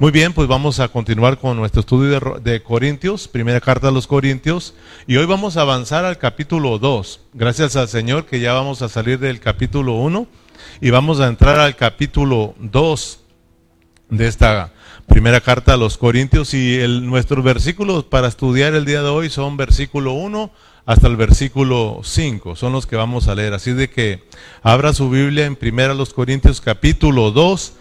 Muy 0.00 0.12
bien, 0.12 0.32
pues 0.32 0.46
vamos 0.46 0.78
a 0.78 0.86
continuar 0.86 1.38
con 1.38 1.56
nuestro 1.56 1.80
estudio 1.80 2.38
de, 2.40 2.62
Corintios, 2.62 3.26
primera 3.26 3.60
carta 3.60 3.88
a 3.88 3.90
los 3.90 4.06
Corintios, 4.06 4.74
y 5.08 5.16
hoy 5.16 5.26
vamos 5.26 5.56
a 5.56 5.62
avanzar 5.62 6.04
al 6.04 6.18
capítulo 6.18 6.78
2. 6.78 7.20
Gracias 7.34 7.74
al 7.74 7.88
Señor 7.88 8.24
que 8.24 8.38
ya 8.38 8.52
vamos 8.52 8.80
a 8.80 8.88
salir 8.88 9.18
del 9.18 9.40
capítulo 9.40 9.94
1 9.94 10.28
y 10.80 10.90
vamos 10.90 11.18
a 11.18 11.26
entrar 11.26 11.58
al 11.58 11.74
capítulo 11.74 12.54
2 12.60 13.24
de 14.10 14.28
esta 14.28 14.72
primera 15.08 15.40
carta 15.40 15.74
a 15.74 15.76
los 15.76 15.98
Corintios 15.98 16.54
y 16.54 16.78
nuestros 17.02 17.42
versículos 17.42 18.04
para 18.04 18.28
estudiar 18.28 18.74
el 18.74 18.84
día 18.84 19.02
de 19.02 19.08
hoy 19.08 19.30
son 19.30 19.56
versículo 19.56 20.12
1 20.12 20.52
hasta 20.86 21.08
el 21.08 21.16
versículo 21.16 22.02
5, 22.04 22.54
son 22.54 22.72
los 22.72 22.86
que 22.86 22.94
vamos 22.94 23.26
a 23.26 23.34
leer. 23.34 23.52
Así 23.52 23.72
de 23.72 23.90
que 23.90 24.22
abra 24.62 24.94
su 24.94 25.10
Biblia 25.10 25.46
en 25.46 25.56
primera 25.56 25.92
los 25.92 26.14
Corintios 26.14 26.60
capítulo 26.60 27.32
2, 27.32 27.72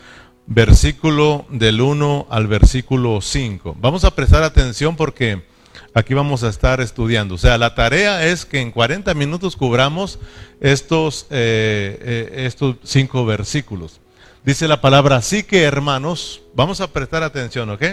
versículo 0.48 1.45
del 1.50 1.82
1 1.82 2.27
al 2.30 2.48
versículo 2.48 3.21
5. 3.21 3.75
Vamos 3.80 4.05
a 4.05 4.16
prestar 4.16 4.44
atención 4.44 4.95
porque 4.95 5.44
aquí 5.94 6.13
vamos 6.13 6.44
a 6.44 6.49
estar 6.49 6.81
estudiando. 6.81 7.35
O 7.35 7.38
sea, 7.38 7.58
la 7.58 7.76
tarea 7.76 8.26
es 8.26 8.45
que 8.45 8.62
en 8.62 8.72
40 8.72 9.13
minutos 9.13 9.55
cubramos 9.55 10.20
estos, 10.62 11.27
eh, 11.30 11.99
eh, 12.02 12.45
estos 12.45 12.77
cinco 12.84 13.25
versículos. 13.25 13.99
Dice 14.44 14.67
la 14.67 14.80
palabra, 14.80 15.17
así 15.17 15.44
que 15.44 15.63
hermanos, 15.63 16.41
vamos 16.55 16.80
a 16.80 16.91
prestar 16.94 17.22
atención, 17.22 17.70
¿ok? 17.70 17.84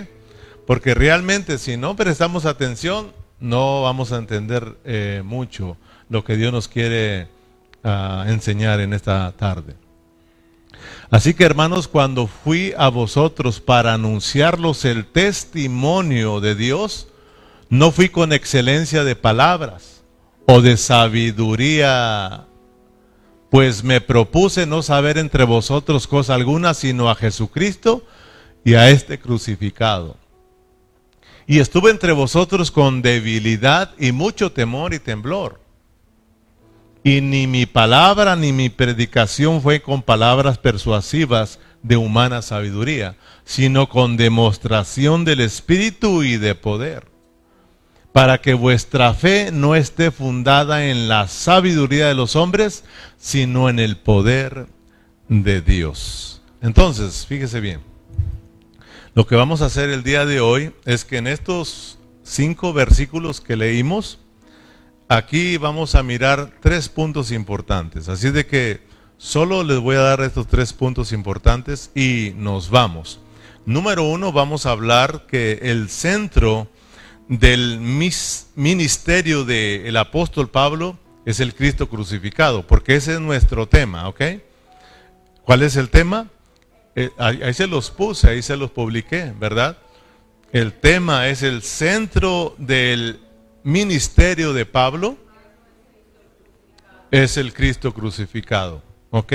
Porque 0.66 0.95
realmente 0.95 1.59
si 1.59 1.77
no 1.77 1.96
prestamos 1.96 2.46
atención, 2.46 3.12
no 3.41 3.82
vamos 3.82 4.12
a 4.12 4.18
entender 4.18 4.79
eh, 4.84 5.23
mucho 5.24 5.77
lo 6.09 6.23
que 6.23 6.37
Dios 6.37 6.52
nos 6.52 6.68
quiere 6.68 7.29
uh, 7.82 8.23
enseñar 8.29 8.80
en 8.80 8.93
esta 8.93 9.32
tarde. 9.32 9.74
Así 11.11 11.35
que 11.35 11.45
hermanos, 11.45 11.89
cuando 11.89 12.27
fui 12.27 12.73
a 12.77 12.89
vosotros 12.89 13.61
para 13.61 13.95
anunciarlos 13.95 14.85
el 14.85 15.07
testimonio 15.07 16.41
de 16.41 16.55
Dios, 16.55 17.09
no 17.69 17.91
fui 17.91 18.09
con 18.09 18.33
excelencia 18.33 19.05
de 19.05 19.16
palabras 19.16 20.02
o 20.46 20.61
de 20.61 20.77
sabiduría, 20.77 22.46
pues 23.51 23.85
me 23.85 24.01
propuse 24.01 24.66
no 24.66 24.83
saber 24.83 25.19
entre 25.19 25.45
vosotros 25.45 26.07
cosa 26.07 26.35
alguna, 26.35 26.74
sino 26.74 27.09
a 27.09 27.15
Jesucristo 27.15 28.05
y 28.65 28.74
a 28.74 28.91
este 28.91 29.18
crucificado. 29.18 30.16
Y 31.46 31.59
estuve 31.61 31.91
entre 31.91 32.13
vosotros 32.13 32.71
con 32.71 33.02
debilidad 33.02 33.93
y 33.99 34.13
mucho 34.13 34.52
temor 34.52 34.95
y 34.95 34.99
temblor. 34.99 35.61
Y 37.07 37.21
ni 37.21 37.47
mi 37.47 37.66
palabra 37.66 38.35
ni 38.35 38.55
mi 38.55 38.71
predicación 38.71 39.60
fue 39.60 39.83
con 39.83 40.01
palabras 40.01 40.57
persuasivas 40.57 41.59
de 41.83 41.99
humana 41.99 42.41
sabiduría, 42.41 43.15
sino 43.45 43.91
con 43.91 44.16
demostración 44.16 45.27
del 45.27 45.41
Espíritu 45.41 46.23
y 46.23 46.38
de 46.38 46.55
poder, 46.55 47.07
para 48.13 48.38
que 48.38 48.55
vuestra 48.55 49.13
fe 49.13 49.51
no 49.52 49.74
esté 49.74 50.11
fundada 50.11 50.87
en 50.87 51.07
la 51.07 51.29
sabiduría 51.29 52.09
de 52.09 52.15
los 52.15 52.37
hombres, 52.37 52.85
sino 53.18 53.68
en 53.68 53.80
el 53.80 53.99
poder 53.99 54.66
de 55.29 55.61
Dios. 55.61 56.41
Entonces, 56.63 57.27
fíjese 57.27 57.61
bien. 57.61 57.80
Lo 59.15 59.27
que 59.27 59.37
vamos 59.37 59.61
a 59.61 59.66
hacer 59.66 59.91
el 59.91 60.02
día 60.02 60.24
de 60.24 60.41
hoy 60.41 60.73
es 60.87 61.05
que 61.05 61.18
en 61.18 61.27
estos 61.27 61.99
cinco 62.23 62.73
versículos 62.73 63.43
que 63.43 63.57
leímos, 63.57 64.21
aquí 65.09 65.56
vamos 65.56 65.94
a 65.94 66.03
mirar 66.03 66.53
tres 66.60 66.88
puntos 66.88 67.31
importantes. 67.31 68.09
Así 68.09 68.31
de 68.31 68.47
que 68.47 68.81
solo 69.19 69.62
les 69.62 69.78
voy 69.78 69.97
a 69.97 70.00
dar 70.00 70.21
estos 70.21 70.47
tres 70.47 70.72
puntos 70.72 71.12
importantes 71.12 71.91
y 71.94 72.33
nos 72.37 72.71
vamos. 72.71 73.21
Número 73.66 74.05
uno, 74.05 74.33
vamos 74.33 74.66
a 74.66 74.71
hablar 74.71 75.27
que 75.27 75.59
el 75.62 75.88
centro 75.88 76.69
del 77.28 77.81
ministerio 77.81 79.44
del 79.44 79.97
apóstol 79.97 80.50
Pablo 80.50 80.99
es 81.25 81.41
el 81.41 81.55
Cristo 81.55 81.89
crucificado, 81.89 82.67
porque 82.67 82.97
ese 82.97 83.15
es 83.15 83.21
nuestro 83.21 83.67
tema, 83.67 84.09
¿ok? 84.09 84.21
¿Cuál 85.45 85.62
es 85.62 85.77
el 85.77 85.89
tema? 85.89 86.28
Eh, 86.95 87.11
ahí, 87.19 87.55
se 87.55 87.67
los 87.67 87.91
puse, 87.91 88.28
ahí 88.28 88.43
se 88.43 88.57
los 88.57 88.71
publiqué, 88.71 89.33
¿verdad? 89.39 89.78
El 90.53 90.73
tema 90.75 91.28
es 91.28 91.43
el 91.43 91.62
centro 91.62 92.55
del 92.59 93.21
ministerio 93.65 94.53
de 94.53 94.67
Pablo, 94.67 95.17
es 97.11 97.37
el 97.37 97.53
Cristo 97.53 97.93
crucificado, 97.95 98.83
¿ok? 99.11 99.33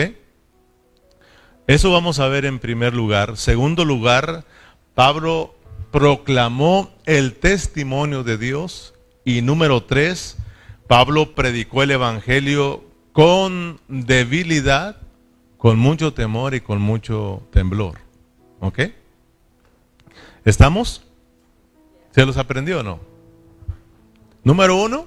Eso 1.68 1.92
vamos 1.92 2.20
a 2.20 2.28
ver 2.28 2.46
en 2.46 2.60
primer 2.60 2.94
lugar. 2.94 3.38
Segundo 3.38 3.86
lugar, 3.86 4.46
Pablo 4.96 5.56
proclamó 5.92 6.92
el 7.06 7.36
testimonio 7.36 8.24
de 8.24 8.38
Dios. 8.38 8.94
Y 9.26 9.42
número 9.42 9.84
tres, 9.84 10.38
Pablo 10.88 11.36
predicó 11.36 11.84
el 11.84 11.92
Evangelio 11.92 12.84
con 13.14 13.80
debilidad 13.88 14.98
con 15.58 15.78
mucho 15.78 16.14
temor 16.14 16.56
y 16.56 16.62
con 16.62 16.82
mucho 16.82 17.44
temblor. 17.52 18.00
¿Ok? 18.60 18.80
¿Estamos? 20.46 21.04
¿Se 22.12 22.26
los 22.26 22.38
aprendió 22.38 22.80
o 22.80 22.84
no? 22.84 23.09
Número 24.50 24.78
uno. 24.78 25.06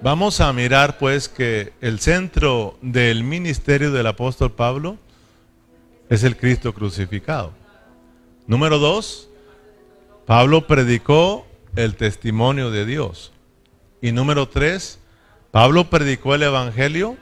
Vamos 0.00 0.40
a 0.40 0.50
mirar 0.54 0.96
pues 0.96 1.28
que 1.28 1.74
el 1.82 2.00
centro 2.00 2.78
del 2.80 3.24
ministerio 3.24 3.92
del 3.92 4.06
apóstol 4.06 4.52
Pablo 4.52 4.96
es 6.08 6.24
el 6.24 6.34
Cristo 6.34 6.72
crucificado. 6.72 7.52
Número 8.46 8.78
dos, 8.78 9.28
Pablo 10.24 10.66
predicó 10.66 11.46
el 11.76 11.94
testimonio 11.94 12.70
de 12.70 12.86
Dios. 12.86 13.32
Y 14.00 14.12
número 14.12 14.48
tres, 14.48 14.98
Pablo 15.50 15.90
predicó 15.90 16.34
el 16.34 16.42
Evangelio 16.42 17.18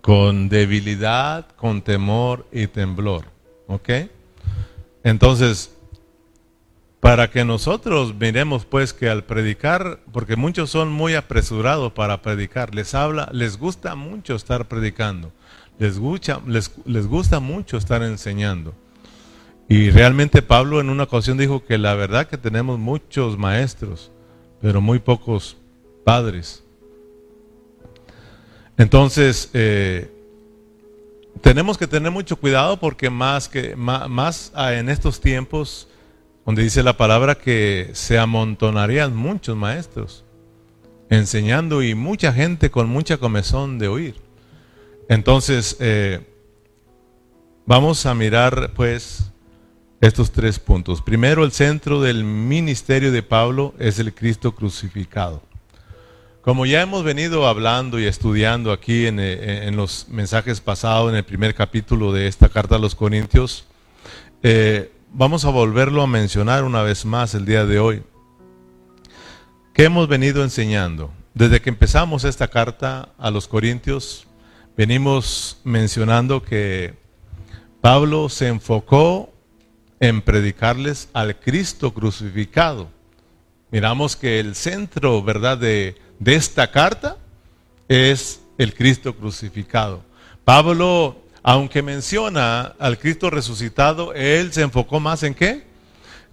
con 0.00 0.48
debilidad, 0.48 1.46
con 1.54 1.82
temor 1.82 2.48
y 2.50 2.66
temblor. 2.66 3.26
¿Ok? 3.68 3.90
Entonces, 5.04 5.70
para 7.00 7.30
que 7.30 7.44
nosotros 7.44 8.14
miremos 8.14 8.66
pues 8.66 8.92
que 8.92 9.08
al 9.08 9.24
predicar, 9.24 10.00
porque 10.12 10.36
muchos 10.36 10.70
son 10.70 10.92
muy 10.92 11.14
apresurados 11.14 11.92
para 11.92 12.20
predicar, 12.20 12.74
les 12.74 12.94
habla, 12.94 13.28
les 13.32 13.56
gusta 13.56 13.94
mucho 13.94 14.34
estar 14.34 14.68
predicando, 14.68 15.32
les 15.78 15.98
gusta, 15.98 17.40
mucho 17.40 17.78
estar 17.78 18.02
enseñando. 18.02 18.74
Y 19.66 19.90
realmente 19.90 20.42
Pablo 20.42 20.80
en 20.80 20.90
una 20.90 21.04
ocasión 21.04 21.38
dijo 21.38 21.64
que 21.64 21.78
la 21.78 21.94
verdad 21.94 22.28
que 22.28 22.36
tenemos 22.36 22.78
muchos 22.78 23.38
maestros, 23.38 24.10
pero 24.60 24.80
muy 24.80 24.98
pocos 24.98 25.56
padres. 26.04 26.62
Entonces, 28.76 29.48
eh, 29.54 30.10
tenemos 31.40 31.78
que 31.78 31.86
tener 31.86 32.10
mucho 32.10 32.36
cuidado 32.36 32.78
porque 32.78 33.08
más, 33.08 33.48
que, 33.48 33.74
más, 33.76 34.52
en 34.56 34.88
estos 34.88 35.20
tiempos, 35.20 35.88
donde 36.46 36.62
dice 36.62 36.82
la 36.82 36.96
palabra 36.96 37.36
que 37.36 37.90
se 37.92 38.18
amontonarían 38.18 39.14
muchos 39.14 39.56
maestros 39.56 40.24
enseñando 41.10 41.82
y 41.82 41.94
mucha 41.94 42.32
gente 42.32 42.70
con 42.70 42.88
mucha 42.88 43.18
comezón 43.18 43.78
de 43.78 43.88
oír. 43.88 44.14
Entonces, 45.08 45.76
eh, 45.80 46.20
vamos 47.66 48.06
a 48.06 48.14
mirar 48.14 48.72
pues 48.74 49.30
estos 50.00 50.30
tres 50.30 50.58
puntos. 50.58 51.02
Primero, 51.02 51.44
el 51.44 51.52
centro 51.52 52.00
del 52.00 52.24
ministerio 52.24 53.12
de 53.12 53.22
Pablo 53.22 53.74
es 53.78 53.98
el 53.98 54.14
Cristo 54.14 54.54
crucificado. 54.54 55.42
Como 56.42 56.64
ya 56.64 56.80
hemos 56.80 57.04
venido 57.04 57.46
hablando 57.46 58.00
y 58.00 58.06
estudiando 58.06 58.72
aquí 58.72 59.04
eh, 59.06 59.66
en, 59.66 59.76
los 59.76 60.06
mensajes 60.08 60.60
pasados, 60.60 61.10
en 61.10 61.16
el 61.16 61.24
primer 61.24 61.54
capítulo 61.54 62.12
de 62.12 62.28
esta 62.28 62.48
carta 62.48 62.76
a 62.76 62.78
los 62.78 62.94
Corintios, 62.94 63.66
eh, 64.42 64.90
vamos 65.12 65.44
a 65.44 65.50
volverlo 65.50 66.02
a 66.02 66.06
mencionar 66.06 66.64
una 66.64 66.82
vez 66.82 67.04
más 67.04 67.34
el 67.34 67.44
día 67.44 67.66
de 67.66 67.78
hoy. 67.78 68.02
¿Qué 69.74 69.84
hemos 69.84 70.08
venido 70.08 70.42
enseñando? 70.42 71.12
Desde 71.34 71.60
que 71.60 71.70
empezamos 71.70 72.24
esta 72.24 72.48
carta 72.48 73.10
a 73.18 73.30
los 73.30 73.48
Corintios, 73.48 74.26
venimos 74.76 75.60
mencionando 75.64 76.42
que 76.42 76.94
Pablo 77.80 78.28
se 78.28 78.48
enfocó 78.48 79.32
en 80.00 80.22
predicarles 80.22 81.08
al 81.12 81.38
Cristo 81.38 81.92
crucificado. 81.94 82.88
Miramos 83.70 84.16
que 84.16 84.40
el 84.40 84.54
centro, 84.54 85.22
¿verdad?, 85.22 85.58
de 85.58 85.96
de 86.20 86.34
esta 86.34 86.70
carta 86.70 87.16
es 87.88 88.40
el 88.58 88.74
Cristo 88.74 89.16
crucificado. 89.16 90.04
Pablo, 90.44 91.16
aunque 91.42 91.82
menciona 91.82 92.74
al 92.78 92.98
Cristo 92.98 93.30
resucitado, 93.30 94.12
él 94.14 94.52
se 94.52 94.62
enfocó 94.62 95.00
más 95.00 95.22
en 95.22 95.34
qué? 95.34 95.64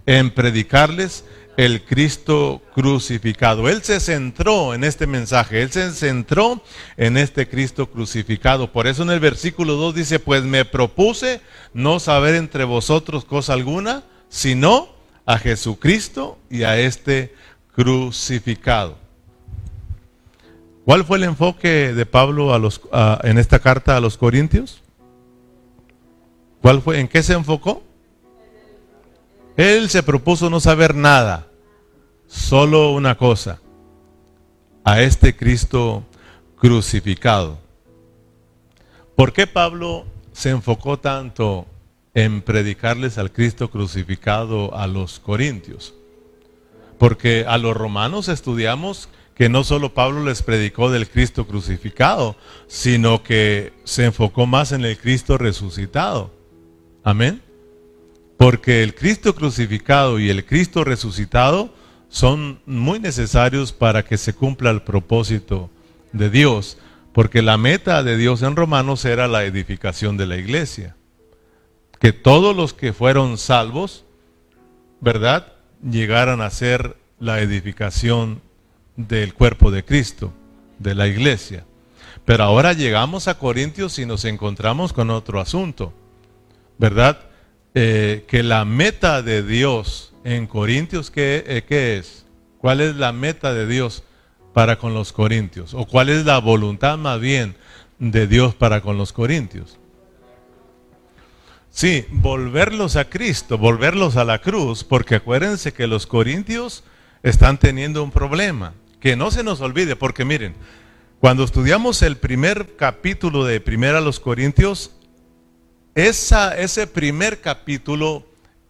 En 0.06 0.30
predicarles 0.30 1.24
el 1.56 1.84
Cristo 1.84 2.62
crucificado. 2.72 3.68
Él 3.68 3.82
se 3.82 3.98
centró 3.98 4.74
en 4.74 4.84
este 4.84 5.08
mensaje, 5.08 5.60
él 5.60 5.72
se 5.72 5.90
centró 5.90 6.62
en 6.96 7.16
este 7.16 7.48
Cristo 7.48 7.90
crucificado. 7.90 8.70
Por 8.70 8.86
eso 8.86 9.02
en 9.02 9.10
el 9.10 9.18
versículo 9.18 9.74
2 9.74 9.94
dice, 9.96 10.20
pues 10.20 10.44
me 10.44 10.64
propuse 10.64 11.40
no 11.74 11.98
saber 11.98 12.36
entre 12.36 12.62
vosotros 12.62 13.24
cosa 13.24 13.54
alguna, 13.54 14.04
sino 14.28 14.88
a 15.26 15.36
Jesucristo 15.38 16.38
y 16.48 16.62
a 16.62 16.78
este 16.78 17.34
crucificado. 17.74 18.96
¿Cuál 20.84 21.04
fue 21.04 21.18
el 21.18 21.24
enfoque 21.24 21.92
de 21.92 22.06
Pablo 22.06 22.56
en 23.24 23.36
esta 23.36 23.58
carta 23.58 23.96
a 23.96 24.00
los 24.00 24.16
Corintios? 24.16 24.82
¿Cuál 26.60 26.82
fue? 26.82 27.00
¿En 27.00 27.08
qué 27.08 27.22
se 27.22 27.34
enfocó? 27.34 27.82
Él 29.56 29.90
se 29.90 30.02
propuso 30.02 30.50
no 30.50 30.60
saber 30.60 30.94
nada, 30.94 31.48
solo 32.28 32.92
una 32.92 33.16
cosa, 33.16 33.60
a 34.84 35.02
este 35.02 35.36
Cristo 35.36 36.04
crucificado. 36.56 37.58
¿Por 39.16 39.32
qué 39.32 39.48
Pablo 39.48 40.06
se 40.32 40.50
enfocó 40.50 41.00
tanto 41.00 41.66
en 42.14 42.40
predicarles 42.40 43.18
al 43.18 43.32
Cristo 43.32 43.68
crucificado 43.68 44.76
a 44.76 44.86
los 44.86 45.18
corintios? 45.18 45.92
Porque 46.98 47.44
a 47.48 47.58
los 47.58 47.76
romanos 47.76 48.28
estudiamos 48.28 49.08
que 49.34 49.48
no 49.48 49.64
solo 49.64 49.94
Pablo 49.94 50.24
les 50.24 50.42
predicó 50.42 50.90
del 50.90 51.08
Cristo 51.08 51.46
crucificado, 51.46 52.36
sino 52.68 53.22
que 53.22 53.72
se 53.84 54.04
enfocó 54.04 54.46
más 54.46 54.70
en 54.70 54.84
el 54.84 54.98
Cristo 54.98 55.36
resucitado. 55.36 56.37
Amén. 57.08 57.40
Porque 58.36 58.82
el 58.82 58.94
Cristo 58.94 59.34
crucificado 59.34 60.18
y 60.18 60.28
el 60.28 60.44
Cristo 60.44 60.84
resucitado 60.84 61.72
son 62.10 62.60
muy 62.66 63.00
necesarios 63.00 63.72
para 63.72 64.04
que 64.04 64.18
se 64.18 64.34
cumpla 64.34 64.68
el 64.68 64.82
propósito 64.82 65.70
de 66.12 66.28
Dios, 66.28 66.76
porque 67.14 67.40
la 67.40 67.56
meta 67.56 68.02
de 68.02 68.18
Dios 68.18 68.42
en 68.42 68.56
Romanos 68.56 69.06
era 69.06 69.26
la 69.26 69.46
edificación 69.46 70.18
de 70.18 70.26
la 70.26 70.36
iglesia. 70.36 70.96
Que 71.98 72.12
todos 72.12 72.54
los 72.54 72.74
que 72.74 72.92
fueron 72.92 73.38
salvos, 73.38 74.04
¿verdad?, 75.00 75.54
llegaran 75.82 76.42
a 76.42 76.50
ser 76.50 76.98
la 77.18 77.40
edificación 77.40 78.42
del 78.96 79.32
cuerpo 79.32 79.70
de 79.70 79.82
Cristo, 79.82 80.30
de 80.78 80.94
la 80.94 81.06
iglesia. 81.06 81.64
Pero 82.26 82.44
ahora 82.44 82.74
llegamos 82.74 83.28
a 83.28 83.38
Corintios 83.38 83.98
y 83.98 84.04
nos 84.04 84.26
encontramos 84.26 84.92
con 84.92 85.08
otro 85.08 85.40
asunto, 85.40 85.94
¿verdad? 86.78 87.20
Eh, 87.74 88.24
que 88.26 88.42
la 88.42 88.64
meta 88.64 89.22
de 89.22 89.42
Dios 89.42 90.14
en 90.24 90.46
Corintios, 90.46 91.10
¿qué, 91.10 91.44
eh, 91.46 91.64
¿qué 91.68 91.98
es? 91.98 92.24
¿Cuál 92.58 92.80
es 92.80 92.96
la 92.96 93.12
meta 93.12 93.52
de 93.52 93.66
Dios 93.66 94.02
para 94.52 94.78
con 94.78 94.94
los 94.94 95.12
Corintios? 95.12 95.74
¿O 95.74 95.86
cuál 95.86 96.08
es 96.08 96.24
la 96.24 96.38
voluntad 96.38 96.98
más 96.98 97.20
bien 97.20 97.54
de 97.98 98.26
Dios 98.26 98.54
para 98.54 98.80
con 98.80 98.96
los 98.96 99.12
Corintios? 99.12 99.78
Sí, 101.70 102.06
volverlos 102.10 102.96
a 102.96 103.08
Cristo, 103.08 103.58
volverlos 103.58 104.16
a 104.16 104.24
la 104.24 104.40
cruz, 104.40 104.82
porque 104.82 105.14
acuérdense 105.14 105.72
que 105.72 105.86
los 105.86 106.06
Corintios 106.06 106.82
están 107.22 107.58
teniendo 107.58 108.02
un 108.02 108.10
problema. 108.10 108.74
Que 109.00 109.14
no 109.14 109.30
se 109.30 109.44
nos 109.44 109.60
olvide, 109.60 109.94
porque 109.94 110.24
miren, 110.24 110.56
cuando 111.20 111.44
estudiamos 111.44 112.02
el 112.02 112.16
primer 112.16 112.74
capítulo 112.76 113.44
de 113.44 113.60
Primera 113.60 113.98
a 113.98 114.00
los 114.00 114.18
Corintios, 114.18 114.90
esa, 115.94 116.56
ese 116.56 116.86
primer 116.86 117.40
capítulo 117.40 118.24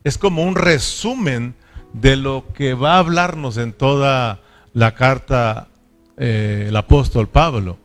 es 0.04 0.18
como 0.18 0.42
un 0.42 0.54
resumen 0.54 1.54
de 1.92 2.16
lo 2.16 2.46
que 2.54 2.74
va 2.74 2.94
a 2.94 2.98
hablarnos 2.98 3.56
en 3.56 3.72
toda 3.72 4.40
la 4.72 4.94
carta 4.94 5.68
eh, 6.16 6.66
el 6.68 6.76
apóstol 6.76 7.28
Pablo. 7.28 7.78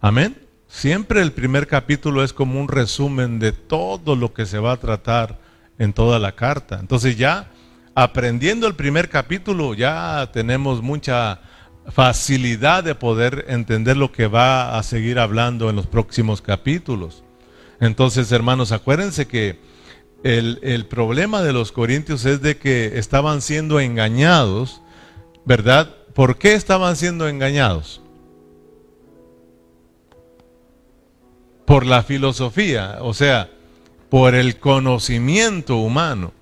Amén. 0.00 0.36
Siempre 0.68 1.22
el 1.22 1.32
primer 1.32 1.66
capítulo 1.66 2.22
es 2.22 2.32
como 2.32 2.60
un 2.60 2.68
resumen 2.68 3.38
de 3.38 3.52
todo 3.52 4.16
lo 4.16 4.34
que 4.34 4.46
se 4.46 4.58
va 4.58 4.72
a 4.72 4.76
tratar 4.76 5.38
en 5.78 5.92
toda 5.92 6.18
la 6.18 6.32
carta. 6.32 6.78
Entonces 6.78 7.16
ya 7.16 7.48
aprendiendo 7.94 8.66
el 8.66 8.74
primer 8.74 9.08
capítulo 9.08 9.74
ya 9.74 10.30
tenemos 10.32 10.82
mucha 10.82 11.40
facilidad 11.90 12.84
de 12.84 12.94
poder 12.94 13.46
entender 13.48 13.96
lo 13.96 14.12
que 14.12 14.26
va 14.26 14.78
a 14.78 14.82
seguir 14.82 15.18
hablando 15.18 15.70
en 15.70 15.76
los 15.76 15.86
próximos 15.86 16.42
capítulos. 16.42 17.24
Entonces, 17.80 18.32
hermanos, 18.32 18.72
acuérdense 18.72 19.26
que 19.26 19.58
el, 20.22 20.86
problema 20.86 21.42
de 21.42 21.52
los 21.52 21.72
corintios 21.72 22.24
es 22.24 22.42
de 22.42 22.56
que 22.58 22.98
estaban 22.98 23.40
siendo 23.40 23.78
engañados, 23.80 24.82
¿verdad? 25.44 25.94
¿Por 26.14 26.38
qué 26.38 26.54
estaban 26.54 26.96
siendo 26.96 27.28
engañados? 27.28 28.00
Por 31.64 31.86
la 31.86 32.02
filosofía, 32.02 32.98
o 33.00 33.14
sea, 33.14 33.50
por 34.08 34.34
el 34.34 34.58
conocimiento 34.58 35.76
humano, 35.76 36.32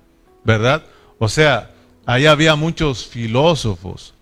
¿verdad? 0.43 0.83
O 1.19 1.27
sea, 1.27 1.71
ahí 2.05 2.25
había 2.25 2.55
muchos 2.55 3.05
filósofos, 3.05 4.13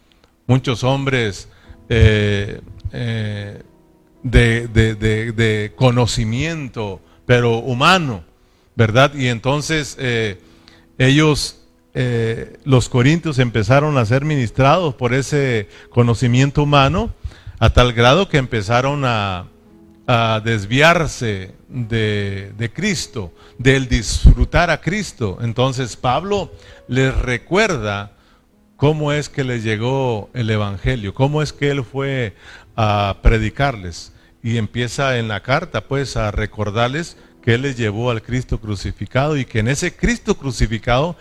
muchos 0.47 0.83
hombres 0.83 1.47
eh, 1.88 2.59
eh, 2.91 3.62
de, 4.23 5.73
conocimiento, 5.75 7.00
pero 7.25 7.57
humano, 7.57 8.24
¿verdad? 8.75 9.13
Y 9.13 9.27
entonces 9.27 9.95
eh, 10.00 10.39
ellos, 10.98 11.62
los 12.66 12.89
corintios, 12.89 13.39
empezaron 13.39 13.98
a 13.98 14.06
ser 14.06 14.25
ministrados 14.25 14.95
por 14.95 15.13
ese 15.13 15.69
conocimiento 15.89 16.63
humano, 16.63 17.13
a 17.57 17.69
tal 17.69 17.94
grado 17.94 18.27
que 18.27 18.38
empezaron 18.38 19.04
a, 19.06 19.48
desviarse 20.44 21.56
de, 21.68 22.51
de, 22.56 22.72
Cristo, 22.72 23.33
del 23.57 23.88
disfrutar 23.88 24.69
a 24.69 24.80
Cristo. 24.80 25.39
Entonces 25.42 25.95
Pablo 25.95 26.51
les 26.88 27.16
recuerda 27.18 28.12
cómo 28.75 29.12
es 29.12 29.30
que 29.30 29.44
les 29.44 29.63
llegó 29.63 30.30
el 30.33 30.50
Evangelio, 30.50 31.13
cómo 31.13 31.42
es 31.42 31.54
que 31.54 31.72
Él 31.72 31.83
fue 31.83 32.36
a 32.75 33.18
predicarles. 33.22 34.12
Y 34.45 34.57
empieza 34.57 35.18
en 35.18 35.27
la 35.27 35.42
carta 35.42 35.81
pues 35.81 36.15
a 36.15 36.31
recordarles 36.31 37.18
que 37.42 37.56
Él 37.56 37.63
les 37.63 37.75
llevó 37.75 38.12
al 38.12 38.21
Cristo 38.21 38.62
crucificado 38.62 39.36
y 39.36 39.44
que 39.44 39.59
en 39.59 39.68
ese 39.68 39.94
Cristo 39.94 40.38
crucificado 40.38 41.18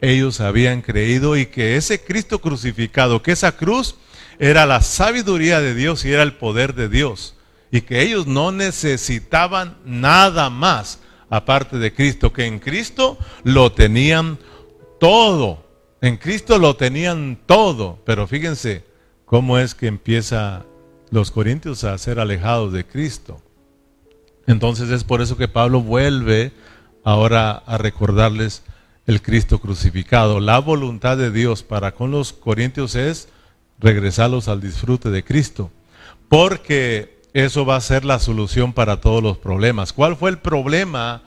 ellos 0.00 0.40
habían 0.40 0.80
creído 0.80 1.36
y 1.36 1.46
que 1.46 1.76
ese 1.76 2.00
Cristo 2.00 2.40
crucificado, 2.40 3.20
que 3.20 3.32
esa 3.32 3.56
cruz 3.56 3.96
era 4.38 4.64
la 4.64 4.80
sabiduría 4.80 5.60
de 5.60 5.74
Dios 5.74 6.04
y 6.04 6.12
era 6.12 6.22
el 6.22 6.34
poder 6.34 6.74
de 6.74 6.88
Dios. 6.88 7.34
Y 7.70 7.82
que 7.82 8.00
ellos 8.00 8.26
no 8.26 8.52
necesitaban 8.52 9.76
nada 9.84 10.48
más 10.48 11.00
aparte 11.28 11.78
de 11.78 11.92
Cristo, 11.92 12.32
que 12.32 12.46
en 12.46 12.60
Cristo 12.60 13.18
lo 13.44 13.72
tenían 13.72 14.38
todo 14.98 15.68
en 16.00 16.16
Cristo 16.16 16.58
lo 16.58 16.76
tenían 16.76 17.38
todo, 17.46 17.98
pero 18.04 18.28
fíjense 18.28 18.84
cómo 19.24 19.58
es 19.58 19.74
que 19.74 19.88
empieza 19.88 20.64
los 21.10 21.30
corintios 21.30 21.84
a 21.84 21.96
ser 21.98 22.20
alejados 22.20 22.72
de 22.72 22.86
Cristo. 22.86 23.40
Entonces 24.46 24.90
es 24.90 25.04
por 25.04 25.20
eso 25.20 25.36
que 25.36 25.48
Pablo 25.48 25.80
vuelve 25.82 26.52
ahora 27.04 27.50
a 27.66 27.78
recordarles 27.78 28.62
el 29.06 29.22
Cristo 29.22 29.58
crucificado. 29.58 30.40
La 30.40 30.58
voluntad 30.58 31.16
de 31.16 31.30
Dios 31.30 31.62
para 31.62 31.92
con 31.92 32.10
los 32.10 32.32
corintios 32.32 32.94
es 32.94 33.28
regresarlos 33.78 34.48
al 34.48 34.60
disfrute 34.60 35.10
de 35.10 35.24
Cristo, 35.24 35.70
porque 36.28 37.20
eso 37.32 37.64
va 37.64 37.76
a 37.76 37.80
ser 37.80 38.04
la 38.04 38.18
solución 38.18 38.72
para 38.72 39.00
todos 39.00 39.22
los 39.22 39.38
problemas. 39.38 39.92
¿Cuál 39.92 40.16
fue 40.16 40.30
el 40.30 40.38
problema 40.38 41.22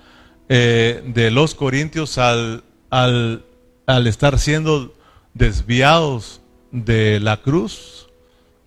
eh, 0.49 1.03
de 1.05 1.31
los 1.31 1.55
corintios 1.55 2.17
al, 2.17 2.63
al 2.89 3.45
al 3.85 4.07
estar 4.07 4.39
siendo 4.39 4.93
desviados 5.33 6.41
de 6.71 7.19
la 7.19 7.37
cruz, 7.37 8.07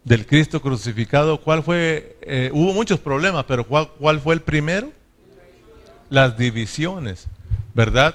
del 0.04 0.26
Cristo 0.26 0.61
crucificado, 0.61 1.40
¿cuál 1.40 1.62
fue? 1.62 2.18
Eh, 2.23 2.50
hubo 2.52 2.73
muchos 2.75 3.00
problemas, 3.00 3.44
pero 3.49 3.66
¿cuál, 3.66 3.88
¿cuál 3.99 4.20
fue 4.20 4.34
el 4.34 4.42
primero? 4.42 4.92
Las 6.11 6.37
divisiones, 6.37 7.26
¿verdad? 7.75 8.14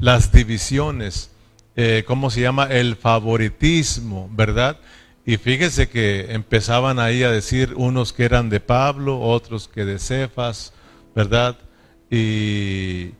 Las 0.00 0.32
divisiones, 0.32 1.30
eh, 1.76 2.04
¿cómo 2.06 2.30
se 2.30 2.40
llama? 2.40 2.64
El 2.64 2.96
favoritismo, 2.96 4.28
¿verdad? 4.32 4.78
Y 5.24 5.36
fíjese 5.36 5.88
que 5.88 6.32
empezaban 6.32 6.98
ahí 6.98 7.22
a 7.22 7.30
decir 7.30 7.74
unos 7.76 8.12
que 8.12 8.24
eran 8.24 8.50
de 8.50 8.60
Pablo, 8.60 9.20
otros 9.20 9.68
que 9.68 9.84
de 9.84 9.98
Cefas, 9.98 10.72
¿verdad? 11.14 11.56
Y, 12.10 13.12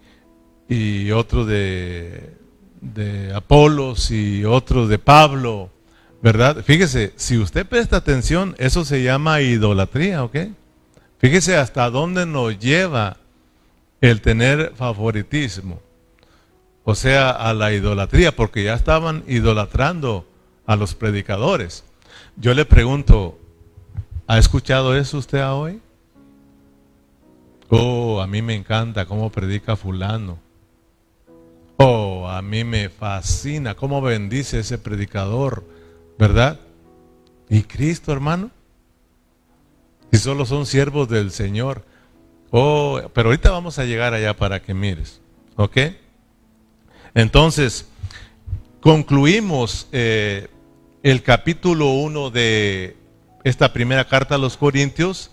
y 0.69 1.11
otro 1.13 1.45
de, 1.45 2.35
de 2.81 3.33
Apolos 3.35 4.11
y 4.11 4.45
otros 4.45 4.89
de 4.89 4.99
Pablo, 4.99 5.71
¿verdad? 6.23 6.63
Fíjese, 6.65 7.13
si 7.17 7.39
usted 7.39 7.67
presta 7.67 7.97
atención, 7.97 8.55
eso 8.59 8.85
se 8.85 9.03
llama 9.03 9.41
idolatría, 9.41 10.25
¿ok? 10.25 10.37
Fíjese 11.19 11.57
hasta 11.57 11.91
dónde 11.91 12.27
nos 12.27 12.59
lleva 12.59 13.17
el 14.01 14.21
tener 14.21 14.73
favoritismo. 14.77 15.81
o 16.85 16.95
sea, 16.95 17.31
a 17.31 17.53
la 17.53 17.71
idolatría, 17.73 18.35
porque 18.35 18.65
ya 18.65 18.73
estaban 18.73 19.23
idolatrando 19.29 20.27
a 20.65 20.75
los 20.75 20.95
predicadores. 20.95 21.85
Yo 22.37 22.55
le 22.55 22.65
pregunto, 22.65 23.39
¿ha 24.27 24.39
escuchado 24.39 24.97
eso 24.97 25.19
usted 25.19 25.47
hoy? 25.47 25.83
Oh, 27.69 28.23
a 28.23 28.27
mí 28.27 28.41
me 28.41 28.55
encanta 28.55 29.05
cómo 29.05 29.31
predica 29.31 29.77
fulano. 29.77 30.39
Oh, 31.77 32.27
a 32.27 32.41
mí 32.41 32.65
me 32.65 32.89
fascina 32.89 33.75
cómo 33.75 34.01
bendice 34.01 34.61
ese 34.61 34.79
predicador, 34.79 35.65
¿verdad? 36.19 36.59
¿Y 37.49 37.63
Cristo, 37.63 38.13
hermano? 38.13 38.51
Y 40.11 40.19
solo 40.19 40.45
son 40.47 40.67
siervos 40.67 41.09
del 41.09 41.31
Señor. 41.31 41.85
Oh, 42.51 43.01
pero 43.15 43.29
ahorita 43.29 43.51
vamos 43.51 43.79
a 43.79 43.85
llegar 43.85 44.15
allá 44.15 44.37
para 44.37 44.61
que 44.61 44.75
mires, 44.75 45.21
¿ok? 45.57 45.77
Entonces, 47.15 47.89
concluimos 48.81 49.89
eh, 49.93 50.49
el 51.03 51.23
capítulo 51.23 51.91
1 51.91 52.31
de 52.31 52.97
esta 53.45 53.73
primera 53.73 54.07
carta 54.09 54.35
a 54.35 54.39
los 54.39 54.57
Corintios 54.57 55.31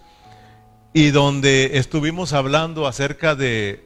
y 0.94 1.12
donde 1.12 1.78
estuvimos 1.78 2.34
hablando 2.34 2.88
acerca 2.88 3.36
de 3.36 3.86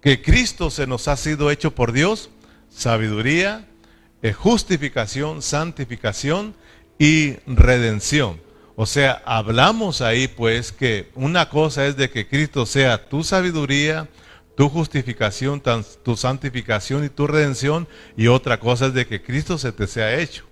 que 0.00 0.22
Cristo 0.22 0.70
se 0.70 0.86
nos 0.86 1.08
ha 1.08 1.16
sido 1.16 1.50
hecho 1.50 1.74
por 1.74 1.92
Dios, 1.92 2.30
sabiduría, 2.68 3.66
justificación, 4.32 5.42
santificación 5.42 6.54
y 6.98 7.34
redención. 7.46 8.40
O 8.76 8.86
sea, 8.86 9.22
hablamos 9.24 10.02
ahí 10.02 10.28
pues 10.28 10.70
que 10.70 11.08
una 11.14 11.48
cosa 11.48 11.86
es 11.86 11.96
de 11.96 12.10
que 12.10 12.28
Cristo 12.28 12.66
sea 12.66 13.08
tu 13.08 13.24
sabiduría, 13.24 14.08
tu 14.54 14.68
justificación, 14.68 15.62
tu 16.02 16.16
santificación 16.16 17.04
y 17.04 17.08
tu 17.08 17.26
redención, 17.26 17.88
y 18.16 18.26
otra 18.26 18.58
cosa 18.58 18.86
es 18.86 18.94
de 18.94 19.06
que 19.06 19.22
Cristo 19.22 19.58
se 19.58 19.72
te 19.72 19.86
sea 19.86 20.18
hecho. 20.18 20.44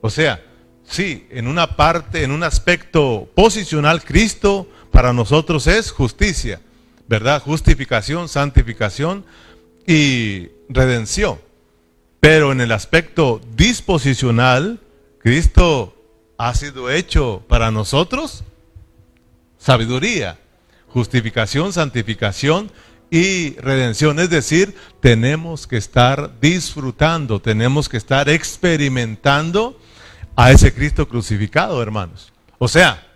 O 0.00 0.10
sea, 0.10 0.42
sí, 0.84 1.26
en 1.30 1.46
una 1.48 1.76
parte, 1.76 2.22
en 2.22 2.30
un 2.30 2.42
aspecto 2.42 3.28
posicional, 3.34 4.04
Cristo 4.04 4.68
para 4.90 5.12
nosotros 5.12 5.66
es 5.66 5.90
justicia, 5.90 6.60
¿verdad? 7.08 7.42
Justificación, 7.42 8.28
santificación 8.28 9.24
y 9.86 10.48
redención. 10.68 11.38
Pero 12.28 12.50
en 12.50 12.60
el 12.60 12.72
aspecto 12.72 13.40
disposicional, 13.54 14.80
Cristo 15.20 15.94
ha 16.36 16.52
sido 16.56 16.90
hecho 16.90 17.44
para 17.46 17.70
nosotros 17.70 18.42
sabiduría, 19.58 20.36
justificación, 20.88 21.72
santificación 21.72 22.72
y 23.12 23.54
redención. 23.60 24.18
Es 24.18 24.28
decir, 24.28 24.74
tenemos 24.98 25.68
que 25.68 25.76
estar 25.76 26.40
disfrutando, 26.40 27.40
tenemos 27.40 27.88
que 27.88 27.96
estar 27.96 28.28
experimentando 28.28 29.78
a 30.34 30.50
ese 30.50 30.74
Cristo 30.74 31.06
crucificado, 31.06 31.80
hermanos. 31.80 32.32
O 32.58 32.66
sea, 32.66 33.06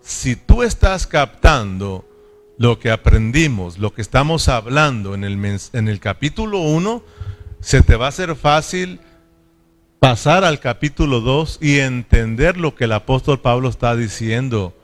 si 0.00 0.36
tú 0.36 0.62
estás 0.62 1.08
captando 1.08 2.08
lo 2.56 2.78
que 2.78 2.92
aprendimos, 2.92 3.78
lo 3.78 3.92
que 3.92 4.02
estamos 4.02 4.46
hablando 4.46 5.16
en 5.16 5.24
el, 5.24 5.58
en 5.72 5.88
el 5.88 5.98
capítulo 5.98 6.60
1, 6.60 7.02
se 7.60 7.82
te 7.82 7.96
va 7.96 8.06
a 8.06 8.08
hacer 8.08 8.34
fácil 8.36 9.00
pasar 9.98 10.44
al 10.44 10.60
capítulo 10.60 11.20
2 11.20 11.58
y 11.60 11.78
entender 11.78 12.56
lo 12.56 12.74
que 12.74 12.84
el 12.84 12.92
apóstol 12.92 13.40
Pablo 13.40 13.68
está 13.68 13.94
diciendo 13.94 14.74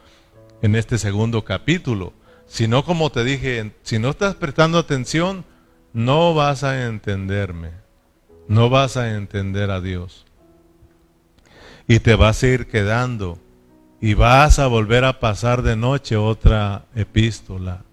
en 0.63 0.77
este 0.77 0.99
segundo 0.99 1.45
capítulo. 1.45 2.13
Si 2.47 2.69
no, 2.69 2.85
como 2.85 3.11
te 3.11 3.25
dije, 3.25 3.73
si 3.83 3.99
no 3.99 4.11
estás 4.11 4.35
prestando 4.35 4.79
atención, 4.79 5.45
no 5.95 6.35
vas 6.35 6.63
a 6.65 6.87
entenderme. 6.87 7.71
No 8.47 8.69
vas 8.69 8.97
a 8.97 9.15
entender 9.15 9.71
a 9.71 9.81
Dios. 9.81 10.27
Y 11.89 12.01
te 12.01 12.15
vas 12.15 12.43
a 12.43 12.47
ir 12.47 12.67
quedando. 12.67 13.39
Y 14.01 14.15
vas 14.15 14.59
a 14.59 14.67
volver 14.67 15.05
a 15.05 15.19
pasar 15.19 15.63
de 15.63 15.75
noche 15.75 16.17
otra 16.17 16.85
epístola. 16.95 17.86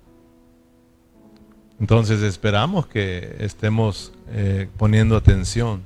Entonces 1.84 2.22
esperamos 2.22 2.88
que 2.88 3.36
estemos 3.40 4.14
eh, 4.30 4.70
poniendo 4.78 5.18
atención. 5.18 5.86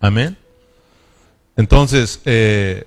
Amén. 0.00 0.36
Entonces, 1.56 2.20
eh, 2.24 2.84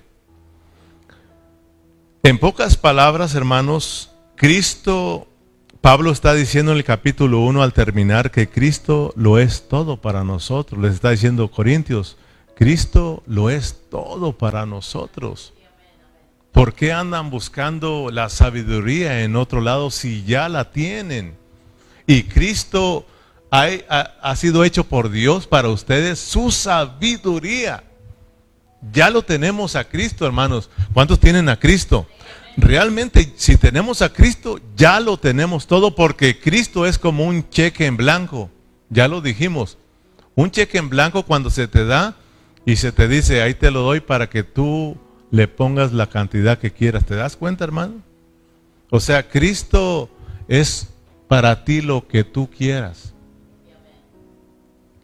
en 2.22 2.36
pocas 2.36 2.76
palabras, 2.76 3.34
hermanos, 3.34 4.10
Cristo, 4.36 5.28
Pablo 5.80 6.10
está 6.10 6.34
diciendo 6.34 6.72
en 6.72 6.76
el 6.76 6.84
capítulo 6.84 7.40
1 7.40 7.62
al 7.62 7.72
terminar 7.72 8.30
que 8.30 8.50
Cristo 8.50 9.14
lo 9.16 9.38
es 9.38 9.66
todo 9.66 9.98
para 9.98 10.24
nosotros. 10.24 10.78
Les 10.82 10.92
está 10.92 11.08
diciendo 11.08 11.50
Corintios, 11.50 12.18
Cristo 12.54 13.22
lo 13.26 13.48
es 13.48 13.88
todo 13.88 14.36
para 14.36 14.66
nosotros. 14.66 15.54
¿Por 16.52 16.74
qué 16.74 16.92
andan 16.92 17.30
buscando 17.30 18.10
la 18.12 18.28
sabiduría 18.28 19.22
en 19.22 19.36
otro 19.36 19.62
lado 19.62 19.90
si 19.90 20.22
ya 20.24 20.50
la 20.50 20.70
tienen? 20.70 21.47
Y 22.08 22.22
Cristo 22.22 23.06
ha, 23.50 24.34
sido 24.34 24.64
hecho 24.64 24.84
por 24.84 25.10
Dios 25.10 25.46
para 25.46 25.68
ustedes 25.68 26.18
su 26.18 26.50
sabiduría. 26.50 27.84
Ya 28.92 29.10
lo 29.10 29.22
tenemos 29.22 29.76
a 29.76 29.84
Cristo, 29.84 30.24
hermanos. 30.24 30.70
¿Cuántos 30.94 31.20
tienen 31.20 31.48
a 31.48 31.60
Cristo? 31.60 32.08
realmente 32.56 33.34
si 33.36 33.56
tenemos 33.56 34.02
a 34.02 34.12
Cristo, 34.12 34.58
ya 34.74 34.98
lo 34.98 35.16
tenemos 35.16 35.68
todo 35.68 35.94
porque 35.94 36.40
Cristo 36.40 36.86
es 36.86 36.98
como 36.98 37.24
un 37.24 37.48
cheque 37.50 37.84
en 37.84 37.98
blanco. 37.98 38.50
Ya 38.88 39.06
lo 39.06 39.20
dijimos. 39.20 39.76
Un 40.34 40.50
cheque 40.50 40.78
en 40.78 40.88
blanco 40.88 41.24
cuando 41.24 41.50
se 41.50 41.68
te 41.68 41.84
da 41.84 42.16
y 42.64 42.76
se 42.76 42.90
te 42.90 43.06
dice, 43.06 43.42
ahí 43.42 43.52
te 43.52 43.70
lo 43.70 43.82
doy 43.82 44.00
para 44.00 44.30
que 44.30 44.44
tú 44.44 44.96
le 45.30 45.46
pongas 45.46 45.92
la 45.92 46.08
cantidad 46.08 46.58
que 46.58 46.72
quieras. 46.72 47.04
¿Te 47.04 47.16
das 47.16 47.36
cuenta, 47.36 47.64
hermano? 47.64 48.02
O 48.90 48.98
sea, 48.98 49.28
Cristo 49.28 50.08
es 50.48 50.88
para 51.28 51.64
ti 51.64 51.82
lo 51.82 52.08
que 52.08 52.24
tú 52.24 52.50
quieras. 52.50 53.12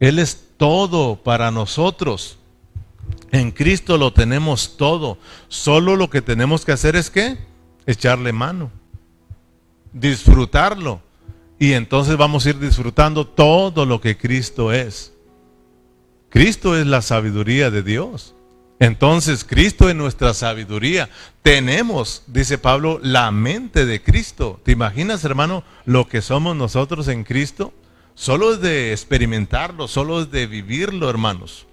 Él 0.01 0.19
es 0.19 0.49
todo 0.57 1.17
para 1.17 1.51
nosotros. 1.51 2.39
En 3.31 3.51
Cristo 3.51 3.99
lo 3.99 4.13
tenemos 4.13 4.77
todo. 4.77 5.19
Solo 5.49 5.97
lo 5.97 6.11
que 6.11 6.23
tenemos 6.23 6.65
que 6.65 6.73
hacer 6.73 6.97
es 6.97 7.11
que 7.11 7.39
echarle 7.87 8.33
mano, 8.33 8.71
disfrutarlo. 9.93 11.01
Y 11.59 11.73
entonces 11.73 12.17
vamos 12.17 12.45
a 12.45 12.51
ir 12.51 12.59
disfrutando 12.59 13.27
todo 13.27 13.87
lo 13.87 14.01
que 14.01 14.17
Cristo 14.17 14.73
es. 14.73 15.13
Cristo 16.31 16.77
es 16.77 16.87
la 16.87 17.01
sabiduría 17.01 17.71
de 17.71 17.83
Dios. 17.83 18.35
Entonces 18.79 19.45
Cristo 19.45 19.89
es 19.89 19.95
nuestra 19.95 20.35
sabiduría. 20.35 21.09
Tenemos, 21.43 22.23
dice 22.27 22.59
Pablo, 22.59 22.99
la 23.03 23.31
mente 23.31 23.87
de 23.87 24.03
Cristo. 24.03 24.61
¿Te 24.65 24.73
imaginas, 24.73 25.25
hermano, 25.25 25.65
lo 25.85 26.09
que 26.09 26.23
somos 26.23 26.57
nosotros 26.57 27.09
en 27.09 27.25
Cristo? 27.25 27.73
Solo 28.15 28.55
es 28.55 28.61
de 28.61 28.93
experimentarlo, 28.93 29.89
solo 29.89 30.23
es 30.23 30.31
de 30.31 30.47
vivirlo, 30.47 31.11
hermanos. 31.11 31.67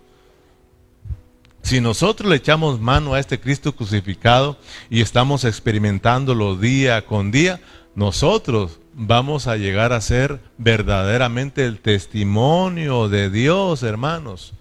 Si 1.61 1.79
nosotros 1.79 2.29
le 2.29 2.37
echamos 2.37 2.79
mano 2.79 3.13
a 3.13 3.19
este 3.19 3.39
Cristo 3.39 3.75
crucificado 3.75 4.57
y 4.89 5.01
estamos 5.01 5.45
experimentándolo 5.45 6.55
día 6.55 7.05
con 7.05 7.31
día, 7.31 7.61
nosotros 7.93 8.79
vamos 8.93 9.47
a 9.47 9.57
llegar 9.57 9.93
a 9.93 10.01
ser 10.01 10.39
verdaderamente 10.57 11.65
el 11.65 11.79
testimonio 11.79 13.09
de 13.09 13.29
Dios, 13.29 13.83
hermanos, 13.83 14.53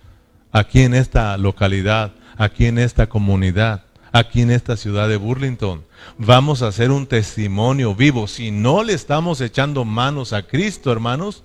aquí 0.52 0.82
en 0.82 0.94
esta 0.94 1.36
localidad, 1.38 2.12
aquí 2.40 2.64
en 2.64 2.78
esta 2.78 3.06
comunidad, 3.06 3.84
aquí 4.12 4.40
en 4.40 4.50
esta 4.50 4.78
ciudad 4.78 5.10
de 5.10 5.18
Burlington. 5.18 5.84
Vamos 6.16 6.62
a 6.62 6.72
ser 6.72 6.90
un 6.90 7.06
testimonio 7.06 7.94
vivo. 7.94 8.26
Si 8.26 8.50
no 8.50 8.82
le 8.82 8.94
estamos 8.94 9.42
echando 9.42 9.84
manos 9.84 10.32
a 10.32 10.46
Cristo, 10.46 10.90
hermanos, 10.90 11.44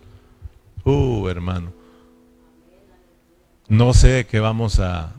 uh, 0.85 1.27
hermano, 1.27 1.73
no 3.67 3.93
sé 3.93 4.25
qué 4.25 4.39
vamos 4.39 4.79
a, 4.79 5.11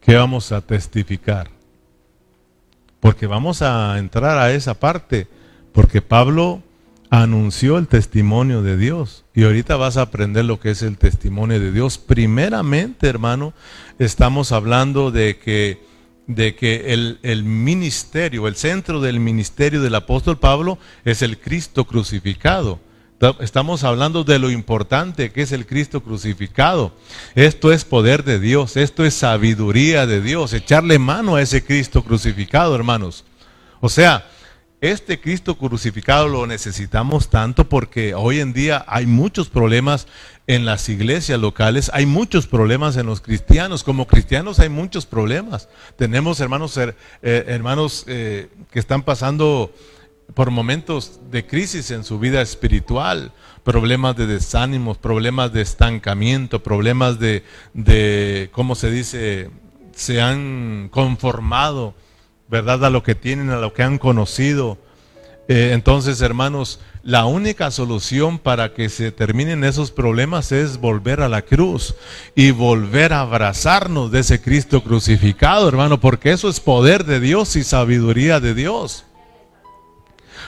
¿Qué 0.00 0.16
vamos 0.16 0.50
a 0.50 0.60
testificar? 0.60 1.48
Porque 2.98 3.28
vamos 3.28 3.62
a 3.62 3.96
entrar 3.98 4.36
a 4.36 4.50
esa 4.50 4.74
parte, 4.74 5.28
porque 5.72 6.02
Pablo 6.02 6.60
anunció 7.10 7.78
el 7.78 7.86
testimonio 7.86 8.62
de 8.62 8.76
Dios. 8.76 9.24
Y 9.34 9.44
ahorita 9.44 9.76
vas 9.76 9.96
a 9.96 10.02
aprender 10.02 10.44
lo 10.44 10.60
que 10.60 10.70
es 10.70 10.82
el 10.82 10.98
testimonio 10.98 11.60
de 11.60 11.72
Dios. 11.72 11.98
Primeramente, 11.98 13.08
hermano, 13.08 13.54
estamos 13.98 14.52
hablando 14.52 15.10
de 15.10 15.38
que, 15.38 15.84
de 16.26 16.54
que 16.54 16.92
el, 16.92 17.18
el 17.22 17.44
ministerio, 17.44 18.48
el 18.48 18.56
centro 18.56 19.00
del 19.00 19.20
ministerio 19.20 19.82
del 19.82 19.94
apóstol 19.94 20.38
Pablo 20.38 20.78
es 21.04 21.22
el 21.22 21.38
Cristo 21.38 21.84
crucificado. 21.84 22.80
Estamos 23.40 23.84
hablando 23.84 24.24
de 24.24 24.38
lo 24.38 24.50
importante 24.50 25.32
que 25.32 25.42
es 25.42 25.52
el 25.52 25.66
Cristo 25.66 26.02
crucificado. 26.02 26.92
Esto 27.34 27.72
es 27.72 27.84
poder 27.84 28.22
de 28.24 28.38
Dios, 28.38 28.76
esto 28.76 29.04
es 29.04 29.14
sabiduría 29.14 30.06
de 30.06 30.20
Dios, 30.20 30.52
echarle 30.52 30.98
mano 30.98 31.36
a 31.36 31.42
ese 31.42 31.64
Cristo 31.64 32.02
crucificado, 32.02 32.74
hermanos. 32.74 33.24
O 33.80 33.88
sea, 33.88 34.28
este 34.90 35.18
Cristo 35.18 35.56
crucificado 35.56 36.28
lo 36.28 36.46
necesitamos 36.46 37.30
tanto 37.30 37.70
porque 37.70 38.12
hoy 38.14 38.40
en 38.40 38.52
día 38.52 38.84
hay 38.86 39.06
muchos 39.06 39.48
problemas 39.48 40.06
en 40.46 40.66
las 40.66 40.90
iglesias 40.90 41.40
locales, 41.40 41.90
hay 41.94 42.04
muchos 42.04 42.46
problemas 42.46 42.98
en 42.98 43.06
los 43.06 43.22
cristianos. 43.22 43.82
Como 43.82 44.06
cristianos 44.06 44.60
hay 44.60 44.68
muchos 44.68 45.06
problemas. 45.06 45.70
Tenemos 45.96 46.38
hermanos, 46.40 46.76
eh, 46.76 46.94
hermanos 47.22 48.04
eh, 48.08 48.50
que 48.70 48.78
están 48.78 49.02
pasando 49.02 49.72
por 50.34 50.50
momentos 50.50 51.18
de 51.30 51.46
crisis 51.46 51.90
en 51.90 52.04
su 52.04 52.18
vida 52.18 52.42
espiritual, 52.42 53.32
problemas 53.62 54.16
de 54.16 54.26
desánimos, 54.26 54.98
problemas 54.98 55.50
de 55.54 55.62
estancamiento, 55.62 56.62
problemas 56.62 57.18
de, 57.18 57.42
de 57.72 58.50
¿cómo 58.52 58.74
se 58.74 58.90
dice? 58.90 59.50
Se 59.94 60.20
han 60.20 60.90
conformado, 60.90 61.94
¿verdad? 62.48 62.84
A 62.84 62.90
lo 62.90 63.02
que 63.02 63.14
tienen, 63.14 63.50
a 63.50 63.56
lo 63.56 63.72
que 63.72 63.82
han 63.82 63.98
conocido. 63.98 64.78
Eh, 65.48 65.70
entonces, 65.72 66.20
hermanos, 66.20 66.80
la 67.02 67.26
única 67.26 67.70
solución 67.70 68.38
para 68.38 68.72
que 68.72 68.88
se 68.88 69.12
terminen 69.12 69.62
esos 69.62 69.90
problemas 69.90 70.52
es 70.52 70.80
volver 70.80 71.20
a 71.20 71.28
la 71.28 71.42
cruz 71.42 71.94
y 72.34 72.50
volver 72.50 73.12
a 73.12 73.20
abrazarnos 73.20 74.10
de 74.10 74.20
ese 74.20 74.40
Cristo 74.40 74.82
crucificado, 74.82 75.68
hermano, 75.68 76.00
porque 76.00 76.32
eso 76.32 76.48
es 76.48 76.60
poder 76.60 77.04
de 77.04 77.20
Dios 77.20 77.56
y 77.56 77.64
sabiduría 77.64 78.40
de 78.40 78.54
Dios. 78.54 79.04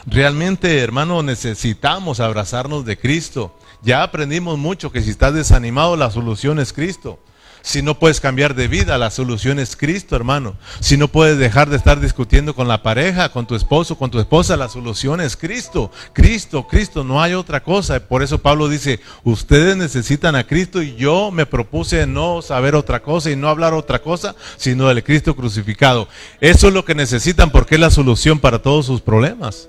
Realmente, 0.07 0.79
hermano, 0.79 1.23
necesitamos 1.23 2.21
abrazarnos 2.21 2.87
de 2.87 2.97
Cristo. 2.97 3.55
Ya 3.83 4.03
aprendimos 4.03 4.57
mucho 4.57 4.91
que 4.91 5.03
si 5.03 5.11
estás 5.11 5.35
desanimado, 5.35 5.97
la 5.97 6.11
solución 6.11 6.59
es 6.59 6.73
Cristo. 6.73 7.19
Si 7.67 7.83
no 7.83 7.99
puedes 7.99 8.21
cambiar 8.21 8.55
de 8.55 8.69
vida, 8.69 8.97
la 8.97 9.11
solución 9.11 9.59
es 9.59 9.75
Cristo, 9.75 10.15
hermano. 10.15 10.55
Si 10.79 10.97
no 10.97 11.09
puedes 11.09 11.37
dejar 11.37 11.69
de 11.69 11.77
estar 11.77 11.99
discutiendo 11.99 12.55
con 12.55 12.69
la 12.69 12.85
pareja, 12.85 13.31
con 13.31 13.45
tu 13.45 13.57
esposo, 13.57 13.99
con 13.99 14.09
tu 14.09 14.21
esposa, 14.21 14.57
la 14.57 14.69
solución 14.69 15.21
es 15.21 15.37
Cristo. 15.37 15.91
Cristo, 16.13 16.69
Cristo, 16.69 17.03
no 17.03 17.21
hay 17.21 17.35
otra 17.35 17.65
cosa. 17.65 17.99
Por 17.99 18.23
eso 18.23 18.39
Pablo 18.39 18.69
dice, 18.69 19.01
ustedes 19.25 19.77
necesitan 19.77 20.37
a 20.37 20.47
Cristo 20.47 20.81
y 20.81 20.95
yo 20.95 21.33
me 21.33 21.45
propuse 21.45 22.07
no 22.07 22.41
saber 22.41 22.77
otra 22.77 23.03
cosa 23.03 23.33
y 23.33 23.37
no 23.37 23.49
hablar 23.49 23.75
otra 23.75 24.01
cosa, 24.01 24.37
sino 24.57 24.87
del 24.87 25.03
Cristo 25.03 25.35
crucificado. 25.35 26.07
Eso 26.41 26.69
es 26.69 26.73
lo 26.73 26.85
que 26.85 26.95
necesitan 26.95 27.51
porque 27.51 27.75
es 27.75 27.81
la 27.81 27.91
solución 27.91 28.39
para 28.39 28.63
todos 28.63 28.87
sus 28.87 29.01
problemas 29.01 29.69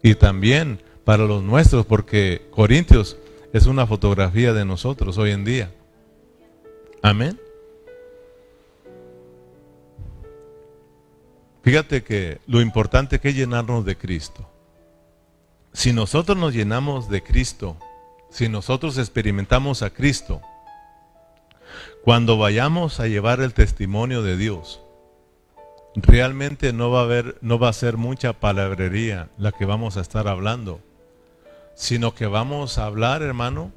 y 0.00 0.14
también 0.14 0.80
para 1.04 1.24
los 1.24 1.42
nuestros, 1.42 1.86
porque 1.86 2.46
Corintios 2.52 3.16
es 3.52 3.66
una 3.66 3.84
fotografía 3.84 4.52
de 4.52 4.64
nosotros 4.64 5.18
hoy 5.18 5.32
en 5.32 5.44
día. 5.44 5.72
Amén. 7.06 7.40
Fíjate 11.62 12.02
que 12.02 12.40
lo 12.48 12.60
importante 12.60 13.20
que 13.20 13.28
es 13.28 13.36
llenarnos 13.36 13.84
de 13.84 13.96
Cristo. 13.96 14.50
Si 15.72 15.92
nosotros 15.92 16.36
nos 16.36 16.52
llenamos 16.52 17.08
de 17.08 17.22
Cristo, 17.22 17.76
si 18.28 18.48
nosotros 18.48 18.98
experimentamos 18.98 19.82
a 19.82 19.90
Cristo, 19.90 20.40
cuando 22.02 22.38
vayamos 22.38 22.98
a 22.98 23.06
llevar 23.06 23.38
el 23.38 23.54
testimonio 23.54 24.22
de 24.24 24.36
Dios, 24.36 24.80
realmente 25.94 26.72
no 26.72 26.90
va 26.90 27.02
a 27.02 27.04
haber, 27.04 27.38
no 27.40 27.60
va 27.60 27.68
a 27.68 27.72
ser 27.72 27.98
mucha 27.98 28.32
palabrería 28.32 29.28
la 29.38 29.52
que 29.52 29.64
vamos 29.64 29.96
a 29.96 30.00
estar 30.00 30.26
hablando, 30.26 30.80
sino 31.76 32.16
que 32.16 32.26
vamos 32.26 32.78
a 32.78 32.86
hablar, 32.86 33.22
hermano, 33.22 33.70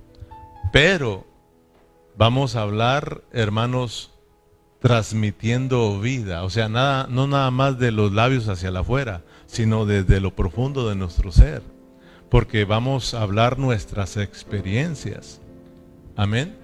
pero 0.74 1.29
vamos 2.20 2.58
a 2.58 2.64
hablar, 2.64 3.22
hermanos, 3.32 4.12
transmitiendo 4.82 6.02
vida, 6.02 6.44
o 6.44 6.50
sea, 6.50 6.68
nada, 6.68 7.08
no 7.10 7.28
nada 7.28 7.50
más 7.50 7.80
de 7.80 7.94
los 7.94 8.12
labios 8.12 8.50
hacia 8.50 8.78
afuera, 8.78 9.24
sino 9.46 9.86
desde 9.86 10.20
lo 10.20 10.36
profundo 10.36 10.90
de 10.90 10.96
nuestro 10.96 11.32
ser, 11.32 11.64
porque 12.30 12.66
vamos 12.66 13.14
a 13.14 13.22
hablar 13.22 13.58
nuestras 13.58 14.18
experiencias. 14.18 15.40
Amén. 16.18 16.58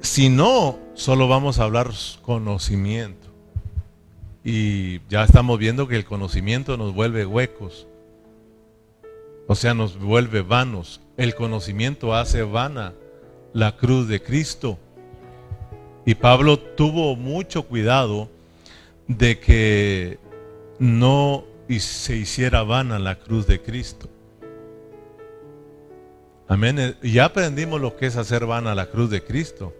Si 0.00 0.28
no, 0.28 0.78
solo 0.94 1.26
vamos 1.26 1.58
a 1.58 1.64
hablar 1.64 1.90
conocimiento. 2.22 3.26
Y 4.44 5.00
ya 5.08 5.24
estamos 5.24 5.58
viendo 5.58 5.88
que 5.88 5.96
el 5.96 6.04
conocimiento 6.04 6.76
nos 6.76 6.94
vuelve 6.94 7.26
huecos. 7.26 7.88
O 9.48 9.56
sea, 9.56 9.74
nos 9.74 9.98
vuelve 9.98 10.42
vanos. 10.42 11.00
El 11.16 11.34
conocimiento 11.34 12.14
hace 12.14 12.44
vana 12.44 12.92
la 13.54 13.76
cruz 13.76 14.08
de 14.08 14.22
Cristo. 14.22 14.78
Y 16.04 16.16
Pablo 16.16 16.58
tuvo 16.58 17.16
mucho 17.16 17.62
cuidado 17.62 18.28
de 19.08 19.38
que 19.38 20.18
no 20.78 21.44
se 21.70 22.16
hiciera 22.16 22.62
vana 22.62 22.98
la 22.98 23.18
cruz 23.18 23.46
de 23.46 23.62
Cristo. 23.62 24.10
Amén. 26.46 26.96
Ya 27.02 27.24
aprendimos 27.24 27.80
lo 27.80 27.96
que 27.96 28.06
es 28.06 28.16
hacer 28.16 28.44
vana 28.44 28.74
la 28.74 28.90
cruz 28.90 29.08
de 29.08 29.24
Cristo. 29.24 29.74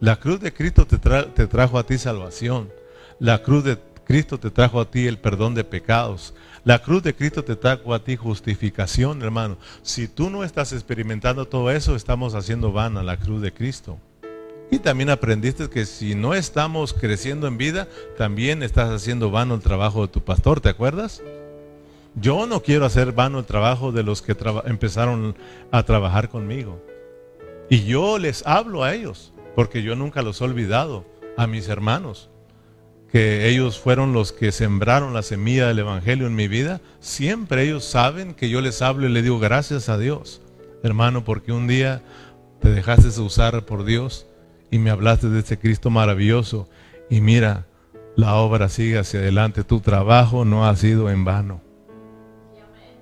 La 0.00 0.18
cruz 0.18 0.40
de 0.40 0.52
Cristo 0.52 0.84
te, 0.84 0.98
te 0.98 1.46
trajo 1.46 1.78
a 1.78 1.86
ti 1.86 1.98
salvación. 1.98 2.72
La 3.20 3.42
cruz 3.42 3.62
de 3.62 3.78
Cristo 4.04 4.40
te 4.40 4.50
trajo 4.50 4.80
a 4.80 4.90
ti 4.90 5.06
el 5.06 5.18
perdón 5.18 5.54
de 5.54 5.62
pecados. 5.62 6.34
La 6.64 6.78
cruz 6.78 7.02
de 7.02 7.12
Cristo 7.12 7.42
te 7.42 7.56
trajo 7.56 7.92
a 7.92 8.04
ti 8.04 8.14
justificación, 8.14 9.20
hermano. 9.20 9.58
Si 9.82 10.06
tú 10.06 10.30
no 10.30 10.44
estás 10.44 10.72
experimentando 10.72 11.44
todo 11.44 11.72
eso, 11.72 11.96
estamos 11.96 12.36
haciendo 12.36 12.70
vana 12.70 13.02
la 13.02 13.16
cruz 13.16 13.42
de 13.42 13.52
Cristo. 13.52 13.98
Y 14.70 14.78
también 14.78 15.10
aprendiste 15.10 15.68
que 15.68 15.84
si 15.86 16.14
no 16.14 16.34
estamos 16.34 16.94
creciendo 16.94 17.48
en 17.48 17.58
vida, 17.58 17.88
también 18.16 18.62
estás 18.62 18.90
haciendo 18.90 19.32
vano 19.32 19.56
el 19.56 19.60
trabajo 19.60 20.02
de 20.02 20.12
tu 20.12 20.22
pastor, 20.22 20.60
¿te 20.60 20.68
acuerdas? 20.68 21.20
Yo 22.14 22.46
no 22.46 22.62
quiero 22.62 22.84
hacer 22.84 23.10
vano 23.10 23.40
el 23.40 23.44
trabajo 23.44 23.90
de 23.90 24.04
los 24.04 24.22
que 24.22 24.36
empezaron 24.64 25.34
a 25.72 25.82
trabajar 25.82 26.28
conmigo. 26.28 26.80
Y 27.70 27.82
yo 27.84 28.18
les 28.18 28.46
hablo 28.46 28.84
a 28.84 28.94
ellos, 28.94 29.32
porque 29.56 29.82
yo 29.82 29.96
nunca 29.96 30.22
los 30.22 30.40
he 30.40 30.44
olvidado, 30.44 31.04
a 31.36 31.48
mis 31.48 31.68
hermanos 31.68 32.30
que 33.12 33.46
ellos 33.50 33.78
fueron 33.78 34.14
los 34.14 34.32
que 34.32 34.52
sembraron 34.52 35.12
la 35.12 35.20
semilla 35.20 35.68
del 35.68 35.80
Evangelio 35.80 36.26
en 36.26 36.34
mi 36.34 36.48
vida, 36.48 36.80
siempre 36.98 37.64
ellos 37.64 37.84
saben 37.84 38.32
que 38.32 38.48
yo 38.48 38.62
les 38.62 38.80
hablo 38.80 39.06
y 39.06 39.12
le 39.12 39.20
digo 39.20 39.38
gracias 39.38 39.90
a 39.90 39.98
Dios, 39.98 40.40
hermano, 40.82 41.22
porque 41.22 41.52
un 41.52 41.68
día 41.68 42.02
te 42.62 42.70
dejaste 42.70 43.08
usar 43.20 43.66
por 43.66 43.84
Dios 43.84 44.26
y 44.70 44.78
me 44.78 44.88
hablaste 44.88 45.28
de 45.28 45.40
ese 45.40 45.58
Cristo 45.58 45.90
maravilloso 45.90 46.70
y 47.10 47.20
mira, 47.20 47.66
la 48.16 48.34
obra 48.36 48.70
sigue 48.70 48.98
hacia 48.98 49.20
adelante, 49.20 49.62
tu 49.62 49.80
trabajo 49.80 50.46
no 50.46 50.66
ha 50.66 50.74
sido 50.74 51.10
en 51.10 51.26
vano. 51.26 51.60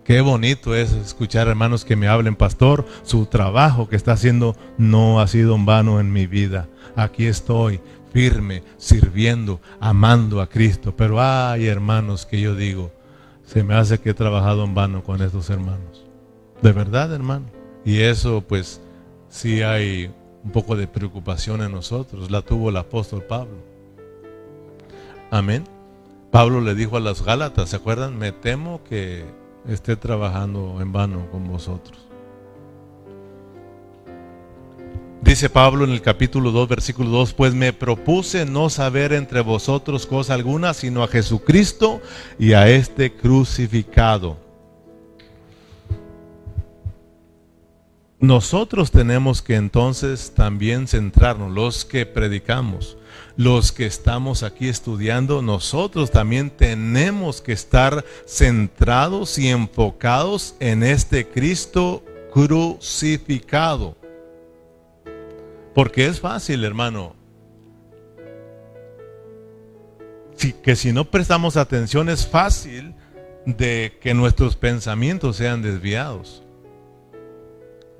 Qué 0.04 0.22
bonito 0.22 0.74
es 0.74 0.90
escuchar 0.90 1.46
hermanos 1.46 1.84
que 1.84 1.94
me 1.94 2.08
hablen, 2.08 2.34
pastor, 2.34 2.84
su 3.04 3.26
trabajo 3.26 3.88
que 3.88 3.94
está 3.94 4.12
haciendo 4.12 4.56
no 4.76 5.20
ha 5.20 5.28
sido 5.28 5.54
en 5.54 5.66
vano 5.66 6.00
en 6.00 6.12
mi 6.12 6.26
vida. 6.26 6.68
Aquí 6.96 7.26
estoy, 7.26 7.80
firme, 8.12 8.62
sirviendo, 8.76 9.60
amando 9.80 10.40
a 10.40 10.48
Cristo. 10.48 10.94
Pero 10.96 11.20
hay 11.20 11.66
hermanos 11.66 12.26
que 12.26 12.40
yo 12.40 12.54
digo, 12.54 12.92
se 13.44 13.64
me 13.64 13.74
hace 13.74 13.98
que 13.98 14.10
he 14.10 14.14
trabajado 14.14 14.64
en 14.64 14.74
vano 14.74 15.02
con 15.02 15.22
estos 15.22 15.50
hermanos. 15.50 16.04
De 16.62 16.72
verdad, 16.72 17.12
hermano. 17.12 17.46
Y 17.84 18.00
eso 18.00 18.42
pues 18.46 18.80
sí 19.28 19.62
hay 19.62 20.12
un 20.44 20.50
poco 20.52 20.76
de 20.76 20.86
preocupación 20.86 21.62
en 21.62 21.72
nosotros. 21.72 22.30
La 22.30 22.42
tuvo 22.42 22.70
el 22.70 22.76
apóstol 22.76 23.22
Pablo. 23.22 23.56
Amén. 25.30 25.64
Pablo 26.30 26.60
le 26.60 26.74
dijo 26.74 26.96
a 26.96 27.00
las 27.00 27.22
Gálatas, 27.24 27.70
¿se 27.70 27.76
acuerdan? 27.76 28.18
Me 28.18 28.32
temo 28.32 28.82
que 28.84 29.24
esté 29.68 29.96
trabajando 29.96 30.80
en 30.80 30.92
vano 30.92 31.28
con 31.30 31.48
vosotros. 31.48 32.09
Dice 35.22 35.50
Pablo 35.50 35.84
en 35.84 35.90
el 35.90 36.00
capítulo 36.00 36.50
2, 36.50 36.68
versículo 36.68 37.10
2, 37.10 37.34
pues 37.34 37.54
me 37.54 37.72
propuse 37.72 38.46
no 38.46 38.70
saber 38.70 39.12
entre 39.12 39.42
vosotros 39.42 40.06
cosa 40.06 40.34
alguna, 40.34 40.72
sino 40.72 41.02
a 41.02 41.08
Jesucristo 41.08 42.00
y 42.38 42.54
a 42.54 42.68
este 42.68 43.12
crucificado. 43.14 44.38
Nosotros 48.18 48.90
tenemos 48.90 49.40
que 49.40 49.56
entonces 49.56 50.32
también 50.34 50.88
centrarnos, 50.88 51.52
los 51.52 51.84
que 51.84 52.06
predicamos, 52.06 52.96
los 53.36 53.72
que 53.72 53.86
estamos 53.86 54.42
aquí 54.42 54.68
estudiando, 54.68 55.42
nosotros 55.42 56.10
también 56.10 56.50
tenemos 56.50 57.40
que 57.40 57.52
estar 57.52 58.04
centrados 58.26 59.38
y 59.38 59.48
enfocados 59.48 60.54
en 60.60 60.82
este 60.82 61.28
Cristo 61.28 62.04
crucificado. 62.32 63.99
Porque 65.74 66.06
es 66.06 66.20
fácil, 66.20 66.64
hermano. 66.64 67.20
que 70.62 70.74
si 70.74 70.92
no 70.92 71.04
prestamos 71.04 71.58
atención 71.58 72.08
es 72.08 72.26
fácil 72.26 72.94
de 73.44 73.98
que 74.00 74.14
nuestros 74.14 74.56
pensamientos 74.56 75.36
sean 75.36 75.62
desviados. 75.62 76.42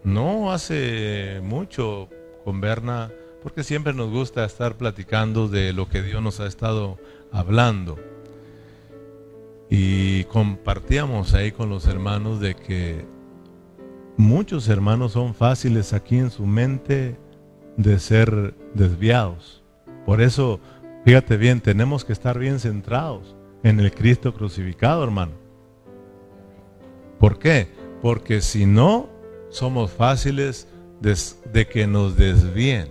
No 0.05 0.53
hace 0.53 1.41
mucho 1.43 2.09
con 2.45 2.61
Berna, 2.61 3.13
porque 3.43 3.63
siempre 3.63 3.93
nos 3.93 4.11
gusta 4.11 4.45
estar 4.45 4.77
platicando 4.77 5.49
de 5.49 5.73
lo 5.73 5.89
que 5.89 6.03
Dios 6.03 6.23
nos 6.23 6.41
ha 6.41 6.47
estado 6.47 6.99
hablando. 7.31 7.99
Y 9.69 10.25
compartíamos 10.25 11.35
ahí 11.35 11.53
con 11.53 11.69
los 11.69 11.87
hermanos 11.87 12.41
de 12.41 12.55
que 12.55 13.05
muchos 14.17 14.69
hermanos 14.69 15.13
son 15.13 15.35
fáciles 15.35 15.93
aquí 15.93 16.19
en 16.19 16.31
su 16.31 16.47
mente 16.47 17.17
de 17.83 17.99
ser 17.99 18.55
desviados. 18.75 19.62
Por 20.07 20.21
eso, 20.21 20.61
fíjate 21.05 21.37
bien, 21.37 21.61
tenemos 21.61 22.05
que 22.05 22.12
estar 22.12 22.38
bien 22.38 22.59
centrados 22.59 23.37
en 23.62 23.81
el 23.81 23.93
Cristo 23.93 24.35
crucificado, 24.35 25.05
hermano. 25.05 25.33
¿Por 27.19 27.38
qué? 27.38 27.69
Porque 28.01 28.40
si 28.40 28.66
no, 28.66 29.09
somos 29.51 29.90
fáciles 29.90 30.69
de, 31.01 31.66
que 31.66 31.87
nos 31.87 32.16
desvíen. 32.16 32.88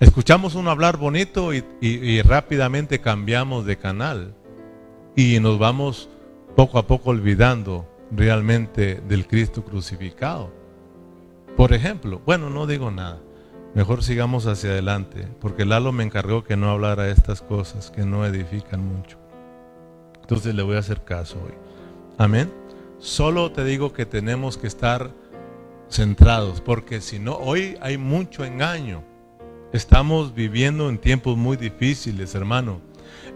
Escuchamos 0.00 0.54
un 0.54 0.68
hablar 0.68 0.96
bonito 0.96 1.52
y 1.54 2.22
rápidamente 2.22 3.00
cambiamos 3.00 3.64
de 3.64 3.78
canal 3.78 4.34
y 5.16 5.38
nos 5.40 5.58
vamos 5.58 6.08
poco 6.56 6.78
a 6.78 6.86
poco 6.86 7.10
olvidando 7.10 7.86
realmente 8.10 9.00
del 9.08 9.26
Cristo 9.26 9.64
crucificado. 9.64 10.63
Por 11.56 11.72
ejemplo, 11.72 12.20
bueno, 12.26 12.50
no 12.50 12.66
digo 12.66 12.90
nada. 12.90 13.20
Mejor 13.74 14.02
sigamos 14.02 14.46
hacia 14.46 14.70
adelante, 14.70 15.28
porque 15.40 15.64
Lalo 15.64 15.92
me 15.92 16.04
encargó 16.04 16.42
que 16.42 16.56
no 16.56 16.70
hablara 16.70 17.10
estas 17.10 17.42
cosas 17.42 17.90
que 17.90 18.04
no 18.04 18.26
edifican 18.26 18.84
mucho. 18.84 19.18
Entonces 20.20 20.54
le 20.54 20.62
voy 20.62 20.76
a 20.76 20.80
hacer 20.80 21.04
caso 21.04 21.36
hoy. 21.44 21.54
Amén. 22.18 22.52
Solo 22.98 23.52
te 23.52 23.64
digo 23.64 23.92
que 23.92 24.04
tenemos 24.04 24.58
que 24.58 24.66
estar 24.66 25.10
centrados, 25.88 26.60
porque 26.60 27.00
si 27.00 27.18
no, 27.20 27.36
hoy 27.36 27.76
hay 27.80 27.98
mucho 27.98 28.44
engaño. 28.44 29.04
Estamos 29.72 30.34
viviendo 30.34 30.88
en 30.88 30.98
tiempos 30.98 31.36
muy 31.36 31.56
difíciles, 31.56 32.34
hermano, 32.34 32.80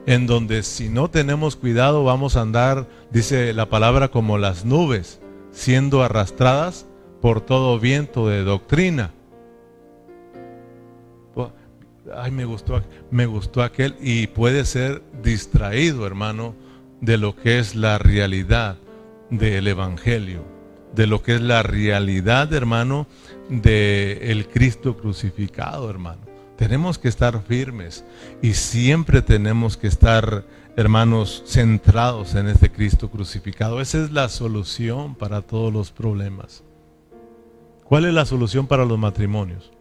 en 0.07 0.27
donde 0.27 0.63
si 0.65 0.89
no 0.89 1.09
tenemos 1.09 1.55
cuidado 1.55 2.03
vamos 2.05 2.37
a 2.37 2.41
andar, 2.41 2.89
dice 3.11 3.53
la 3.53 3.69
palabra, 3.69 4.09
como 4.09 4.39
las 4.39 4.65
nubes, 4.65 5.21
siendo 5.53 6.03
arrastradas 6.03 6.88
por 7.21 7.41
todo 7.41 7.79
viento 7.79 8.29
de 8.29 8.43
doctrina. 8.43 9.13
Ay, 12.17 12.31
me 12.31 12.47
gustó, 12.47 12.83
me 13.11 13.27
gustó 13.27 13.63
aquel 13.63 13.95
y 14.01 14.29
puede 14.29 14.65
ser 14.65 15.03
distraído, 15.23 16.07
hermano, 16.07 16.55
de 17.01 17.19
lo 17.19 17.37
que 17.37 17.59
es 17.59 17.75
la 17.75 17.99
realidad 17.99 18.79
del 19.31 19.69
Evangelio, 19.69 20.43
de 20.95 21.07
lo 21.07 21.23
que 21.23 21.35
es 21.35 21.43
la 21.43 21.63
realidad, 21.63 22.53
hermano, 22.55 23.07
del 23.51 24.19
el 24.23 24.49
Cristo 24.49 24.97
crucificado, 24.97 25.91
hermano. 25.91 26.23
Tenemos 26.57 26.99
que 26.99 27.09
estar 27.09 27.41
firmes 27.43 28.05
y 28.43 28.55
siempre 28.55 29.23
tenemos 29.23 29.77
que 29.77 29.87
estar, 29.87 30.45
hermanos, 30.77 31.45
centrados 31.47 32.35
en 32.35 32.49
este 32.49 32.73
Cristo 32.73 33.11
crucificado. 33.11 33.81
Esa 33.81 34.03
es 34.03 34.11
la 34.11 34.29
solución 34.29 35.15
para 35.15 35.43
todos 35.43 35.73
los 35.73 35.93
problemas. 35.93 36.65
¿Cuál 37.88 38.05
es 38.05 38.12
la 38.12 38.27
solución 38.27 38.66
para 38.66 38.85
los 38.85 38.98
matrimonios? 38.98 39.72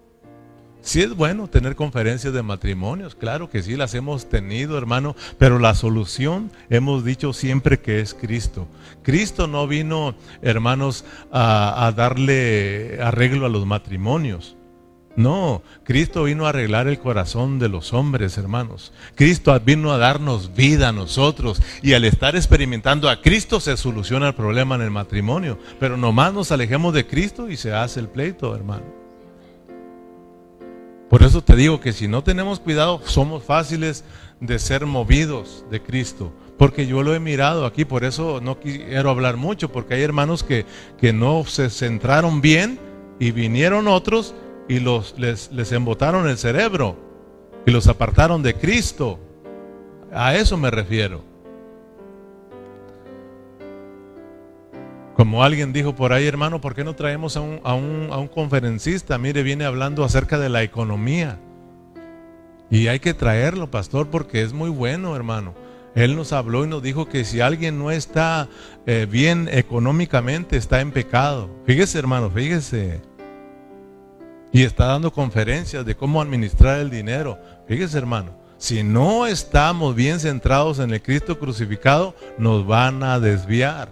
Sí 0.79 1.01
es 1.01 1.13
bueno 1.13 1.49
tener 1.49 1.75
conferencias 1.75 2.33
de 2.33 2.41
matrimonios, 2.41 3.15
claro 3.15 3.49
que 3.49 3.61
sí, 3.61 3.75
las 3.75 3.93
hemos 3.95 4.29
tenido, 4.29 4.77
hermano, 4.77 5.13
pero 5.37 5.59
la 5.59 5.75
solución 5.75 6.49
hemos 6.69 7.03
dicho 7.03 7.33
siempre 7.33 7.81
que 7.81 7.99
es 7.99 8.13
Cristo. 8.13 8.69
Cristo 9.03 9.47
no 9.47 9.67
vino, 9.67 10.15
hermanos, 10.41 11.03
a, 11.33 11.85
a 11.85 11.91
darle 11.91 12.99
arreglo 13.01 13.45
a 13.45 13.49
los 13.49 13.65
matrimonios. 13.65 14.56
No, 15.17 15.63
Cristo 15.83 16.25
vino 16.25 16.45
a 16.45 16.49
arreglar 16.49 16.87
el 16.87 16.99
corazón 16.99 17.57
de 17.57 17.69
los 17.69 17.91
hombres, 17.91 18.37
hermanos. 18.37 18.93
Cristo 19.15 19.59
vino 19.59 19.91
a 19.91 19.97
darnos 19.97 20.53
vida 20.53 20.89
a 20.89 20.91
nosotros. 20.91 21.59
Y 21.81 21.93
al 21.93 22.05
estar 22.05 22.35
experimentando 22.35 23.09
a 23.09 23.19
Cristo 23.19 23.59
se 23.59 23.75
soluciona 23.77 24.27
el 24.27 24.35
problema 24.35 24.75
en 24.75 24.81
el 24.81 24.91
matrimonio. 24.91 25.57
Pero 25.79 25.97
nomás 25.97 26.33
nos 26.35 26.51
alejemos 26.51 26.93
de 26.93 27.07
Cristo 27.07 27.49
y 27.49 27.57
se 27.57 27.73
hace 27.73 27.99
el 27.99 28.09
pleito, 28.09 28.55
hermano. 28.55 28.85
Por 31.09 31.23
eso 31.23 31.43
te 31.43 31.55
digo 31.55 31.79
que 31.79 31.93
si 31.93 32.07
no 32.07 32.23
tenemos 32.23 32.59
cuidado, 32.59 33.01
somos 33.03 33.43
fáciles 33.43 34.03
de 34.39 34.59
ser 34.59 34.85
movidos 34.85 35.65
de 35.71 35.81
Cristo. 35.81 36.31
Porque 36.59 36.85
yo 36.85 37.01
lo 37.01 37.15
he 37.15 37.19
mirado 37.19 37.65
aquí, 37.65 37.85
por 37.85 38.03
eso 38.03 38.39
no 38.39 38.59
quiero 38.59 39.09
hablar 39.09 39.35
mucho, 39.35 39.71
porque 39.71 39.95
hay 39.95 40.03
hermanos 40.03 40.43
que, 40.43 40.67
que 40.99 41.11
no 41.11 41.43
se 41.45 41.71
centraron 41.71 42.39
bien 42.39 42.79
y 43.19 43.31
vinieron 43.31 43.87
otros 43.87 44.35
y 44.67 44.79
los, 44.79 45.17
les, 45.17 45.51
les 45.51 45.71
embotaron 45.71 46.27
el 46.27 46.37
cerebro 46.37 46.97
y 47.65 47.71
los 47.71 47.87
apartaron 47.87 48.43
de 48.43 48.53
Cristo. 48.53 49.19
A 50.13 50.35
eso 50.35 50.57
me 50.57 50.71
refiero. 50.71 51.23
Como 55.15 55.43
alguien 55.43 55.73
dijo 55.73 55.95
por 55.95 56.13
ahí, 56.13 56.27
hermano, 56.27 56.61
¿por 56.61 56.75
qué 56.75 56.83
no 56.83 56.95
traemos 56.95 57.35
a 57.37 57.41
un, 57.41 57.59
a, 57.63 57.73
un, 57.73 58.09
a 58.11 58.17
un, 58.17 58.27
conferencista? 58.27 59.17
Mire, 59.17 59.41
viene 59.41 59.65
hablando 59.65 60.03
acerca 60.03 60.37
de 60.37 60.47
la 60.47 60.61
economía. 60.61 61.39
Y 62.69 62.87
hay 62.87 62.99
que 62.99 63.15
traerlo, 63.15 63.71
pastor, 63.71 64.09
porque 64.09 64.43
es 64.43 64.53
muy 64.53 64.69
bueno, 64.69 65.15
hermano. 65.15 65.55
Él 65.95 66.15
nos 66.15 66.33
habló 66.33 66.63
y 66.65 66.67
nos 66.67 66.83
dijo 66.83 67.09
que 67.09 67.25
si 67.25 67.41
alguien 67.41 67.79
no 67.79 67.89
está 67.89 68.47
eh, 68.85 69.07
bien 69.09 69.49
económicamente, 69.51 70.55
está 70.55 70.81
en 70.81 70.91
pecado. 70.91 71.49
Fíjese, 71.65 71.97
hermano, 71.97 72.29
fíjese. 72.29 73.01
Y 74.51 74.63
está 74.63 74.85
dando 74.85 75.11
conferencias 75.11 75.85
de 75.85 75.95
cómo 75.95 76.21
administrar 76.21 76.79
el 76.79 76.89
dinero. 76.89 77.37
Fíjese, 77.67 77.97
hermano, 77.97 78.31
si 78.57 78.83
no 78.83 79.27
estamos 79.27 79.95
bien 79.95 80.19
centrados 80.19 80.79
en 80.79 80.91
el 80.91 81.01
Cristo 81.01 81.37
crucificado, 81.37 82.15
nos 82.37 82.65
van 82.65 83.03
a 83.03 83.19
desviar. 83.19 83.89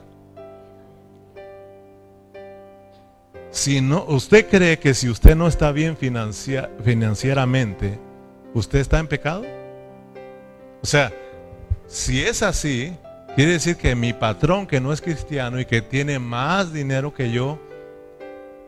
Si 3.52 3.80
no, 3.80 4.04
¿Usted 4.06 4.50
cree 4.50 4.80
que 4.80 4.94
si 4.94 5.10
usted 5.10 5.36
no 5.36 5.48
está 5.48 5.72
bien 5.72 5.96
financieramente, 5.96 8.00
usted 8.54 8.80
está 8.80 9.00
en 9.00 9.08
pecado? 9.08 9.44
O 10.82 10.86
sea, 10.86 11.14
si 11.88 12.22
es 12.22 12.44
así, 12.44 12.94
quiere 13.36 13.54
decir 13.54 13.78
que 13.78 13.96
mi 13.96 14.12
patrón 14.14 14.68
que 14.68 14.82
no 14.82 14.92
es 14.92 15.00
cristiano 15.00 15.58
y 15.60 15.66
que 15.66 15.82
tiene 15.82 16.20
más 16.20 16.74
dinero 16.74 17.14
que 17.14 17.32
yo, 17.32 17.58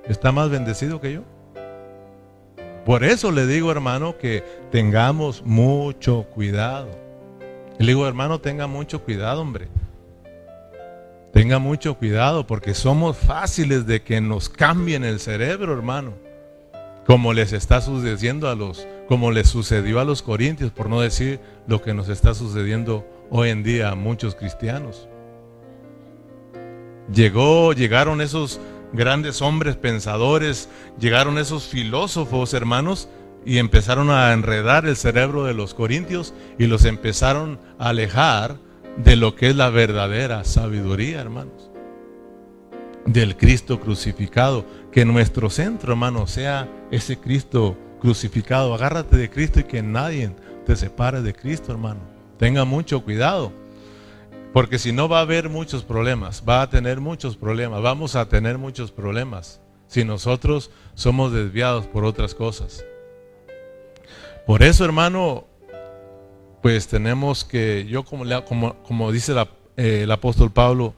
está 0.08 0.32
más 0.32 0.50
bendecido 0.50 1.02
que 1.02 1.12
yo. 1.14 1.24
Por 2.88 3.04
eso 3.04 3.34
le 3.34 3.46
digo, 3.46 3.70
hermano, 3.70 4.18
que 4.18 4.46
tengamos 4.72 5.44
mucho 5.44 6.24
cuidado. 6.34 6.88
Le 7.80 7.88
digo, 7.88 8.08
hermano, 8.08 8.40
tenga 8.40 8.66
mucho 8.66 9.04
cuidado, 9.04 9.42
hombre. 9.42 9.68
Tenga 11.34 11.60
mucho 11.60 11.96
cuidado 11.96 12.48
porque 12.48 12.74
somos 12.74 13.18
fáciles 13.18 13.86
de 13.88 14.04
que 14.04 14.22
nos 14.22 14.48
cambien 14.48 15.04
el 15.04 15.20
cerebro, 15.20 15.74
hermano. 15.74 16.14
Como 17.06 17.34
les 17.34 17.52
está 17.52 17.82
sucediendo 17.82 18.48
a 18.48 18.56
los, 18.56 18.88
como 19.10 19.32
les 19.32 19.50
sucedió 19.50 20.00
a 20.00 20.06
los 20.06 20.22
corintios, 20.22 20.72
por 20.72 20.88
no 20.88 21.02
decir 21.02 21.42
lo 21.68 21.82
que 21.82 21.94
nos 21.94 22.08
está 22.08 22.34
sucediendo 22.34 23.06
hoy 23.30 23.50
en 23.50 23.64
día 23.64 23.90
a 23.90 23.96
muchos 23.96 24.34
cristianos. 24.34 25.10
Llegó, 27.14 27.74
llegaron 27.74 28.22
esos 28.22 28.62
grandes 28.94 29.42
hombres 29.42 29.76
pensadores, 29.76 30.70
llegaron 31.00 31.38
esos 31.38 31.68
filósofos, 31.68 32.54
hermanos, 32.54 33.10
y 33.46 33.60
empezaron 33.60 34.10
a 34.10 34.34
enredar 34.34 34.86
el 34.86 34.98
cerebro 34.98 35.46
de 35.46 35.54
los 35.54 35.74
corintios 35.74 36.34
y 36.60 36.68
los 36.68 36.84
empezaron 36.86 37.60
a 37.80 37.90
alejar 37.90 38.58
de 38.98 39.16
lo 39.16 39.36
que 39.36 39.50
es 39.50 39.56
la 39.56 39.70
verdadera 39.70 40.44
sabiduría, 40.44 41.22
hermanos. 41.22 41.72
Del 43.06 43.38
Cristo 43.38 43.80
crucificado. 43.80 44.66
Que 44.92 45.06
nuestro 45.06 45.50
centro, 45.50 45.94
hermano, 45.94 46.28
sea 46.28 46.68
ese 46.92 47.18
Cristo 47.18 47.78
crucificado. 48.02 48.74
Agárrate 48.74 49.16
de 49.16 49.30
Cristo 49.30 49.60
y 49.62 49.64
que 49.64 49.82
nadie 49.82 50.32
te 50.66 50.76
separe 50.76 51.22
de 51.22 51.34
Cristo, 51.34 51.72
hermano. 51.72 52.02
Tenga 52.38 52.66
mucho 52.66 53.02
cuidado. 53.02 53.54
Porque 54.58 54.80
si 54.80 54.92
no 54.92 55.08
va 55.08 55.20
a 55.20 55.22
haber 55.22 55.50
muchos 55.50 55.84
problemas, 55.84 56.44
va 56.50 56.64
a 56.64 56.70
tener 56.72 57.00
muchos 57.00 57.38
problemas, 57.38 57.80
vamos 57.84 58.16
a 58.16 58.28
tener 58.28 58.58
muchos 58.58 58.92
problemas 58.92 59.62
si 59.86 60.04
nosotros 60.04 60.72
somos 60.96 61.32
desviados 61.32 61.86
por 61.86 62.04
otras 62.04 62.34
cosas. 62.34 62.84
Por 64.48 64.64
eso, 64.64 64.84
hermano, 64.84 65.46
pues 66.64 66.88
tenemos 66.88 67.46
que, 67.46 67.86
yo 67.88 68.04
como, 68.04 68.26
como, 68.46 68.82
como 68.82 69.12
dice 69.12 69.36
eh, 69.76 70.02
el 70.02 70.12
apóstol 70.12 70.52
Pablo, 70.52 70.96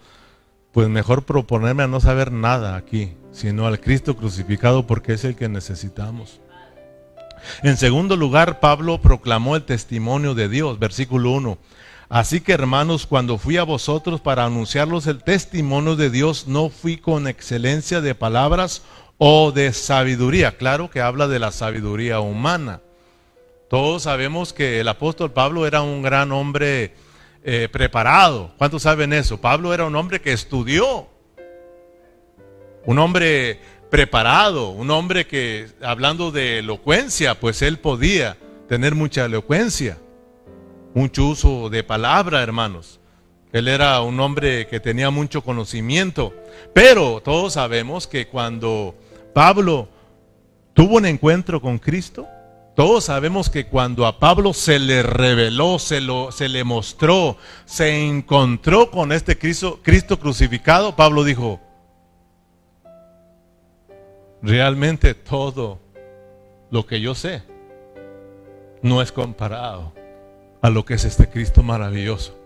pues 0.71 0.87
mejor 0.87 1.25
proponerme 1.25 1.83
a 1.83 1.87
no 1.87 1.99
saber 1.99 2.31
nada 2.31 2.77
aquí, 2.77 3.17
sino 3.33 3.67
al 3.67 3.81
Cristo 3.81 4.15
crucificado 4.15 4.87
porque 4.87 5.11
es 5.11 5.25
el 5.25 5.35
que 5.35 5.49
necesitamos. 5.49 6.39
En 7.61 7.75
segundo 7.75 8.15
lugar, 8.15 8.61
Pablo 8.61 9.01
proclamó 9.01 9.57
el 9.57 9.63
testimonio 9.63 10.33
de 10.33 10.47
Dios, 10.47 10.79
versículo 10.79 11.31
1. 11.31 11.57
Así 12.09 12.41
que 12.41 12.53
hermanos, 12.53 13.05
cuando 13.05 13.37
fui 13.37 13.57
a 13.57 13.63
vosotros 13.63 14.19
para 14.19 14.43
anunciarlos 14.43 15.05
el 15.05 15.23
testimonio 15.23 15.95
de 15.95 16.09
Dios, 16.09 16.47
no 16.47 16.69
fui 16.69 16.97
con 16.97 17.27
excelencia 17.27 18.01
de 18.01 18.15
palabras 18.15 18.81
o 19.19 19.51
de 19.51 19.71
sabiduría. 19.73 20.57
Claro 20.57 20.89
que 20.89 21.01
habla 21.01 21.27
de 21.27 21.37
la 21.37 21.51
sabiduría 21.51 22.19
humana. 22.19 22.81
Todos 23.69 24.03
sabemos 24.03 24.53
que 24.53 24.79
el 24.79 24.87
apóstol 24.87 25.31
Pablo 25.31 25.67
era 25.67 25.83
un 25.83 26.01
gran 26.01 26.31
hombre 26.31 26.95
eh, 27.43 27.69
preparado. 27.71 28.53
¿Cuántos 28.57 28.81
saben 28.81 29.13
eso? 29.13 29.39
Pablo 29.39 29.71
era 29.71 29.85
un 29.85 29.95
hombre 29.95 30.19
que 30.19 30.33
estudió. 30.33 31.07
Un 32.85 32.97
hombre 32.97 33.59
preparado, 33.91 34.69
un 34.69 34.89
hombre 34.89 35.27
que, 35.27 35.67
hablando 35.83 36.31
de 36.31 36.59
elocuencia, 36.59 37.39
pues 37.39 37.61
él 37.61 37.77
podía 37.77 38.37
tener 38.67 38.95
mucha 38.95 39.25
elocuencia, 39.25 39.99
mucho 40.93 41.27
uso 41.27 41.69
de 41.69 41.83
palabra, 41.83 42.41
hermanos. 42.41 42.99
Él 43.51 43.67
era 43.67 44.01
un 44.01 44.19
hombre 44.19 44.67
que 44.67 44.79
tenía 44.79 45.09
mucho 45.09 45.41
conocimiento, 45.41 46.33
pero 46.73 47.21
todos 47.21 47.53
sabemos 47.53 48.05
que 48.05 48.27
cuando 48.27 48.95
Pablo 49.33 49.89
tuvo 50.73 50.97
un 50.97 51.05
encuentro 51.07 51.59
con 51.59 51.79
Cristo, 51.79 52.27
todos 52.75 53.05
sabemos 53.05 53.49
que 53.49 53.65
cuando 53.65 54.05
a 54.05 54.19
Pablo 54.19 54.53
se 54.53 54.77
le 54.77 55.01
reveló, 55.01 55.79
se, 55.79 55.99
lo, 55.99 56.31
se 56.31 56.47
le 56.47 56.63
mostró, 56.63 57.37
se 57.65 58.07
encontró 58.07 58.91
con 58.91 59.11
este 59.11 59.37
Cristo, 59.37 59.79
Cristo 59.81 60.19
crucificado, 60.19 60.95
Pablo 60.95 61.23
dijo, 61.23 61.59
realmente 64.43 65.15
todo 65.15 65.79
lo 66.69 66.85
que 66.85 67.01
yo 67.01 67.15
sé 67.15 67.41
no 68.83 69.01
es 69.01 69.11
comparado 69.11 69.98
a 70.61 70.69
lo 70.69 70.85
que 70.85 70.95
es 70.95 71.05
este 71.05 71.29
Cristo 71.29 71.63
maravilloso. 71.63 72.37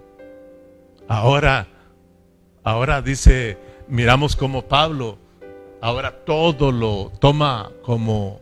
Ahora, 1.08 1.67
ahora 2.63 3.02
dice, 3.02 3.58
miramos 3.88 4.36
como 4.36 4.63
Pablo, 4.63 5.17
ahora 5.82 6.12
todo 6.26 6.71
lo 6.71 7.12
toma 7.19 7.71
como 7.82 8.41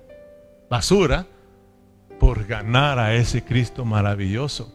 basura 0.69 1.25
por 2.19 2.45
ganar 2.45 2.99
a 2.99 3.15
ese 3.15 3.43
Cristo 3.43 3.83
maravilloso. 3.83 4.71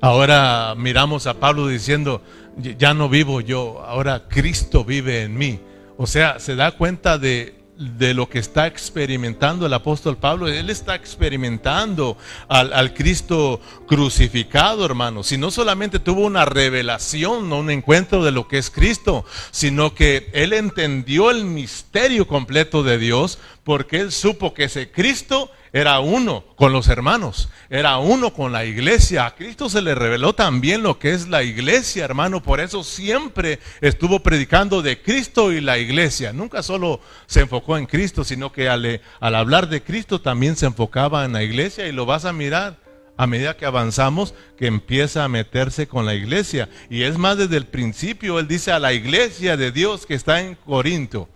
Ahora 0.00 0.74
miramos 0.76 1.26
a 1.26 1.34
Pablo 1.34 1.66
diciendo, 1.66 2.22
ya 2.56 2.94
no 2.94 3.08
vivo 3.08 3.40
yo, 3.40 3.82
ahora 3.84 4.28
Cristo 4.28 4.84
vive 4.84 5.22
en 5.22 5.36
mí. 5.36 5.60
O 5.96 6.06
sea, 6.06 6.38
se 6.38 6.56
da 6.56 6.72
cuenta 6.72 7.18
de 7.18 7.63
de 7.76 8.14
lo 8.14 8.28
que 8.28 8.38
está 8.38 8.66
experimentando 8.66 9.66
el 9.66 9.74
apóstol 9.74 10.16
Pablo. 10.16 10.48
Él 10.48 10.70
está 10.70 10.94
experimentando 10.94 12.16
al, 12.48 12.94
Cristo 12.94 13.60
crucificado, 13.86 14.84
hermano. 14.84 15.22
Si 15.22 15.36
no 15.36 15.50
solamente 15.50 15.98
tuvo 15.98 16.22
una 16.22 16.44
revelación, 16.44 17.48
no 17.48 17.58
un 17.58 17.70
encuentro 17.70 18.24
de 18.24 18.30
lo 18.30 18.46
que 18.46 18.58
es 18.58 18.70
Cristo, 18.70 19.24
sino 19.50 19.94
que 19.94 20.30
él 20.32 20.52
entendió 20.52 21.30
el 21.30 21.44
misterio 21.44 22.26
completo 22.26 22.82
de 22.82 22.98
Dios 22.98 23.38
porque 23.64 24.00
él 24.00 24.12
supo 24.12 24.54
que 24.54 24.64
ese 24.64 24.90
Cristo 24.90 25.50
era 25.74 25.98
uno 25.98 26.44
con 26.54 26.72
los 26.72 26.86
hermanos, 26.86 27.48
era 27.68 27.98
uno 27.98 28.32
con 28.32 28.52
la 28.52 28.64
iglesia. 28.64 29.26
A 29.26 29.34
Cristo 29.34 29.68
se 29.68 29.82
le 29.82 29.96
reveló 29.96 30.32
también 30.32 30.84
lo 30.84 31.00
que 31.00 31.12
es 31.12 31.26
la 31.26 31.42
iglesia, 31.42 32.04
hermano. 32.04 32.40
Por 32.40 32.60
eso 32.60 32.84
siempre 32.84 33.58
estuvo 33.80 34.20
predicando 34.20 34.82
de 34.82 35.02
Cristo 35.02 35.50
y 35.50 35.60
la 35.60 35.76
iglesia. 35.76 36.32
Nunca 36.32 36.62
solo 36.62 37.00
se 37.26 37.40
enfocó 37.40 37.76
en 37.76 37.86
Cristo, 37.86 38.22
sino 38.22 38.52
que 38.52 38.68
al, 38.68 39.00
hablar 39.18 39.68
de 39.68 39.82
Cristo 39.82 40.20
también 40.20 40.54
se 40.54 40.66
enfocaba 40.66 41.24
en 41.24 41.32
la 41.32 41.42
iglesia 41.42 41.88
y 41.88 41.92
lo 41.92 42.06
vas 42.06 42.24
a 42.24 42.32
mirar 42.32 42.78
a 43.16 43.26
medida 43.26 43.56
que 43.56 43.66
avanzamos, 43.66 44.32
que 44.56 44.68
empieza 44.68 45.24
a 45.24 45.28
meterse 45.28 45.88
con 45.88 46.06
la 46.06 46.14
iglesia. 46.14 46.68
Y 46.88 47.02
es 47.02 47.18
más, 47.18 47.36
desde 47.36 47.56
el 47.56 47.66
principio, 47.66 48.38
él 48.38 48.46
dice 48.46 48.70
a 48.70 48.78
la 48.78 48.92
iglesia 48.92 49.56
de 49.56 49.72
Dios 49.72 50.06
que 50.06 50.14
está 50.14 50.40
en 50.40 50.54
Corinto. 50.54 51.28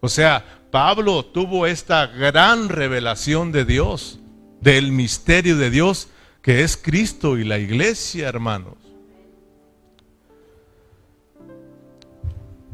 O 0.00 0.08
sea, 0.08 0.57
Pablo 0.70 1.24
tuvo 1.24 1.66
esta 1.66 2.06
gran 2.06 2.68
revelación 2.68 3.52
de 3.52 3.64
Dios, 3.64 4.18
del 4.60 4.92
misterio 4.92 5.56
de 5.56 5.70
Dios, 5.70 6.08
que 6.42 6.62
es 6.62 6.76
Cristo 6.76 7.38
y 7.38 7.44
la 7.44 7.58
iglesia, 7.58 8.28
hermanos. 8.28 8.74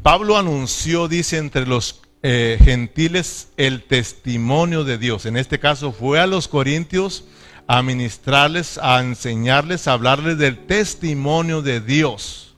Pablo 0.03 0.37
anunció, 0.37 1.09
dice, 1.09 1.39
entre 1.39 1.67
los 1.67 2.03
eh, 2.23 2.59
gentiles 2.63 3.49
el 3.57 3.85
testimonio 3.85 4.85
de 4.85 4.99
Dios. 4.99 5.25
En 5.25 5.37
este 5.37 5.59
caso 5.59 5.93
fue 5.93 6.21
a 6.21 6.27
los 6.27 6.49
corintios 6.49 7.25
a 7.67 7.83
ministrarles, 7.83 8.79
a 8.79 9.01
enseñarles, 9.01 9.89
a 9.89 9.93
hablarles 9.93 10.37
del 10.37 10.67
testimonio 10.67 11.63
de 11.63 11.81
Dios. 11.81 12.55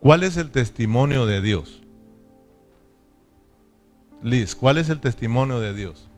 ¿Cuál 0.00 0.24
es 0.24 0.36
el 0.36 0.50
testimonio 0.50 1.26
de 1.26 1.40
Dios? 1.40 1.77
Liz, 4.22 4.54
¿cuál 4.54 4.78
es 4.78 4.88
el 4.88 5.00
testimonio 5.00 5.60
de 5.60 5.74
Dios? 5.74 6.08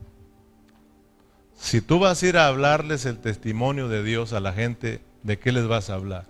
Si 1.58 1.82
tú 1.82 1.98
vas 1.98 2.22
a 2.22 2.26
ir 2.26 2.38
a 2.38 2.46
hablarles 2.46 3.04
el 3.04 3.18
testimonio 3.18 3.88
de 3.88 4.02
Dios 4.02 4.32
a 4.32 4.40
la 4.40 4.52
gente, 4.52 5.00
¿de 5.22 5.38
qué 5.38 5.52
les 5.52 5.66
vas 5.68 5.90
a 5.90 5.94
hablar? 5.94 6.24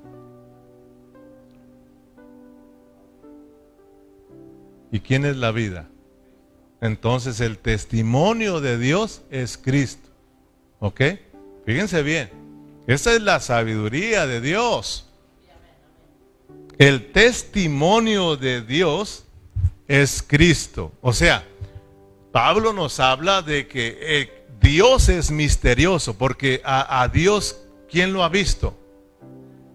¿Y 4.91 5.01
quién 5.01 5.25
es 5.25 5.37
la 5.37 5.53
vida? 5.53 5.89
Entonces 6.81 7.41
el 7.41 7.59
testimonio 7.59 8.61
de 8.61 8.77
Dios 8.77 9.23
es 9.31 9.57
Cristo. 9.57 10.09
¿Ok? 10.81 11.01
Fíjense 11.65 12.03
bien. 12.03 12.31
Esa 12.89 13.15
es 13.15 13.23
la 13.23 13.39
sabiduría 13.39 14.27
de 14.27 14.41
Dios. 14.41 15.07
El 16.79 17.13
testimonio 17.13 18.37
de 18.37 18.63
Dios 18.63 19.25
es 19.87 20.25
Cristo. 20.27 20.93
O 21.03 21.13
sea, 21.13 21.45
Pablo 22.33 22.73
nos 22.73 23.01
habla 23.01 23.43
de 23.43 23.67
que 23.67 23.99
eh, 24.01 24.45
Dios 24.61 25.09
es 25.09 25.31
misterioso, 25.31 26.17
porque 26.17 26.61
a, 26.65 27.09
Dios, 27.13 27.59
¿quién 27.91 28.13
lo 28.13 28.23
ha 28.23 28.29
visto? 28.29 28.77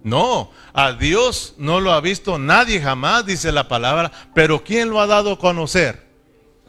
No, 0.04 0.52
a 0.74 0.94
Dios 0.94 1.56
no 1.58 1.80
lo 1.80 1.92
ha 1.92 2.00
visto 2.00 2.38
nadie 2.38 2.80
jamás, 2.80 3.26
dice 3.26 3.52
la 3.52 3.68
palabra, 3.68 4.12
pero 4.36 4.64
¿quién 4.64 4.90
lo 4.90 5.02
ha 5.02 5.08
dado 5.08 5.34
a 5.34 5.40
conocer? 5.40 6.06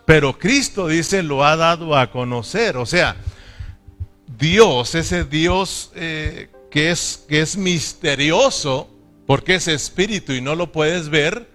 Pero 0.06 0.38
Cristo 0.38 0.88
dice, 0.88 1.22
lo 1.22 1.44
ha 1.44 1.56
dado 1.56 1.94
a 1.96 2.10
conocer. 2.10 2.76
O 2.78 2.86
sea, 2.86 3.16
Dios, 4.38 4.94
ese 4.94 5.24
Dios 5.24 5.90
eh, 5.94 6.48
que, 6.70 6.90
es, 6.90 7.24
que 7.28 7.40
es 7.42 7.56
misterioso, 7.56 8.88
porque 9.26 9.56
es 9.56 9.68
espíritu 9.68 10.32
y 10.32 10.40
no 10.40 10.54
lo 10.54 10.72
puedes 10.72 11.10
ver, 11.10 11.50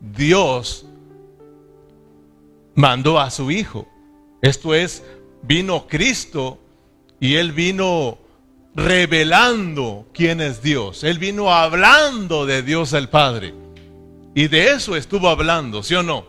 Dios 0.00 0.86
mandó 2.80 3.20
a 3.20 3.30
su 3.30 3.50
Hijo. 3.50 3.86
Esto 4.42 4.74
es, 4.74 5.04
vino 5.42 5.86
Cristo 5.86 6.58
y 7.20 7.36
Él 7.36 7.52
vino 7.52 8.18
revelando 8.74 10.08
quién 10.14 10.40
es 10.40 10.62
Dios. 10.62 11.04
Él 11.04 11.18
vino 11.18 11.52
hablando 11.52 12.46
de 12.46 12.62
Dios 12.62 12.92
el 12.94 13.08
Padre. 13.08 13.54
Y 14.34 14.48
de 14.48 14.72
eso 14.72 14.96
estuvo 14.96 15.28
hablando, 15.28 15.82
¿sí 15.82 15.94
o 15.94 16.02
no? 16.02 16.24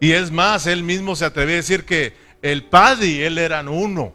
Y 0.00 0.12
es 0.12 0.30
más, 0.30 0.66
Él 0.66 0.82
mismo 0.82 1.14
se 1.14 1.24
atrevió 1.24 1.54
a 1.54 1.56
decir 1.56 1.84
que 1.84 2.14
el 2.42 2.64
Padre 2.64 3.06
y 3.06 3.20
Él 3.20 3.38
eran 3.38 3.68
uno. 3.68 4.12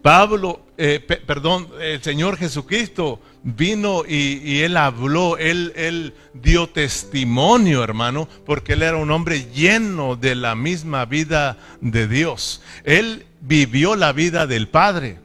Pablo, 0.00 0.66
eh, 0.78 1.00
perdón, 1.00 1.68
el 1.80 2.02
Señor 2.02 2.36
Jesucristo 2.36 3.20
vino 3.46 4.02
y, 4.06 4.60
él 4.62 4.76
habló, 4.76 5.38
él, 5.38 6.14
dio 6.34 6.68
testimonio, 6.68 7.84
hermano, 7.84 8.28
porque 8.44 8.72
él 8.72 8.82
era 8.82 8.96
un 8.96 9.10
hombre 9.12 9.46
lleno 9.54 10.16
de 10.16 10.34
la 10.34 10.56
misma 10.56 11.04
vida 11.04 11.56
de 11.80 12.08
Dios. 12.08 12.60
Él 12.82 13.24
vivió 13.40 13.94
la 13.94 14.12
vida 14.12 14.48
del 14.48 14.68
Padre. 14.68 15.20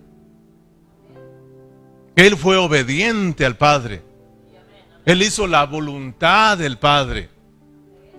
Él 2.16 2.38
fue 2.38 2.58
obediente 2.58 3.44
al 3.44 3.58
Padre. 3.58 4.04
Él 5.06 5.24
hizo 5.24 5.48
la 5.48 5.66
voluntad 5.66 6.60
del 6.60 6.78
Padre. 6.78 7.30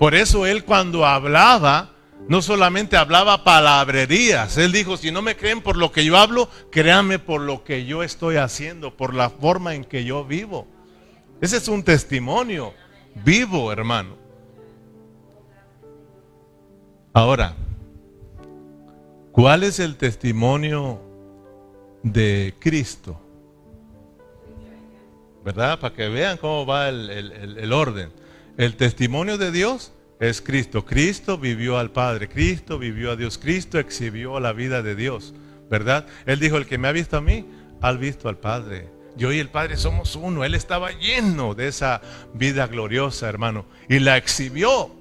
Por 0.00 0.16
eso 0.16 0.46
él 0.46 0.64
cuando 0.64 1.06
hablaba, 1.06 1.91
no 2.28 2.40
solamente 2.40 2.96
hablaba 2.96 3.44
palabrerías, 3.44 4.56
él 4.56 4.72
dijo, 4.72 4.96
si 4.96 5.10
no 5.10 5.22
me 5.22 5.36
creen 5.36 5.60
por 5.60 5.76
lo 5.76 5.92
que 5.92 6.04
yo 6.04 6.16
hablo, 6.16 6.48
créanme 6.70 7.18
por 7.18 7.40
lo 7.40 7.64
que 7.64 7.84
yo 7.84 8.02
estoy 8.02 8.36
haciendo, 8.36 8.96
por 8.96 9.14
la 9.14 9.30
forma 9.30 9.74
en 9.74 9.84
que 9.84 10.04
yo 10.04 10.24
vivo. 10.24 10.66
Ese 11.40 11.56
es 11.56 11.68
un 11.68 11.82
testimonio 11.82 12.72
vivo, 13.24 13.72
hermano. 13.72 14.16
Ahora, 17.12 17.56
¿cuál 19.32 19.64
es 19.64 19.80
el 19.80 19.96
testimonio 19.96 21.00
de 22.02 22.54
Cristo? 22.58 23.20
¿Verdad? 25.44 25.80
Para 25.80 25.94
que 25.94 26.08
vean 26.08 26.36
cómo 26.38 26.64
va 26.64 26.88
el, 26.88 27.10
el 27.10 27.72
orden. 27.72 28.12
El 28.56 28.76
testimonio 28.76 29.36
de 29.36 29.50
Dios 29.50 29.92
es 30.22 30.40
Cristo. 30.40 30.84
Cristo 30.84 31.36
vivió 31.36 31.78
al 31.78 31.90
Padre, 31.90 32.28
Cristo 32.28 32.78
vivió 32.78 33.10
a 33.10 33.16
Dios, 33.16 33.38
Cristo 33.38 33.80
exhibió 33.80 34.38
la 34.38 34.52
vida 34.52 34.80
de 34.80 34.94
Dios, 34.94 35.34
¿verdad? 35.68 36.06
Él 36.26 36.38
dijo, 36.38 36.56
el 36.56 36.66
que 36.66 36.78
me 36.78 36.86
ha 36.86 36.92
visto 36.92 37.16
a 37.16 37.20
mí, 37.20 37.44
ha 37.80 37.92
visto 37.92 38.28
al 38.28 38.38
Padre. 38.38 38.88
Yo 39.16 39.32
y 39.32 39.40
el 39.40 39.48
Padre 39.48 39.76
somos 39.76 40.14
uno. 40.14 40.44
Él 40.44 40.54
estaba 40.54 40.92
lleno 40.92 41.54
de 41.54 41.66
esa 41.66 42.00
vida 42.34 42.68
gloriosa, 42.68 43.28
hermano, 43.28 43.66
y 43.88 43.98
la 43.98 44.16
exhibió. 44.16 44.92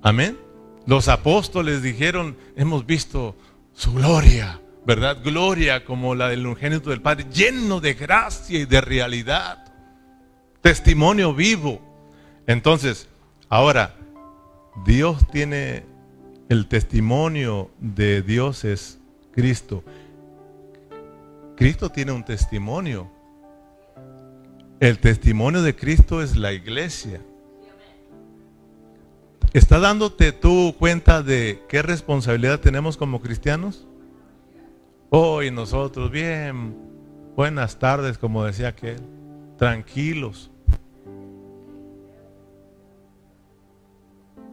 Amén. 0.00 0.38
Los 0.86 1.08
apóstoles 1.08 1.82
dijeron, 1.82 2.36
hemos 2.54 2.86
visto 2.86 3.34
su 3.74 3.94
gloria, 3.94 4.60
¿verdad? 4.86 5.18
Gloria 5.24 5.84
como 5.84 6.14
la 6.14 6.28
del 6.28 6.46
unigénito 6.46 6.90
del 6.90 7.02
Padre, 7.02 7.26
lleno 7.32 7.80
de 7.80 7.94
gracia 7.94 8.60
y 8.60 8.64
de 8.64 8.80
realidad. 8.80 9.74
Testimonio 10.62 11.34
vivo. 11.34 11.85
Entonces, 12.46 13.08
ahora, 13.48 13.94
Dios 14.84 15.26
tiene 15.28 15.84
el 16.48 16.68
testimonio 16.68 17.70
de 17.80 18.22
Dios 18.22 18.64
es 18.64 19.00
Cristo. 19.32 19.82
Cristo 21.56 21.90
tiene 21.90 22.12
un 22.12 22.24
testimonio. 22.24 23.10
El 24.78 24.98
testimonio 24.98 25.62
de 25.62 25.74
Cristo 25.74 26.22
es 26.22 26.36
la 26.36 26.52
iglesia. 26.52 27.20
¿Está 29.52 29.78
dándote 29.78 30.32
tú 30.32 30.74
cuenta 30.78 31.22
de 31.22 31.62
qué 31.68 31.82
responsabilidad 31.82 32.60
tenemos 32.60 32.96
como 32.96 33.20
cristianos? 33.20 33.86
Hoy 35.08 35.50
nosotros, 35.50 36.10
bien, 36.10 36.76
buenas 37.34 37.78
tardes, 37.78 38.18
como 38.18 38.44
decía 38.44 38.68
aquel, 38.68 39.00
tranquilos. 39.56 40.50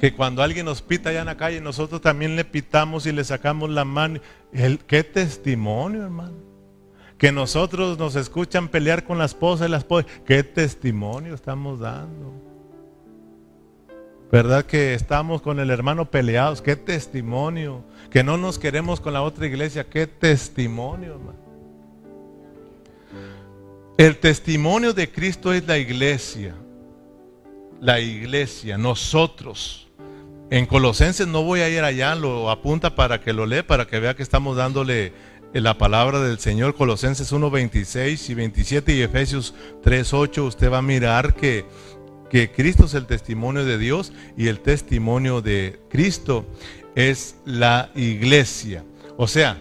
Que 0.04 0.14
cuando 0.14 0.44
alguien 0.44 0.66
nos 0.66 0.82
pita 0.82 1.12
allá 1.12 1.22
en 1.22 1.28
la 1.28 1.38
calle, 1.38 1.62
nosotros 1.62 2.02
también 2.02 2.36
le 2.36 2.44
pitamos 2.44 3.06
y 3.06 3.14
le 3.14 3.24
sacamos 3.24 3.70
la 3.70 3.86
mano. 3.86 4.20
¿Qué 4.86 5.02
testimonio, 5.02 6.04
hermano? 6.04 6.36
Que 7.18 7.32
nosotros 7.32 7.98
nos 7.98 8.18
escuchan 8.18 8.68
pelear 8.68 9.06
con 9.06 9.18
la 9.18 9.24
esposa 9.24 9.66
y 9.66 9.70
la 9.70 9.78
esposa. 9.78 10.06
¿Qué 10.26 10.44
testimonio 10.44 11.34
estamos 11.34 11.80
dando? 11.80 12.34
¿Verdad 14.30 14.66
que 14.66 14.94
estamos 14.94 15.42
con 15.42 15.62
el 15.62 15.70
hermano 15.70 16.12
peleados? 16.12 16.62
Qué 16.62 16.76
testimonio. 16.76 17.86
Que 18.10 18.26
no 18.26 18.36
nos 18.36 18.60
queremos 18.60 19.00
con 19.00 19.14
la 19.14 19.22
otra 19.22 19.46
iglesia. 19.46 19.86
Qué 19.86 20.06
testimonio, 20.06 21.14
hermano. 21.14 21.40
El 23.98 24.18
testimonio 24.18 24.94
de 24.94 25.10
Cristo 25.10 25.54
es 25.54 25.66
la 25.66 25.78
iglesia. 25.78 26.54
La 27.80 28.02
iglesia, 28.02 28.78
nosotros. 28.78 29.80
En 30.54 30.68
Colosenses 30.68 31.26
no 31.26 31.42
voy 31.42 31.62
a 31.62 31.70
ir 31.70 31.84
allá, 31.84 32.14
lo 32.14 32.52
apunta 32.52 32.94
para 32.94 33.20
que 33.22 33.34
lo 33.34 33.48
lea, 33.48 33.66
para 33.66 33.88
que 33.88 34.00
vea 34.00 34.16
que 34.16 34.22
estamos 34.22 34.56
dándole 34.56 35.12
la 35.52 35.80
palabra 35.80 36.20
del 36.20 36.38
Señor. 36.38 36.76
Colosenses 36.76 37.32
1, 37.32 37.50
26 37.50 38.30
y 38.30 38.34
27 38.36 38.94
y 38.94 39.02
Efesios 39.02 39.56
3, 39.82 40.14
8. 40.14 40.46
Usted 40.46 40.72
va 40.72 40.78
a 40.78 40.84
mirar 40.84 41.34
que 41.34 41.66
que 42.30 42.52
Cristo 42.52 42.86
es 42.86 42.94
el 42.94 43.08
testimonio 43.08 43.66
de 43.66 43.80
Dios 43.80 44.14
y 44.38 44.48
el 44.48 44.60
testimonio 44.60 45.42
de 45.42 45.80
Cristo 45.90 46.46
es 46.94 47.36
la 47.46 47.90
iglesia. 47.96 48.86
O 49.18 49.28
sea, 49.28 49.60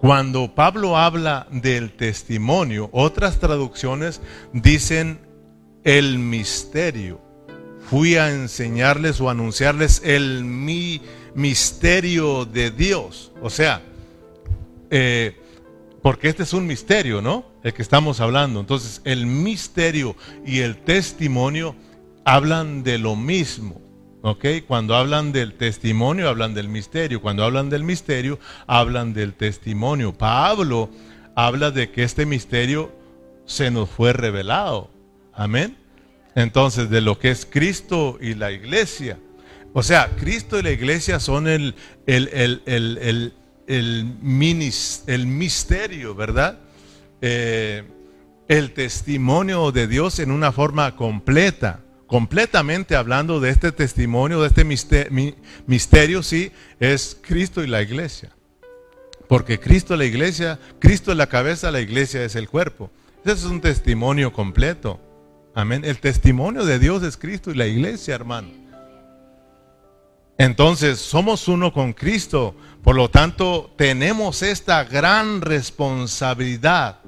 cuando 0.00 0.52
Pablo 0.52 0.96
habla 0.96 1.46
del 1.52 1.92
testimonio, 1.92 2.90
otras 2.90 3.38
traducciones 3.38 4.20
dicen 4.52 5.20
el 5.84 6.18
misterio. 6.18 7.25
Fui 7.90 8.16
a 8.16 8.30
enseñarles 8.30 9.20
o 9.20 9.30
anunciarles 9.30 10.02
el 10.04 10.44
mi 10.44 11.00
misterio 11.34 12.44
de 12.44 12.70
Dios. 12.70 13.32
O 13.40 13.50
sea, 13.50 13.82
eh, 14.90 15.36
porque 16.02 16.28
este 16.28 16.44
es 16.44 16.52
un 16.52 16.66
misterio, 16.66 17.20
¿no? 17.20 17.44
El 17.62 17.74
que 17.74 17.82
estamos 17.82 18.20
hablando. 18.20 18.60
Entonces, 18.60 19.00
el 19.04 19.26
misterio 19.26 20.16
y 20.44 20.60
el 20.60 20.76
testimonio 20.76 21.74
hablan 22.24 22.82
de 22.82 22.98
lo 22.98 23.16
mismo. 23.16 23.80
¿Ok? 24.22 24.44
Cuando 24.66 24.96
hablan 24.96 25.30
del 25.30 25.54
testimonio, 25.54 26.28
hablan 26.28 26.54
del 26.54 26.68
misterio. 26.68 27.20
Cuando 27.20 27.44
hablan 27.44 27.70
del 27.70 27.84
misterio, 27.84 28.40
hablan 28.66 29.14
del 29.14 29.34
testimonio. 29.34 30.12
Pablo 30.12 30.90
habla 31.36 31.70
de 31.70 31.90
que 31.90 32.02
este 32.02 32.26
misterio 32.26 32.92
se 33.44 33.70
nos 33.70 33.88
fue 33.88 34.12
revelado. 34.12 34.90
Amén. 35.32 35.76
Entonces, 36.36 36.88
de 36.88 37.00
lo 37.00 37.18
que 37.18 37.32
es 37.32 37.44
Cristo 37.44 38.18
y 38.20 38.34
la 38.34 38.52
iglesia. 38.52 39.18
O 39.72 39.82
sea, 39.82 40.10
Cristo 40.16 40.58
y 40.58 40.62
la 40.62 40.70
iglesia 40.70 41.18
son 41.18 41.48
el, 41.48 41.74
el, 42.06 42.28
el, 42.32 42.62
el 42.66 43.34
el 43.66 45.26
misterio, 45.26 46.14
¿verdad? 46.14 46.58
Eh, 47.20 47.84
el 48.48 48.72
testimonio 48.72 49.72
de 49.72 49.88
Dios 49.88 50.18
en 50.18 50.30
una 50.30 50.52
forma 50.52 50.94
completa, 50.94 51.80
completamente 52.06 52.94
hablando 52.94 53.40
de 53.40 53.50
este 53.50 53.72
testimonio, 53.72 54.40
de 54.40 54.48
este 54.48 54.64
misterio, 54.64 55.34
misterio, 55.66 56.22
sí, 56.22 56.52
es 56.78 57.18
Cristo 57.20 57.64
y 57.64 57.66
la 57.66 57.82
iglesia. 57.82 58.30
Porque 59.28 59.58
Cristo 59.58 59.94
es 59.94 59.98
la 59.98 60.04
iglesia, 60.04 60.60
Cristo 60.78 61.10
es 61.10 61.16
la 61.16 61.26
cabeza, 61.26 61.72
la 61.72 61.80
iglesia 61.80 62.22
es 62.24 62.36
el 62.36 62.48
cuerpo. 62.48 62.92
Ese 63.24 63.34
es 63.34 63.44
un 63.44 63.60
testimonio 63.60 64.32
completo. 64.32 65.00
Amén. 65.56 65.86
El 65.86 65.98
testimonio 66.00 66.66
de 66.66 66.78
Dios 66.78 67.02
es 67.02 67.16
Cristo 67.16 67.50
y 67.50 67.54
la 67.54 67.66
iglesia, 67.66 68.14
hermano. 68.14 68.48
Entonces, 70.36 70.98
somos 70.98 71.48
uno 71.48 71.72
con 71.72 71.94
Cristo. 71.94 72.54
Por 72.82 72.94
lo 72.94 73.08
tanto, 73.08 73.72
tenemos 73.74 74.42
esta 74.42 74.84
gran 74.84 75.40
responsabilidad 75.40 76.98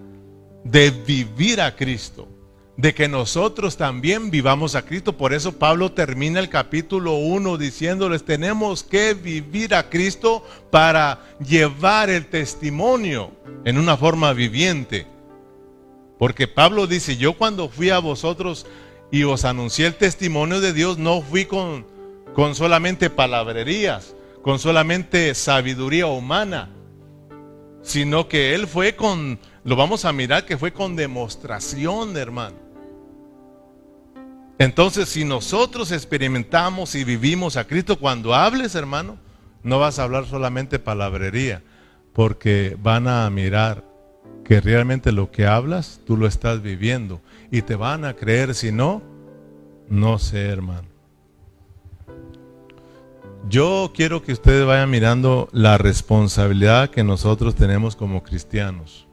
de 0.65 0.91
vivir 0.91 1.61
a 1.61 1.77
Cristo, 1.77 2.27
de 2.79 2.95
que 2.95 3.07
nosotros 3.07 3.77
también 3.77 4.31
vivamos 4.31 4.75
a 4.77 4.83
Cristo. 4.87 5.15
Por 5.15 5.35
eso 5.35 5.59
Pablo 5.59 5.93
termina 5.93 6.41
el 6.41 6.49
capítulo 6.49 7.17
1 7.17 7.59
diciéndoles, 7.59 8.25
tenemos 8.25 8.83
que 8.83 9.13
vivir 9.13 9.75
a 9.75 9.91
Cristo 9.91 10.43
para 10.71 11.21
llevar 11.47 12.09
el 12.09 12.25
testimonio 12.25 13.31
en 13.67 13.77
una 13.77 13.99
forma 13.99 14.33
viviente. 14.33 15.18
Porque 16.19 16.49
Pablo 16.49 16.87
dice, 16.87 17.17
yo 17.17 17.35
cuando 17.35 17.69
fui 17.69 17.91
a 17.91 17.99
vosotros 18.01 18.67
y 19.11 19.23
os 19.23 19.45
anuncié 19.45 19.87
el 19.87 19.95
testimonio 19.95 20.61
de 20.61 20.73
Dios, 20.73 20.99
no 20.99 21.23
fui 21.23 21.45
con, 21.47 21.87
con 22.35 22.55
solamente 22.55 23.09
palabrerías, 23.09 24.15
con 24.43 24.59
solamente 24.59 25.35
sabiduría 25.35 26.07
humana, 26.07 26.71
sino 27.83 28.29
que 28.29 28.55
Él 28.55 28.67
fue 28.67 28.97
con, 28.97 29.39
lo 29.65 29.77
vamos 29.77 30.05
a 30.05 30.13
mirar, 30.13 30.45
que 30.45 30.59
fue 30.59 30.73
con 30.73 30.97
demostración, 30.97 32.17
hermano. 32.17 32.57
Entonces, 34.59 35.09
si 35.09 35.25
nosotros 35.25 35.93
experimentamos 35.93 36.97
y 36.97 37.05
vivimos 37.05 37.57
a 37.57 37.65
Cristo, 37.65 37.97
cuando 37.97 38.35
hables, 38.35 38.75
hermano, 38.75 39.17
no 39.63 39.79
vas 39.79 39.99
a 39.99 40.03
hablar 40.03 40.27
solamente 40.27 40.81
palabrería, 40.81 41.63
porque 42.13 42.77
van 42.81 43.07
a 43.07 43.31
mirar 43.31 43.88
que 44.49 44.63
realmente 44.63 45.13
lo 45.13 45.31
que 45.31 45.47
hablas, 45.47 46.01
tú 46.07 46.17
lo 46.17 46.27
estás 46.27 46.63
viviendo. 46.63 47.21
Y 47.51 47.61
te 47.61 47.77
van 47.77 48.07
a 48.07 48.15
creer, 48.15 48.55
si 48.55 48.73
no, 48.73 49.03
no 49.91 50.19
sé, 50.19 50.47
hermano. 50.47 50.89
Yo 53.51 53.93
quiero 53.95 54.23
que 54.23 54.33
ustedes 54.33 54.67
vayan 54.67 54.89
mirando 54.89 55.51
la 55.53 55.77
responsabilidad 55.77 56.89
que 56.89 57.05
nosotros 57.05 57.57
tenemos 57.57 57.95
como 57.95 58.23
cristianos. 58.23 59.07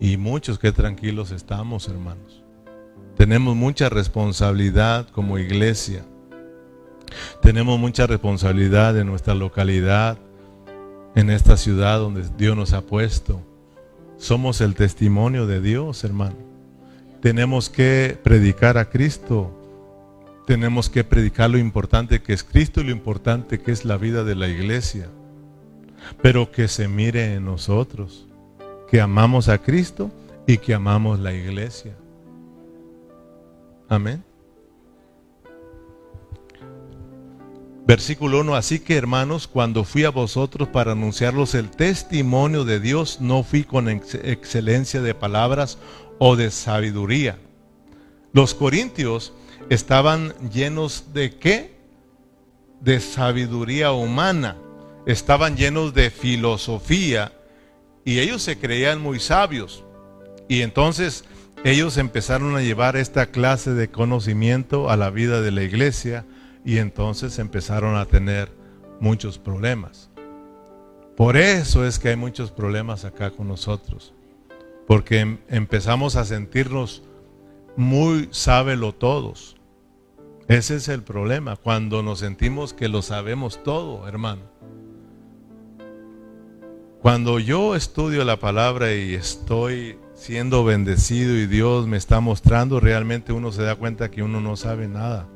Y 0.00 0.16
muchos 0.16 0.58
que 0.58 0.72
tranquilos 0.72 1.30
estamos, 1.30 1.88
hermanos. 1.88 2.42
Tenemos 3.18 3.54
mucha 3.54 3.90
responsabilidad 3.90 5.08
como 5.10 5.38
iglesia. 5.38 6.06
Tenemos 7.42 7.78
mucha 7.78 8.06
responsabilidad 8.06 8.98
en 8.98 9.06
nuestra 9.06 9.34
localidad, 9.34 10.18
en 11.16 11.30
esta 11.30 11.56
ciudad 11.56 11.98
donde 11.98 12.22
Dios 12.38 12.56
nos 12.56 12.72
ha 12.72 12.82
puesto. 12.82 13.42
Somos 14.16 14.60
el 14.60 14.76
testimonio 14.76 15.48
de 15.48 15.60
Dios, 15.60 16.04
hermano. 16.04 16.36
Tenemos 17.20 17.68
que 17.68 18.16
predicar 18.22 18.78
a 18.78 18.88
Cristo 18.88 19.50
tenemos 20.46 20.88
que 20.88 21.02
predicar 21.02 21.50
lo 21.50 21.58
importante 21.58 22.22
que 22.22 22.32
es 22.32 22.44
Cristo 22.44 22.80
y 22.80 22.84
lo 22.84 22.92
importante 22.92 23.60
que 23.60 23.72
es 23.72 23.84
la 23.84 23.96
vida 23.96 24.22
de 24.22 24.36
la 24.36 24.46
iglesia. 24.46 25.08
Pero 26.22 26.52
que 26.52 26.68
se 26.68 26.86
mire 26.86 27.34
en 27.34 27.44
nosotros, 27.44 28.28
que 28.88 29.00
amamos 29.00 29.48
a 29.48 29.58
Cristo 29.58 30.12
y 30.46 30.58
que 30.58 30.72
amamos 30.72 31.18
la 31.18 31.34
iglesia. 31.34 31.96
Amén. 33.88 34.22
Versículo 37.86 38.40
1, 38.40 38.56
así 38.56 38.80
que 38.80 38.96
hermanos, 38.96 39.46
cuando 39.46 39.84
fui 39.84 40.02
a 40.02 40.10
vosotros 40.10 40.68
para 40.68 40.92
anunciarlos 40.92 41.54
el 41.54 41.70
testimonio 41.70 42.64
de 42.64 42.80
Dios, 42.80 43.20
no 43.20 43.44
fui 43.44 43.62
con 43.62 43.88
excelencia 43.88 45.00
de 45.00 45.14
palabras 45.14 45.78
o 46.18 46.34
de 46.34 46.50
sabiduría. 46.50 47.38
Los 48.32 48.54
corintios 48.54 49.32
estaban 49.70 50.34
llenos 50.52 51.14
de 51.14 51.36
qué? 51.36 51.76
De 52.80 52.98
sabiduría 52.98 53.92
humana, 53.92 54.56
estaban 55.06 55.56
llenos 55.56 55.94
de 55.94 56.10
filosofía 56.10 57.32
y 58.04 58.18
ellos 58.18 58.42
se 58.42 58.58
creían 58.58 59.00
muy 59.00 59.20
sabios. 59.20 59.84
Y 60.48 60.62
entonces 60.62 61.24
ellos 61.62 61.98
empezaron 61.98 62.56
a 62.56 62.62
llevar 62.62 62.96
esta 62.96 63.26
clase 63.26 63.74
de 63.74 63.90
conocimiento 63.90 64.90
a 64.90 64.96
la 64.96 65.10
vida 65.10 65.40
de 65.40 65.52
la 65.52 65.62
iglesia 65.62 66.24
y 66.66 66.78
entonces 66.78 67.38
empezaron 67.38 67.96
a 67.96 68.06
tener 68.06 68.52
muchos 69.00 69.38
problemas. 69.38 70.10
Por 71.16 71.36
eso 71.36 71.86
es 71.86 71.98
que 71.98 72.10
hay 72.10 72.16
muchos 72.16 72.50
problemas 72.50 73.04
acá 73.04 73.30
con 73.30 73.46
nosotros. 73.46 74.12
Porque 74.86 75.20
em- 75.20 75.38
empezamos 75.48 76.16
a 76.16 76.24
sentirnos 76.24 77.04
muy 77.76 78.28
sábelo 78.32 78.92
todos. 78.92 79.56
Ese 80.48 80.76
es 80.76 80.88
el 80.88 81.02
problema, 81.02 81.56
cuando 81.56 82.02
nos 82.02 82.18
sentimos 82.18 82.72
que 82.72 82.88
lo 82.88 83.00
sabemos 83.00 83.62
todo, 83.62 84.06
hermano. 84.08 84.42
Cuando 87.00 87.38
yo 87.38 87.76
estudio 87.76 88.24
la 88.24 88.40
palabra 88.40 88.92
y 88.92 89.14
estoy 89.14 89.98
siendo 90.14 90.64
bendecido 90.64 91.36
y 91.36 91.46
Dios 91.46 91.86
me 91.86 91.96
está 91.96 92.18
mostrando, 92.20 92.80
realmente 92.80 93.32
uno 93.32 93.52
se 93.52 93.62
da 93.62 93.76
cuenta 93.76 94.10
que 94.10 94.24
uno 94.24 94.40
no 94.40 94.56
sabe 94.56 94.88
nada. 94.88 95.28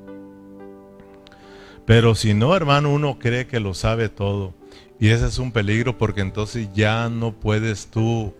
Pero 1.90 2.14
si 2.14 2.34
no, 2.34 2.54
hermano, 2.54 2.92
uno 2.92 3.18
cree 3.18 3.48
que 3.48 3.58
lo 3.58 3.74
sabe 3.74 4.08
todo. 4.08 4.54
Y 5.00 5.08
ese 5.08 5.26
es 5.26 5.40
un 5.40 5.50
peligro 5.50 5.98
porque 5.98 6.20
entonces 6.20 6.68
ya 6.72 7.08
no 7.08 7.32
puedes 7.32 7.88
tú 7.88 8.32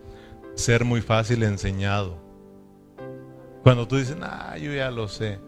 ser 0.55 0.85
muy 0.85 1.01
fácil 1.01 1.43
enseñado. 1.43 2.17
Cuando 3.61 3.89
tú 3.89 3.97
dices, 3.97 4.15
ah, 4.21 4.57
yo 4.57 4.71
ya 4.73 4.89
lo 4.89 5.09
sé. 5.09 5.39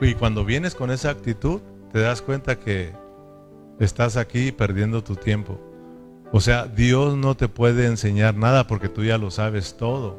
Y 0.00 0.14
cuando 0.14 0.44
vienes 0.44 0.74
con 0.74 0.90
esa 0.90 1.10
actitud, 1.10 1.60
te 1.92 2.00
das 2.00 2.20
cuenta 2.20 2.58
que 2.58 2.90
estás 3.78 4.16
aquí 4.16 4.50
perdiendo 4.50 5.04
tu 5.04 5.14
tiempo. 5.14 5.60
O 6.32 6.40
sea, 6.40 6.66
Dios 6.66 7.16
no 7.16 7.36
te 7.36 7.46
puede 7.46 7.86
enseñar 7.86 8.34
nada 8.34 8.66
porque 8.66 8.88
tú 8.88 9.04
ya 9.04 9.18
lo 9.18 9.30
sabes 9.30 9.76
todo. 9.76 10.18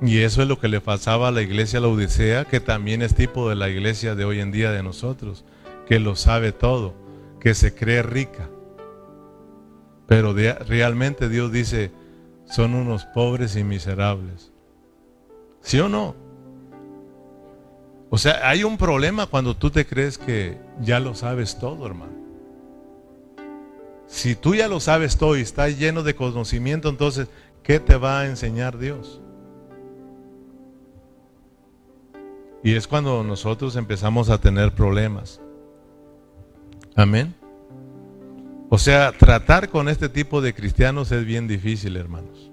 Y 0.00 0.18
eso 0.18 0.42
es 0.42 0.48
lo 0.48 0.58
que 0.58 0.68
le 0.68 0.80
pasaba 0.80 1.28
a 1.28 1.32
la 1.32 1.42
iglesia 1.42 1.80
la 1.80 1.88
Odisea, 1.88 2.44
que 2.44 2.60
también 2.60 3.00
es 3.00 3.14
tipo 3.14 3.48
de 3.48 3.56
la 3.56 3.68
iglesia 3.70 4.14
de 4.14 4.24
hoy 4.24 4.40
en 4.40 4.52
día 4.52 4.70
de 4.70 4.82
nosotros, 4.82 5.44
que 5.86 6.00
lo 6.00 6.16
sabe 6.16 6.52
todo, 6.52 6.94
que 7.40 7.54
se 7.54 7.74
cree 7.74 8.02
rica. 8.02 8.50
Pero 10.06 10.34
realmente 10.34 11.28
Dios 11.28 11.50
dice, 11.50 11.92
son 12.44 12.74
unos 12.74 13.06
pobres 13.06 13.56
y 13.56 13.64
miserables. 13.64 14.52
¿Sí 15.62 15.80
o 15.80 15.88
no? 15.88 16.14
O 18.10 18.18
sea, 18.18 18.48
hay 18.48 18.64
un 18.64 18.76
problema 18.76 19.26
cuando 19.26 19.56
tú 19.56 19.70
te 19.70 19.86
crees 19.86 20.18
que 20.18 20.58
ya 20.80 21.00
lo 21.00 21.14
sabes 21.14 21.58
todo, 21.58 21.86
hermano. 21.86 22.14
Si 24.06 24.36
tú 24.36 24.54
ya 24.54 24.68
lo 24.68 24.78
sabes 24.78 25.16
todo 25.16 25.36
y 25.36 25.40
estás 25.40 25.78
lleno 25.78 26.02
de 26.04 26.14
conocimiento, 26.14 26.88
entonces, 26.88 27.28
¿qué 27.64 27.80
te 27.80 27.96
va 27.96 28.20
a 28.20 28.26
enseñar 28.26 28.78
Dios? 28.78 29.20
Y 32.62 32.74
es 32.74 32.86
cuando 32.86 33.22
nosotros 33.22 33.76
empezamos 33.76 34.30
a 34.30 34.38
tener 34.38 34.72
problemas. 34.72 35.40
Amén. 36.94 37.34
O 38.68 38.78
sea, 38.78 39.12
tratar 39.12 39.68
con 39.68 39.88
este 39.88 40.08
tipo 40.08 40.40
de 40.40 40.54
cristianos 40.54 41.12
es 41.12 41.24
bien 41.24 41.46
difícil, 41.46 41.96
hermanos. 41.96 42.50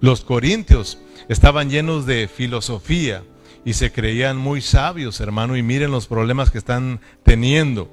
Los 0.00 0.22
corintios 0.22 0.98
estaban 1.28 1.68
llenos 1.68 2.06
de 2.06 2.28
filosofía 2.28 3.24
y 3.64 3.74
se 3.74 3.92
creían 3.92 4.36
muy 4.36 4.60
sabios, 4.60 5.20
hermano, 5.20 5.56
y 5.56 5.62
miren 5.62 5.90
los 5.90 6.06
problemas 6.06 6.50
que 6.50 6.58
están 6.58 7.00
teniendo. 7.22 7.90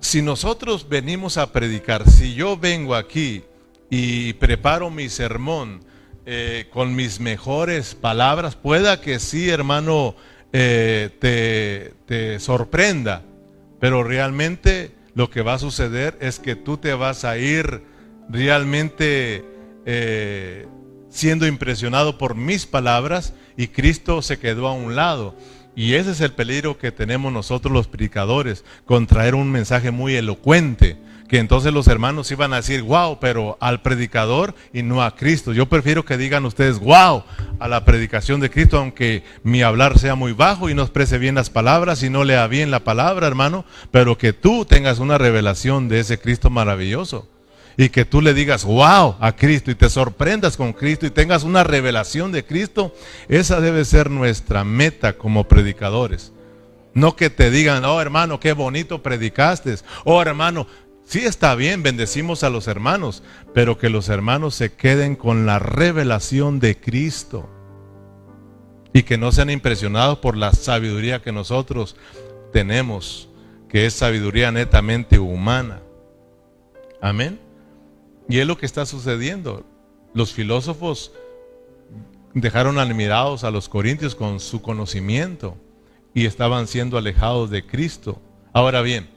Si 0.00 0.20
nosotros 0.20 0.88
venimos 0.88 1.38
a 1.38 1.52
predicar, 1.52 2.08
si 2.10 2.34
yo 2.34 2.56
vengo 2.58 2.94
aquí 2.94 3.44
y 3.88 4.34
preparo 4.34 4.90
mi 4.90 5.08
sermón 5.08 5.80
eh, 6.26 6.68
con 6.72 6.94
mis 6.94 7.20
mejores 7.20 7.94
palabras, 7.94 8.56
pueda 8.56 9.00
que 9.00 9.18
sí, 9.18 9.50
hermano, 9.50 10.14
eh, 10.52 11.10
te, 11.18 11.94
te 12.06 12.38
sorprenda, 12.40 13.22
pero 13.80 14.04
realmente 14.04 14.92
lo 15.14 15.30
que 15.30 15.42
va 15.42 15.54
a 15.54 15.58
suceder 15.58 16.16
es 16.20 16.38
que 16.38 16.56
tú 16.56 16.76
te 16.76 16.94
vas 16.94 17.24
a 17.24 17.38
ir 17.38 17.82
realmente 18.28 19.44
eh, 19.84 20.66
siendo 21.10 21.46
impresionado 21.46 22.18
por 22.18 22.34
mis 22.34 22.66
palabras 22.66 23.34
y 23.56 23.68
Cristo 23.68 24.22
se 24.22 24.38
quedó 24.38 24.68
a 24.68 24.72
un 24.72 24.96
lado. 24.96 25.36
Y 25.74 25.94
ese 25.94 26.12
es 26.12 26.20
el 26.20 26.32
peligro 26.32 26.78
que 26.78 26.92
tenemos 26.92 27.32
nosotros 27.32 27.72
los 27.72 27.88
predicadores, 27.88 28.64
con 28.84 29.06
traer 29.06 29.34
un 29.34 29.50
mensaje 29.50 29.90
muy 29.90 30.14
elocuente, 30.14 30.96
que 31.32 31.38
entonces 31.38 31.72
los 31.72 31.88
hermanos 31.88 32.30
iban 32.30 32.52
a 32.52 32.56
decir, 32.56 32.82
wow, 32.82 33.18
pero 33.18 33.56
al 33.58 33.80
predicador 33.80 34.54
y 34.70 34.82
no 34.82 35.02
a 35.02 35.16
Cristo. 35.16 35.54
Yo 35.54 35.64
prefiero 35.64 36.04
que 36.04 36.18
digan 36.18 36.44
ustedes, 36.44 36.78
wow, 36.78 37.24
a 37.58 37.68
la 37.68 37.86
predicación 37.86 38.38
de 38.38 38.50
Cristo, 38.50 38.76
aunque 38.76 39.24
mi 39.42 39.62
hablar 39.62 39.98
sea 39.98 40.14
muy 40.14 40.34
bajo 40.34 40.68
y 40.68 40.74
no 40.74 40.82
exprese 40.82 41.16
bien 41.16 41.36
las 41.36 41.48
palabras 41.48 42.02
y 42.02 42.10
no 42.10 42.24
lea 42.24 42.46
bien 42.48 42.70
la 42.70 42.80
palabra, 42.80 43.26
hermano, 43.26 43.64
pero 43.90 44.18
que 44.18 44.34
tú 44.34 44.66
tengas 44.66 44.98
una 44.98 45.16
revelación 45.16 45.88
de 45.88 46.00
ese 46.00 46.20
Cristo 46.20 46.50
maravilloso. 46.50 47.26
Y 47.78 47.88
que 47.88 48.04
tú 48.04 48.20
le 48.20 48.34
digas, 48.34 48.66
wow, 48.66 49.16
a 49.18 49.34
Cristo 49.34 49.70
y 49.70 49.74
te 49.74 49.88
sorprendas 49.88 50.58
con 50.58 50.74
Cristo 50.74 51.06
y 51.06 51.10
tengas 51.10 51.44
una 51.44 51.64
revelación 51.64 52.30
de 52.30 52.44
Cristo, 52.44 52.94
esa 53.30 53.58
debe 53.62 53.86
ser 53.86 54.10
nuestra 54.10 54.64
meta 54.64 55.14
como 55.14 55.48
predicadores. 55.48 56.30
No 56.92 57.16
que 57.16 57.30
te 57.30 57.50
digan, 57.50 57.86
oh 57.86 58.02
hermano, 58.02 58.38
qué 58.38 58.52
bonito 58.52 59.02
predicaste. 59.02 59.76
Oh 60.04 60.20
hermano, 60.20 60.66
sí 61.04 61.20
está 61.20 61.54
bien, 61.54 61.82
bendecimos 61.82 62.44
a 62.44 62.50
los 62.50 62.68
hermanos, 62.68 63.22
pero 63.54 63.78
que 63.78 63.90
los 63.90 64.08
hermanos 64.08 64.54
se 64.54 64.72
queden 64.72 65.16
con 65.16 65.46
la 65.46 65.58
revelación 65.58 66.60
de 66.60 66.78
Cristo. 66.78 67.48
Y 68.92 69.04
que 69.04 69.16
no 69.16 69.32
sean 69.32 69.50
impresionados 69.50 70.18
por 70.18 70.36
la 70.36 70.52
sabiduría 70.52 71.22
que 71.22 71.32
nosotros 71.32 71.96
tenemos, 72.52 73.28
que 73.68 73.86
es 73.86 73.94
sabiduría 73.94 74.52
netamente 74.52 75.18
humana. 75.18 75.80
Amén. 77.00 77.40
Y 78.28 78.38
es 78.38 78.46
lo 78.46 78.58
que 78.58 78.66
está 78.66 78.86
sucediendo. 78.86 79.64
Los 80.14 80.32
filósofos 80.32 81.12
dejaron 82.34 82.78
admirados 82.78 83.44
a 83.44 83.50
los 83.50 83.68
corintios 83.68 84.14
con 84.14 84.40
su 84.40 84.62
conocimiento 84.62 85.56
y 86.14 86.26
estaban 86.26 86.66
siendo 86.66 86.98
alejados 86.98 87.50
de 87.50 87.66
Cristo. 87.66 88.20
Ahora 88.52 88.82
bien, 88.82 89.08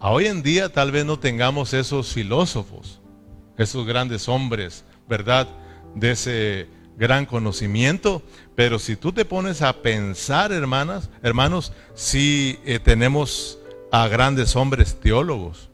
hoy 0.00 0.26
en 0.26 0.42
día 0.42 0.68
tal 0.72 0.92
vez 0.92 1.04
no 1.04 1.18
tengamos 1.18 1.74
esos 1.74 2.12
filósofos, 2.12 3.00
esos 3.56 3.86
grandes 3.86 4.28
hombres, 4.28 4.84
¿verdad? 5.08 5.48
De 5.94 6.12
ese 6.12 6.68
gran 6.96 7.26
conocimiento, 7.26 8.22
pero 8.54 8.78
si 8.78 8.96
tú 8.96 9.12
te 9.12 9.24
pones 9.24 9.62
a 9.62 9.82
pensar, 9.82 10.52
hermanas, 10.52 11.10
hermanos, 11.22 11.72
si 11.94 12.58
eh, 12.64 12.78
tenemos 12.78 13.58
a 13.92 14.08
grandes 14.08 14.56
hombres 14.56 14.98
teólogos. 15.00 15.70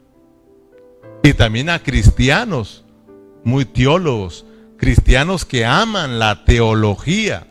Y 1.23 1.33
también 1.33 1.71
a 1.71 1.83
cristianos 1.83 2.85
muy 3.45 3.65
teólogos, 3.65 4.45
cristianos 4.77 5.45
que 5.45 5.65
aman 5.65 6.19
la 6.19 6.45
teología. 6.45 7.47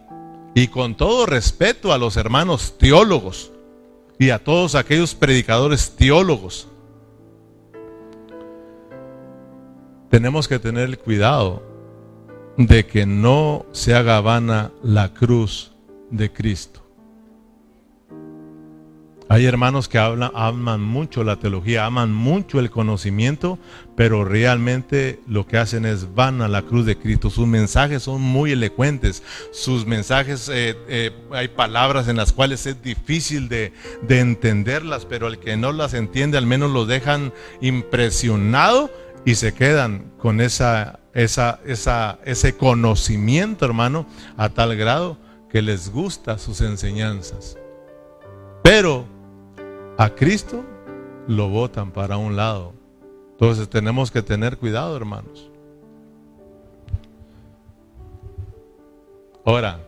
Y 0.56 0.68
con 0.68 0.96
todo 0.96 1.26
respeto 1.26 1.94
a 1.94 1.98
los 1.98 2.16
hermanos 2.18 2.78
teólogos 2.78 3.53
y 4.20 4.30
a 4.30 4.44
todos 4.44 4.76
aquellos 4.76 5.16
predicadores 5.16 5.96
teólogos. 5.96 6.68
Tenemos 10.10 10.48
que 10.48 10.60
tener 10.60 10.98
cuidado 11.00 11.64
de 12.58 12.86
que 12.86 13.06
no 13.06 13.66
se 13.72 13.96
haga 13.96 14.22
vana 14.22 14.72
la 14.84 15.14
cruz 15.14 15.72
de 16.12 16.32
Cristo. 16.32 16.83
Hay 19.30 19.46
hermanos 19.46 19.88
que 19.88 19.98
hablan, 19.98 20.32
aman 20.36 20.82
mucho 20.82 21.24
la 21.24 21.38
teología, 21.38 21.86
aman 21.86 22.14
mucho 22.14 22.60
el 22.60 22.70
conocimiento, 22.70 23.58
pero 23.96 24.26
realmente 24.26 25.22
lo 25.28 25.48
que 25.48 25.58
hacen 25.58 25.86
es 25.86 26.14
vana 26.14 26.48
la 26.48 26.62
cruz 26.62 26.86
de 26.86 26.98
Cristo. 26.98 27.30
Sus 27.30 27.48
mensajes 27.48 28.04
son 28.04 28.22
muy 28.22 28.52
elocuentes. 28.52 29.24
Sus 29.52 29.86
mensajes, 29.86 30.50
eh, 30.50 30.76
eh, 30.88 31.12
hay 31.32 31.48
palabras 31.48 32.08
en 32.08 32.18
las 32.18 32.34
cuales 32.34 32.66
es 32.66 32.82
difícil 32.82 33.50
de, 33.50 33.74
de 34.02 34.20
entenderlas, 34.20 35.06
pero 35.06 35.28
el 35.28 35.40
que 35.40 35.58
no 35.58 35.72
las 35.72 35.94
entiende 35.94 36.38
al 36.38 36.46
menos 36.46 36.72
lo 36.72 36.86
dejan 36.86 37.34
impresionado 37.62 38.92
y 39.26 39.36
se 39.36 39.54
quedan 39.54 40.12
con 40.18 40.42
esa, 40.42 41.00
esa, 41.14 41.60
esa, 41.66 42.20
ese 42.26 42.58
conocimiento, 42.58 43.66
hermano, 43.66 44.06
a 44.38 44.50
tal 44.50 44.76
grado 44.76 45.18
que 45.50 45.62
les 45.62 45.90
gusta 45.90 46.38
sus 46.38 46.62
enseñanzas. 46.62 47.58
Pero 48.64 49.13
a 49.98 50.10
Cristo 50.10 50.64
lo 51.28 51.50
botan 51.50 51.92
para 51.92 52.18
un 52.18 52.36
lado. 52.36 52.74
Entonces 53.32 53.70
tenemos 53.70 54.12
que 54.12 54.22
tener 54.22 54.58
cuidado, 54.58 54.96
hermanos. 54.96 55.50
Ahora, 59.46 59.80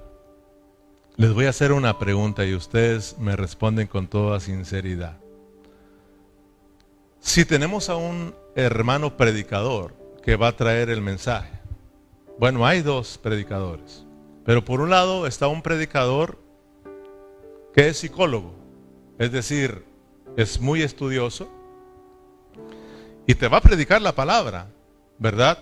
les 1.15 1.33
voy 1.33 1.45
a 1.45 1.49
hacer 1.49 1.71
una 1.71 1.97
pregunta 1.97 2.45
y 2.45 2.53
ustedes 2.53 3.17
me 3.17 3.35
responden 3.35 3.87
con 3.87 4.07
toda 4.07 4.39
sinceridad. 4.39 5.17
Si 7.19 7.45
tenemos 7.45 7.89
a 7.89 7.95
un 7.95 8.35
hermano 8.55 9.15
predicador 9.15 9.93
que 10.21 10.35
va 10.35 10.49
a 10.49 10.55
traer 10.55 10.89
el 10.89 11.01
mensaje, 11.01 11.57
bueno, 12.37 12.65
hay 12.65 12.81
dos 12.81 13.17
predicadores, 13.17 14.05
pero 14.43 14.65
por 14.65 14.81
un 14.81 14.89
lado 14.89 15.25
está 15.25 15.47
un 15.47 15.61
predicador 15.61 16.37
que 17.73 17.87
es 17.87 17.97
psicólogo, 17.97 18.53
es 19.17 19.31
decir, 19.31 19.85
es 20.37 20.59
muy 20.59 20.81
estudioso 20.81 21.49
y 23.27 23.35
te 23.35 23.47
va 23.47 23.57
a 23.57 23.61
predicar 23.61 24.01
la 24.01 24.13
palabra, 24.13 24.67
¿verdad? 25.17 25.59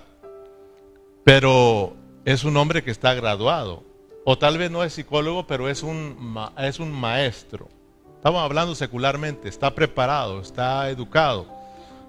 Pero 1.24 1.96
es 2.26 2.44
un 2.44 2.58
hombre 2.58 2.84
que 2.84 2.92
está 2.92 3.14
graduado. 3.14 3.84
O 4.26 4.38
tal 4.38 4.58
vez 4.58 4.72
no 4.72 4.84
es 4.84 4.94
psicólogo, 4.94 5.48
pero 5.48 5.70
es 5.70 5.84
un, 5.84 6.38
es 6.58 6.80
un 6.80 6.92
maestro. 6.92 7.70
Estamos 8.16 8.42
hablando 8.42 8.74
secularmente, 8.74 9.50
está 9.50 9.76
preparado, 9.76 10.40
está 10.40 10.90
educado, 10.90 11.46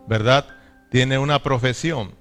¿verdad? 0.06 0.46
Tiene 0.90 1.18
una 1.18 1.42
profesión. 1.42 2.14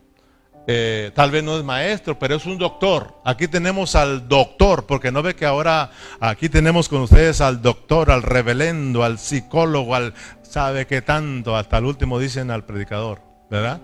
Eh, 0.65 1.11
tal 1.13 1.29
vez 1.29 1.43
no 1.43 1.57
es 1.57 1.63
maestro, 1.63 2.17
pero 2.17 2.35
es 2.35 2.45
un 2.45 2.57
doctor. 2.57 3.15
Aquí 3.25 3.47
tenemos 3.47 3.95
al 3.95 4.27
doctor, 4.29 4.85
porque 4.85 5.11
no 5.11 5.21
ve 5.21 5.35
que 5.35 5.45
ahora 5.45 5.91
aquí 6.19 6.47
tenemos 6.47 6.87
con 6.87 7.01
ustedes 7.01 7.41
al 7.41 7.61
doctor, 7.61 8.11
al 8.11 8.23
revelendo, 8.23 9.03
al 9.03 9.19
psicólogo, 9.19 9.95
al 9.95 10.13
sabe 10.41 10.85
que 10.85 11.01
tanto, 11.01 11.55
hasta 11.55 11.79
el 11.79 11.85
último 11.85 12.19
dicen 12.19 12.51
al 12.51 12.63
predicador, 12.63 13.21
¿verdad? 13.49 13.81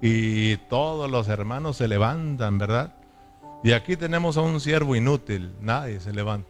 Y 0.00 0.56
todos 0.56 1.10
los 1.10 1.28
hermanos 1.28 1.76
se 1.76 1.86
levantan, 1.86 2.58
¿verdad? 2.58 2.94
Y 3.62 3.72
aquí 3.72 3.96
tenemos 3.96 4.36
a 4.36 4.40
un 4.40 4.60
siervo 4.60 4.96
inútil, 4.96 5.52
nadie 5.60 6.00
se 6.00 6.12
levanta. 6.12 6.48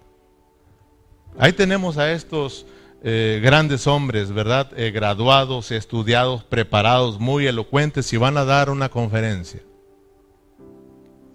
Ahí 1.38 1.52
tenemos 1.52 1.98
a 1.98 2.12
estos 2.12 2.64
eh, 3.02 3.40
grandes 3.42 3.86
hombres, 3.86 4.32
¿verdad? 4.32 4.70
Eh, 4.76 4.90
graduados, 4.90 5.70
estudiados, 5.70 6.44
preparados, 6.44 7.18
muy 7.18 7.46
elocuentes 7.46 8.12
y 8.12 8.16
van 8.16 8.36
a 8.36 8.44
dar 8.44 8.68
una 8.68 8.90
conferencia. 8.90 9.60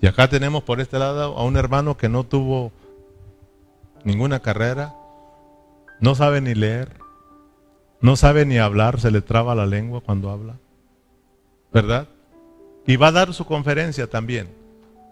Y 0.01 0.07
acá 0.07 0.28
tenemos 0.28 0.63
por 0.63 0.80
este 0.80 0.99
lado 0.99 1.36
a 1.38 1.43
un 1.43 1.57
hermano 1.57 1.97
que 1.97 2.09
no 2.09 2.24
tuvo 2.24 2.72
ninguna 4.03 4.39
carrera, 4.39 4.93
no 5.99 6.13
sabe 6.13 6.41
ni 6.41 6.53
leer, 6.53 6.99
no 8.01 8.16
sabe 8.16 8.45
ni 8.45 8.59
hablar, 8.59 8.99
se 8.99 9.09
le 9.09 9.22
traba 9.22 9.55
la 9.55 9.66
lengua 9.66 10.01
cuando 10.01 10.30
habla, 10.30 10.57
¿verdad? 11.74 12.07
Y 12.86 12.97
va 12.97 13.07
a 13.07 13.13
dar 13.13 13.34
su 13.34 13.45
conferencia 13.45 14.07
también. 14.07 14.49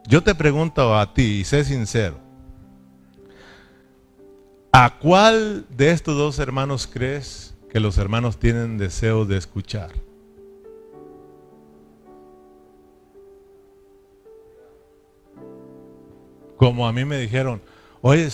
Yo 0.07 0.21
te 0.21 0.35
pregunto 0.35 0.95
a 0.95 1.13
ti, 1.15 1.39
y 1.39 1.43
sé 1.45 1.63
sincero, 1.63 2.19
¿a 4.73 4.99
cuál 4.99 5.65
de 5.69 5.91
estos 5.91 6.17
dos 6.17 6.39
hermanos 6.39 6.89
crees 6.91 7.53
que 7.71 7.79
los 7.79 7.97
hermanos 7.97 8.37
tienen 8.37 8.77
deseo 8.77 9.23
de 9.23 9.37
escuchar? 9.37 9.91
Como 16.57 16.85
a 16.85 16.91
mí 16.91 17.05
me 17.05 17.17
dijeron, 17.17 17.61
oye, 18.01 18.29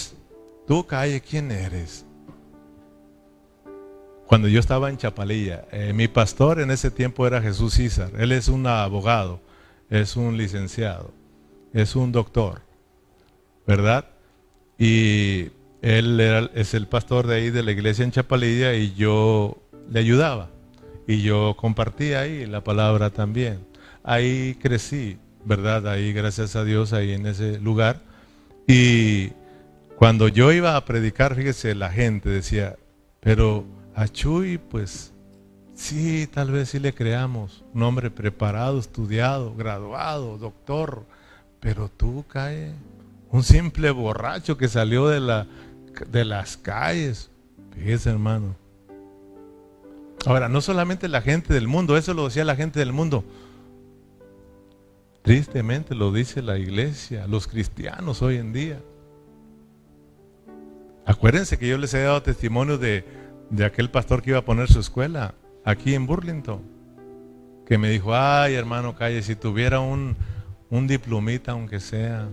tú 0.68 0.88
calle, 0.88 1.22
¿quién 1.22 1.52
eres? 1.52 2.06
Cuando 4.26 4.48
yo 4.48 4.60
estaba 4.60 4.90
en 4.90 4.98
Chapalilla, 4.98 5.68
eh, 5.72 5.94
mi 5.94 6.08
pastor 6.08 6.60
en 6.60 6.72
ese 6.72 6.90
tiempo 6.90 7.28
era 7.28 7.42
Jesús 7.42 7.76
César, 7.76 8.12
él 8.18 8.32
es 8.32 8.48
un 8.48 8.66
abogado, 8.66 9.40
es 9.90 10.16
un 10.16 10.38
licenciado 10.38 11.20
es 11.74 11.96
un 11.96 12.12
doctor, 12.12 12.62
¿verdad? 13.68 14.06
Y 14.78 15.50
él 15.82 16.50
es 16.54 16.74
el 16.74 16.88
pastor 16.88 17.28
de 17.28 17.36
ahí 17.36 17.50
de 17.52 17.64
la 17.64 17.72
iglesia 17.72 18.04
en 18.04 18.12
Chapalilla 18.12 18.74
y 18.74 18.94
yo 18.96 19.58
le 19.90 20.00
ayudaba. 20.00 20.50
Y 21.08 21.22
yo 21.22 21.56
compartía 21.58 22.22
ahí 22.22 22.46
la 22.46 22.64
palabra 22.64 23.10
también. 23.10 23.66
Ahí 24.04 24.56
crecí, 24.62 25.18
¿verdad? 25.46 25.88
Ahí, 25.88 26.14
gracias 26.14 26.56
a 26.56 26.64
Dios, 26.64 26.94
ahí 26.94 27.14
en 27.14 27.26
ese 27.26 27.60
lugar. 27.60 28.02
Y 28.68 29.32
cuando 29.96 30.28
yo 30.28 30.52
iba 30.52 30.76
a 30.76 30.86
predicar, 30.86 31.36
fíjese, 31.36 31.74
la 31.76 31.92
gente 31.92 32.30
decía, 32.30 32.76
pero 33.22 33.66
a 33.96 34.08
Chuy, 34.08 34.58
pues 34.58 35.14
sí, 35.74 36.28
tal 36.28 36.52
vez 36.52 36.70
sí 36.70 36.80
le 36.80 36.94
creamos. 36.94 37.64
Un 37.74 37.84
hombre 37.84 38.12
preparado, 38.12 38.80
estudiado, 38.80 39.56
graduado, 39.56 40.38
doctor, 40.38 41.06
pero 41.60 41.90
tú 41.90 42.26
cae 42.28 42.74
un 43.32 43.44
simple 43.44 43.92
borracho 43.92 44.58
que 44.58 44.68
salió 44.68 45.08
de, 45.08 45.20
la, 45.20 45.48
de 46.10 46.26
las 46.26 46.58
calles. 46.58 47.30
Fíjese, 47.74 48.10
hermano. 48.10 48.56
Ahora, 50.26 50.50
no 50.50 50.62
solamente 50.62 51.08
la 51.08 51.22
gente 51.22 51.54
del 51.54 51.68
mundo, 51.68 51.96
eso 51.96 52.14
lo 52.14 52.26
decía 52.26 52.44
la 52.44 52.56
gente 52.56 52.80
del 52.80 52.92
mundo. 52.92 53.24
Tristemente 55.22 55.96
lo 55.96 56.12
dice 56.12 56.42
la 56.42 56.58
iglesia, 56.58 57.28
los 57.28 57.48
cristianos 57.48 58.22
hoy 58.22 58.38
en 58.38 58.52
día. 58.54 58.82
Acuérdense 61.06 61.58
que 61.58 61.68
yo 61.68 61.78
les 61.78 61.94
he 61.94 62.02
dado 62.02 62.22
testimonio 62.22 62.78
de, 62.78 63.06
de 63.50 63.66
aquel 63.66 63.90
pastor 63.90 64.22
que 64.22 64.32
iba 64.32 64.40
a 64.40 64.46
poner 64.46 64.68
su 64.68 64.80
escuela 64.80 65.34
aquí 65.66 65.94
en 65.94 66.06
Burlington. 66.06 66.62
Que 67.66 67.78
me 67.78 67.90
dijo, 67.90 68.16
ay 68.16 68.56
hermano 68.56 68.96
Calle, 68.96 69.22
si 69.22 69.36
tuviera 69.36 69.80
un, 69.80 70.16
un 70.70 70.88
diplomita 70.88 71.52
aunque 71.52 71.80
sea, 71.80 72.28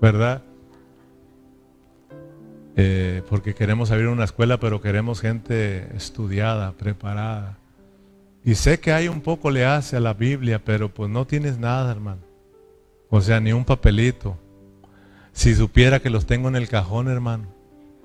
¿verdad? 0.00 0.42
Eh, 2.76 3.22
porque 3.28 3.54
queremos 3.54 3.90
abrir 3.90 4.08
una 4.08 4.24
escuela, 4.24 4.58
pero 4.58 4.80
queremos 4.80 5.20
gente 5.20 5.94
estudiada, 5.96 6.72
preparada. 6.72 7.58
Y 8.44 8.56
sé 8.56 8.80
que 8.80 8.92
hay 8.92 9.08
un 9.08 9.20
poco 9.20 9.50
le 9.50 9.64
hace 9.64 9.96
a 9.96 10.00
la 10.00 10.12
Biblia, 10.12 10.62
pero 10.64 10.92
pues 10.92 11.10
no 11.10 11.26
tienes 11.26 11.58
nada, 11.58 11.90
hermano. 11.90 12.20
O 13.08 13.20
sea, 13.20 13.40
ni 13.40 13.52
un 13.52 13.64
papelito. 13.64 14.36
Si 15.32 15.54
supiera 15.54 16.00
que 16.00 16.10
los 16.10 16.26
tengo 16.26 16.48
en 16.48 16.56
el 16.56 16.68
cajón, 16.68 17.08
hermano, 17.08 17.48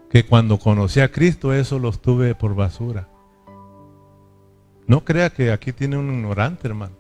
que 0.10 0.26
cuando 0.26 0.58
conocí 0.58 1.00
a 1.00 1.12
Cristo 1.12 1.54
eso 1.54 1.78
los 1.80 2.02
tuve 2.02 2.36
por 2.36 2.56
basura. 2.56 3.08
No 4.88 5.06
crea 5.06 5.30
que 5.30 5.52
aquí 5.52 5.72
tiene 5.72 5.98
un 5.98 6.12
ignorante, 6.12 6.68
hermano. 6.68 6.96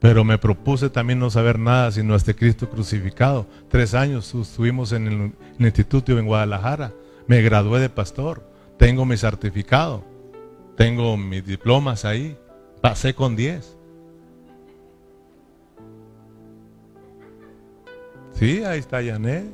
Pero 0.00 0.24
me 0.24 0.38
propuse 0.38 0.88
también 0.88 1.18
no 1.18 1.30
saber 1.30 1.58
nada 1.58 1.90
sino 1.90 2.14
este 2.14 2.34
Cristo 2.34 2.68
crucificado. 2.68 3.46
Tres 3.68 3.94
años 3.94 4.34
estuvimos 4.34 4.92
en 4.92 5.06
el, 5.06 5.32
instituto 5.58 6.18
en 6.18 6.26
Guadalajara. 6.26 6.92
Me 7.26 7.42
gradué 7.42 7.80
de 7.80 7.88
pastor. 7.88 8.42
Tengo 8.78 9.04
mi 9.04 9.16
certificado. 9.16 10.04
Tengo 10.76 11.16
mis 11.16 11.44
diplomas 11.44 12.04
ahí. 12.04 12.36
Pasé 12.80 13.14
con 13.14 13.36
diez. 13.36 13.76
Sí, 18.32 18.62
ahí 18.64 18.78
está 18.78 19.00
Yané. 19.00 19.46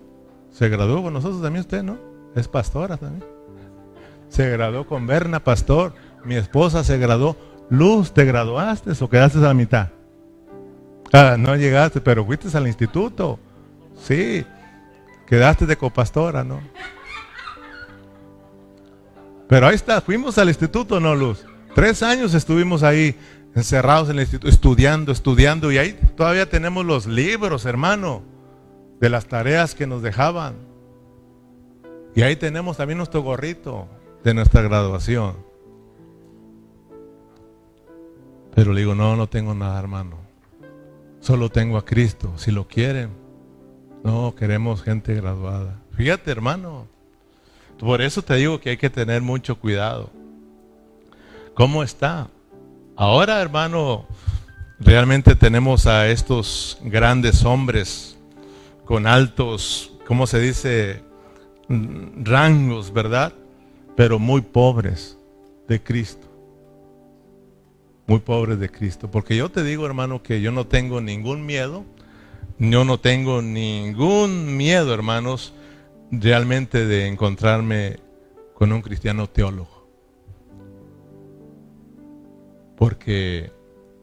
Se 0.51 0.69
graduó 0.69 1.03
con 1.03 1.15
nosotros 1.15 1.41
también 1.41 1.61
usted, 1.61 1.83
¿no? 1.83 1.99
Es 2.35 2.49
pastora 2.49 2.97
también. 2.97 3.25
Se 4.29 4.51
graduó 4.51 4.87
con 4.87 5.07
Berna, 5.07 5.45
pastor. 5.45 5.95
Mi 6.25 6.35
esposa 6.35 6.85
se 6.85 6.99
graduó. 6.99 7.37
Luz, 7.71 8.13
¿te 8.13 8.25
graduaste 8.25 8.93
o 9.01 9.09
quedaste 9.09 9.39
a 9.39 9.43
la 9.43 9.55
mitad? 9.55 9.89
Ah, 11.13 11.37
no 11.39 11.55
llegaste, 11.57 12.01
pero 12.01 12.25
fuiste 12.25 12.55
al 12.57 12.67
instituto. 12.67 13.39
Sí, 13.95 14.45
quedaste 15.27 15.65
de 15.67 15.77
copastora, 15.77 16.43
¿no? 16.43 16.61
Pero 19.53 19.67
ahí 19.67 19.75
está, 19.75 20.01
fuimos 20.01 20.39
al 20.39 20.49
instituto, 20.49 20.99
¿no, 20.99 21.15
Luz? 21.15 21.45
Tres 21.75 22.03
años 22.03 22.33
estuvimos 22.33 22.83
ahí 22.83 23.15
encerrados 23.55 24.09
en 24.09 24.17
el 24.17 24.23
instituto, 24.23 24.49
estudiando, 24.49 25.13
estudiando, 25.13 25.71
y 25.71 25.77
ahí 25.77 25.93
todavía 26.17 26.49
tenemos 26.49 26.87
los 26.87 27.05
libros, 27.05 27.67
hermano, 27.67 28.23
de 28.99 29.11
las 29.11 29.27
tareas 29.27 29.75
que 29.75 29.87
nos 29.87 30.01
dejaban. 30.01 30.55
Y 32.15 32.23
ahí 32.23 32.35
tenemos 32.37 32.79
también 32.79 32.97
nuestro 32.97 33.21
gorrito 33.21 33.89
de 34.25 34.33
nuestra 34.33 34.63
graduación. 34.63 35.37
Pero 38.55 38.73
le 38.73 38.81
digo, 38.81 38.95
no, 38.95 39.17
no 39.17 39.27
tengo 39.27 39.55
nada, 39.55 39.79
hermano. 39.79 40.17
Solo 41.21 41.51
tengo 41.51 41.77
a 41.77 41.85
Cristo, 41.85 42.33
si 42.37 42.53
lo 42.53 42.67
quieren. 42.67 43.11
No, 44.03 44.35
queremos 44.35 44.83
gente 44.83 45.15
graduada. 45.15 45.83
Fíjate, 45.95 46.31
hermano. 46.31 46.92
Por 47.83 48.01
eso 48.01 48.23
te 48.23 48.37
digo 48.37 48.61
que 48.61 48.71
hay 48.71 48.77
que 48.77 48.89
tener 48.89 49.23
mucho 49.23 49.59
cuidado. 49.59 50.11
¿Cómo 51.55 51.83
está? 51.83 52.29
Ahora, 52.97 53.43
hermano, 53.43 54.07
realmente 54.79 55.35
tenemos 55.35 55.87
a 55.87 56.09
estos 56.09 56.79
grandes 56.85 57.45
hombres 57.45 58.17
con 58.85 59.07
altos, 59.07 59.93
¿cómo 60.07 60.27
se 60.27 60.39
dice? 60.39 61.03
Rangos, 61.69 62.93
¿verdad? 62.93 63.33
Pero 63.97 64.19
muy 64.19 64.43
pobres 64.43 65.19
de 65.67 65.83
Cristo 65.83 66.33
muy 68.07 68.21
pobres 68.21 68.59
de 68.59 68.71
Cristo. 68.71 69.11
Porque 69.11 69.37
yo 69.37 69.51
te 69.51 69.65
digo, 69.65 69.87
hermano, 69.87 70.23
que 70.23 70.41
yo 70.41 70.53
no 70.53 70.67
tengo 70.67 71.01
ningún 71.01 71.47
miedo, 71.47 71.85
yo 72.59 72.85
no 72.85 72.99
tengo 72.99 73.43
ningún 73.43 74.57
miedo, 74.57 74.93
hermanos, 74.93 75.55
realmente 76.13 76.87
de 76.87 77.09
encontrarme 77.09 77.99
con 78.55 78.71
un 78.71 78.83
cristiano 78.83 79.29
teólogo. 79.29 79.89
Porque 82.77 83.51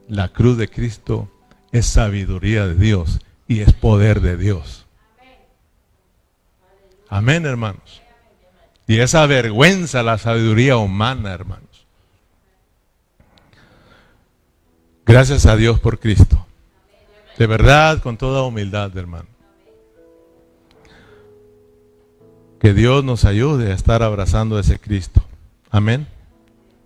la 0.07 0.29
cruz 0.29 0.57
de 0.57 0.67
Cristo 0.67 1.31
es 1.71 1.85
sabiduría 1.85 2.65
de 2.65 2.75
Dios 2.75 3.19
y 3.47 3.61
es 3.61 3.73
poder 3.73 4.21
de 4.21 4.37
Dios. 4.37 4.87
Amén, 7.07 7.45
hermanos. 7.45 8.01
Y 8.87 8.99
esa 8.99 9.25
vergüenza 9.27 10.01
la 10.01 10.17
sabiduría 10.17 10.77
humana, 10.77 11.31
hermanos. 11.31 11.85
Gracias 15.05 15.45
a 15.45 15.55
Dios 15.55 15.79
por 15.79 15.99
Cristo. 15.99 16.45
De 17.37 17.47
verdad, 17.47 18.01
con 18.01 18.17
toda 18.17 18.43
humildad, 18.43 18.95
hermano. 18.97 19.28
Que 22.59 22.73
Dios 22.73 23.05
nos 23.05 23.23
ayude 23.23 23.71
a 23.71 23.73
estar 23.73 24.03
abrazando 24.03 24.57
a 24.57 24.59
ese 24.59 24.79
Cristo. 24.79 25.21
Amén. 25.71 26.07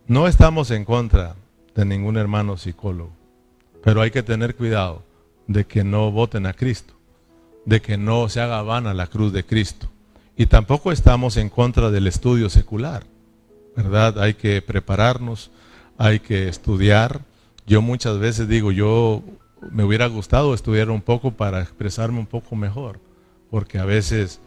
No 0.05 0.27
estamos 0.27 0.69
en 0.69 0.85
contra 0.85 1.35
de 1.73 1.83
ningún 1.83 2.15
hermano 2.15 2.57
psicólogo, 2.57 3.11
pero 3.83 4.01
hay 4.01 4.11
que 4.11 4.21
tener 4.21 4.55
cuidado 4.55 5.01
de 5.47 5.65
que 5.65 5.83
no 5.83 6.11
voten 6.11 6.45
a 6.45 6.53
Cristo, 6.53 6.93
de 7.65 7.81
que 7.81 7.97
no 7.97 8.29
se 8.29 8.39
haga 8.39 8.61
vana 8.61 8.93
la 8.93 9.07
cruz 9.07 9.33
de 9.33 9.47
Cristo. 9.47 9.89
Y 10.37 10.45
tampoco 10.45 10.91
estamos 10.91 11.37
en 11.37 11.49
contra 11.49 11.89
del 11.89 12.05
estudio 12.05 12.51
secular, 12.51 13.05
¿verdad? 13.75 14.19
Hay 14.19 14.35
que 14.35 14.61
prepararnos, 14.61 15.49
hay 15.97 16.19
que 16.19 16.49
estudiar. 16.49 17.21
Yo 17.65 17.81
muchas 17.81 18.19
veces 18.19 18.47
digo, 18.47 18.71
yo 18.71 19.23
me 19.71 19.83
hubiera 19.83 20.05
gustado 20.05 20.53
estudiar 20.53 20.91
un 20.91 21.01
poco 21.01 21.31
para 21.31 21.63
expresarme 21.63 22.19
un 22.19 22.27
poco 22.27 22.55
mejor, 22.55 22.99
porque 23.49 23.79
a 23.79 23.85
veces 23.85 24.39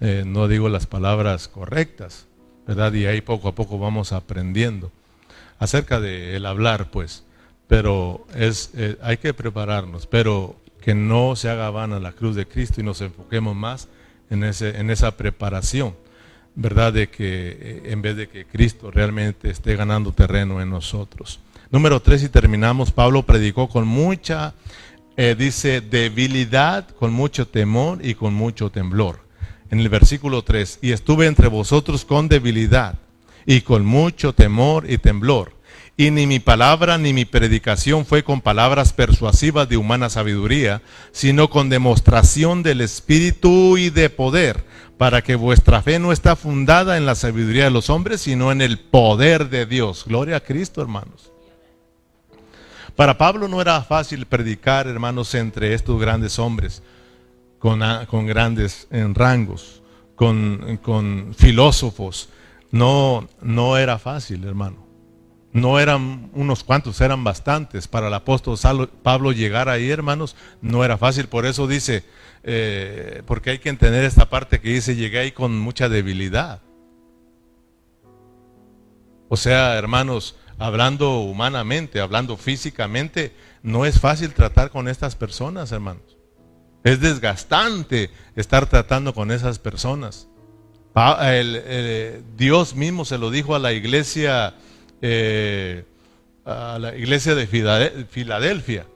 eh, 0.00 0.24
no 0.26 0.48
digo 0.48 0.70
las 0.70 0.86
palabras 0.86 1.48
correctas, 1.48 2.26
¿verdad? 2.66 2.92
Y 2.94 3.06
ahí 3.06 3.20
poco 3.20 3.48
a 3.48 3.54
poco 3.54 3.78
vamos 3.78 4.12
aprendiendo 4.12 4.90
acerca 5.58 6.00
del 6.00 6.46
hablar, 6.46 6.90
pues. 6.90 7.24
Pero 7.68 8.26
es, 8.34 8.70
eh, 8.74 8.96
hay 9.02 9.18
que 9.18 9.34
prepararnos, 9.34 10.06
pero 10.06 10.56
que 10.80 10.94
no 10.94 11.36
se 11.36 11.50
haga 11.50 11.70
vana 11.70 12.00
la 12.00 12.12
cruz 12.12 12.34
de 12.34 12.48
Cristo 12.48 12.80
y 12.80 12.84
nos 12.84 13.02
enfoquemos 13.02 13.54
más 13.54 13.88
en, 14.30 14.42
ese, 14.42 14.80
en 14.80 14.90
esa 14.90 15.16
preparación, 15.18 15.94
¿verdad? 16.54 16.94
De 16.94 17.10
que 17.10 17.58
eh, 17.60 17.82
en 17.84 18.00
vez 18.00 18.16
de 18.16 18.28
que 18.28 18.46
Cristo 18.46 18.90
realmente 18.90 19.50
esté 19.50 19.76
ganando 19.76 20.12
terreno 20.12 20.62
en 20.62 20.70
nosotros. 20.70 21.40
Número 21.70 22.00
tres, 22.00 22.22
y 22.22 22.30
terminamos, 22.30 22.90
Pablo 22.90 23.22
predicó 23.24 23.68
con 23.68 23.86
mucha, 23.86 24.54
dice, 25.36 25.82
debilidad, 25.82 26.88
con 26.88 27.12
mucho 27.12 27.46
temor 27.46 28.04
y 28.04 28.14
con 28.14 28.34
mucho 28.34 28.70
temblor. 28.70 29.29
En 29.70 29.80
el 29.80 29.88
versículo 29.88 30.42
3, 30.42 30.80
y 30.82 30.92
estuve 30.92 31.26
entre 31.26 31.48
vosotros 31.48 32.04
con 32.04 32.28
debilidad 32.28 32.96
y 33.46 33.60
con 33.60 33.84
mucho 33.84 34.32
temor 34.32 34.90
y 34.90 34.98
temblor. 34.98 35.52
Y 35.96 36.10
ni 36.10 36.26
mi 36.26 36.40
palabra 36.40 36.98
ni 36.98 37.12
mi 37.12 37.24
predicación 37.24 38.06
fue 38.06 38.24
con 38.24 38.40
palabras 38.40 38.92
persuasivas 38.92 39.68
de 39.68 39.76
humana 39.76 40.08
sabiduría, 40.08 40.82
sino 41.12 41.50
con 41.50 41.68
demostración 41.68 42.62
del 42.62 42.80
Espíritu 42.80 43.76
y 43.76 43.90
de 43.90 44.08
poder, 44.10 44.64
para 44.96 45.22
que 45.22 45.34
vuestra 45.34 45.82
fe 45.82 45.98
no 45.98 46.12
está 46.12 46.36
fundada 46.36 46.96
en 46.96 47.06
la 47.06 47.14
sabiduría 47.14 47.64
de 47.64 47.70
los 47.70 47.90
hombres, 47.90 48.22
sino 48.22 48.50
en 48.50 48.62
el 48.62 48.78
poder 48.78 49.50
de 49.50 49.66
Dios. 49.66 50.04
Gloria 50.06 50.36
a 50.36 50.40
Cristo, 50.40 50.80
hermanos. 50.80 51.30
Para 52.96 53.16
Pablo 53.16 53.46
no 53.46 53.60
era 53.60 53.80
fácil 53.82 54.26
predicar, 54.26 54.86
hermanos, 54.86 55.34
entre 55.34 55.74
estos 55.74 56.00
grandes 56.00 56.38
hombres, 56.38 56.82
con, 57.60 58.26
grandes 58.26 58.88
en 58.90 59.14
rangos, 59.14 59.82
con, 60.16 60.78
con, 60.82 61.34
filósofos. 61.36 62.30
No, 62.72 63.28
no 63.42 63.76
era 63.76 63.98
fácil, 63.98 64.44
hermano. 64.44 64.88
No 65.52 65.78
eran 65.78 66.30
unos 66.32 66.64
cuantos, 66.64 67.00
eran 67.00 67.22
bastantes. 67.22 67.86
Para 67.86 68.08
el 68.08 68.14
apóstol 68.14 68.56
Pablo 69.02 69.32
llegar 69.32 69.68
ahí, 69.68 69.90
hermanos, 69.90 70.36
no 70.62 70.84
era 70.84 70.96
fácil. 70.96 71.28
Por 71.28 71.44
eso 71.44 71.66
dice, 71.66 72.04
eh, 72.44 73.22
porque 73.26 73.50
hay 73.50 73.58
que 73.58 73.68
entender 73.68 74.04
esta 74.04 74.30
parte 74.30 74.60
que 74.60 74.70
dice, 74.70 74.96
llegué 74.96 75.18
ahí 75.18 75.32
con 75.32 75.58
mucha 75.58 75.88
debilidad. 75.88 76.62
O 79.28 79.36
sea, 79.36 79.76
hermanos, 79.76 80.36
hablando 80.58 81.18
humanamente, 81.20 82.00
hablando 82.00 82.36
físicamente, 82.36 83.32
no 83.62 83.84
es 83.84 84.00
fácil 84.00 84.32
tratar 84.32 84.70
con 84.70 84.88
estas 84.88 85.14
personas, 85.14 85.72
hermanos. 85.72 86.19
Es 86.82 87.00
desgastante 87.00 88.10
estar 88.36 88.66
tratando 88.66 89.12
con 89.14 89.30
esas 89.30 89.58
personas. 89.58 90.28
Dios 92.36 92.74
mismo 92.74 93.04
se 93.04 93.18
lo 93.18 93.30
dijo 93.30 93.54
a 93.54 93.58
la 93.58 93.72
iglesia, 93.72 94.54
eh, 95.02 95.84
a 96.44 96.78
la 96.80 96.96
iglesia 96.96 97.34
de 97.34 97.46
Filadelfia. 98.10 98.86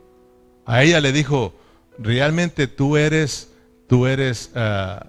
A 0.65 0.83
ella 0.83 0.99
le 0.99 1.11
dijo, 1.11 1.53
realmente 1.97 2.67
tú 2.67 2.97
eres, 2.97 3.49
tú 3.87 4.07
eres 4.07 4.51
ah, 4.55 5.07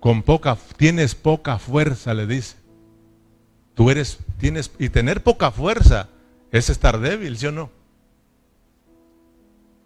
con 0.00 0.22
poca, 0.22 0.56
tienes 0.76 1.14
poca 1.14 1.58
fuerza, 1.58 2.14
le 2.14 2.26
dice. 2.26 2.56
Tú 3.74 3.90
eres, 3.90 4.18
tienes, 4.38 4.70
y 4.78 4.90
tener 4.90 5.22
poca 5.22 5.50
fuerza 5.50 6.08
es 6.50 6.70
estar 6.70 7.00
débil, 7.00 7.36
¿sí 7.36 7.46
o 7.46 7.52
no? 7.52 7.70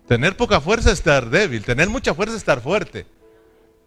Tener 0.07 0.36
poca 0.36 0.61
fuerza 0.61 0.90
es 0.90 0.98
estar 0.98 1.30
débil, 1.30 1.64
tener 1.64 1.88
mucha 1.88 2.14
fuerza 2.14 2.34
es 2.34 2.40
estar 2.40 2.61
fuerte. 2.61 3.07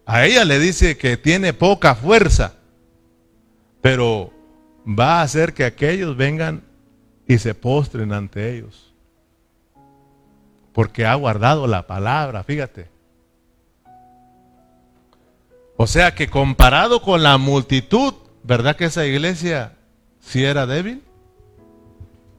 A 0.04 0.24
ella 0.24 0.44
le 0.44 0.58
dice 0.58 0.96
que 0.98 1.16
tiene 1.16 1.52
poca 1.52 1.94
fuerza, 1.94 2.54
pero 3.80 4.32
va 4.86 5.20
a 5.20 5.22
hacer 5.22 5.54
que 5.54 5.64
aquellos 5.64 6.16
vengan 6.16 6.62
y 7.26 7.38
se 7.38 7.54
postren 7.54 8.12
ante 8.12 8.54
ellos. 8.56 8.92
Porque 10.72 11.06
ha 11.06 11.14
guardado 11.14 11.66
la 11.66 11.86
palabra, 11.86 12.44
fíjate. 12.44 12.88
O 15.76 15.86
sea 15.86 16.14
que 16.14 16.28
comparado 16.28 17.00
con 17.00 17.22
la 17.22 17.38
multitud, 17.38 18.12
¿verdad 18.42 18.76
que 18.76 18.84
esa 18.84 19.06
iglesia 19.06 19.76
si 20.20 20.44
era 20.44 20.66
débil? 20.66 21.02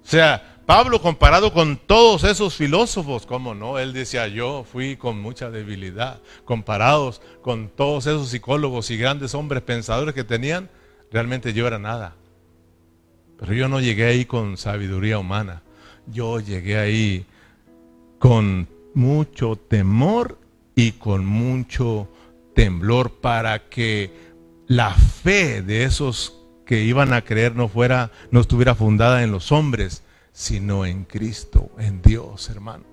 O 0.04 0.08
sea, 0.08 0.51
Pablo 0.66 1.02
comparado 1.02 1.54
con 1.54 1.78
todos 1.78 2.24
esos 2.24 2.56
filósofos, 2.56 3.26
¿cómo 3.26 3.56
no? 3.56 3.80
Él 3.80 3.94
decía, 3.94 4.28
yo 4.28 4.64
fui 4.64 4.96
con 4.96 5.20
mucha 5.20 5.50
debilidad, 5.50 6.22
comparados 6.46 7.22
con 7.42 7.68
todos 7.70 8.06
esos 8.06 8.30
psicólogos 8.30 8.92
y 8.92 8.98
grandes 8.98 9.34
hombres 9.34 9.64
pensadores 9.64 10.14
que 10.14 10.24
tenían, 10.24 10.70
realmente 11.12 11.54
yo 11.54 11.68
era 11.68 11.80
nada. 11.80 12.16
Pero 13.40 13.54
yo 13.54 13.68
no 13.68 13.80
llegué 13.80 14.06
ahí 14.06 14.26
con 14.26 14.56
sabiduría 14.56 15.18
humana, 15.18 15.64
yo 16.08 16.40
llegué 16.40 16.78
ahí 16.78 17.26
con 18.20 18.68
mucho 18.94 19.56
temor 19.56 20.38
y 20.76 20.94
con 20.94 21.26
mucho 21.26 22.08
temblor 22.54 23.12
para 23.14 23.68
que 23.68 24.14
la 24.68 24.92
fe 24.92 25.64
de 25.64 25.84
esos 25.84 26.38
que 26.66 26.84
iban 26.84 27.14
a 27.14 27.24
creer 27.24 27.56
no 27.56 27.68
fuera, 27.68 28.12
no 28.30 28.40
estuviera 28.40 28.76
fundada 28.76 29.24
en 29.24 29.32
los 29.32 29.52
hombres, 29.52 30.04
sino 30.34 30.86
en 30.86 31.06
Cristo, 31.06 31.72
en 31.78 32.02
Dios, 32.02 32.50
hermano. 32.50 32.84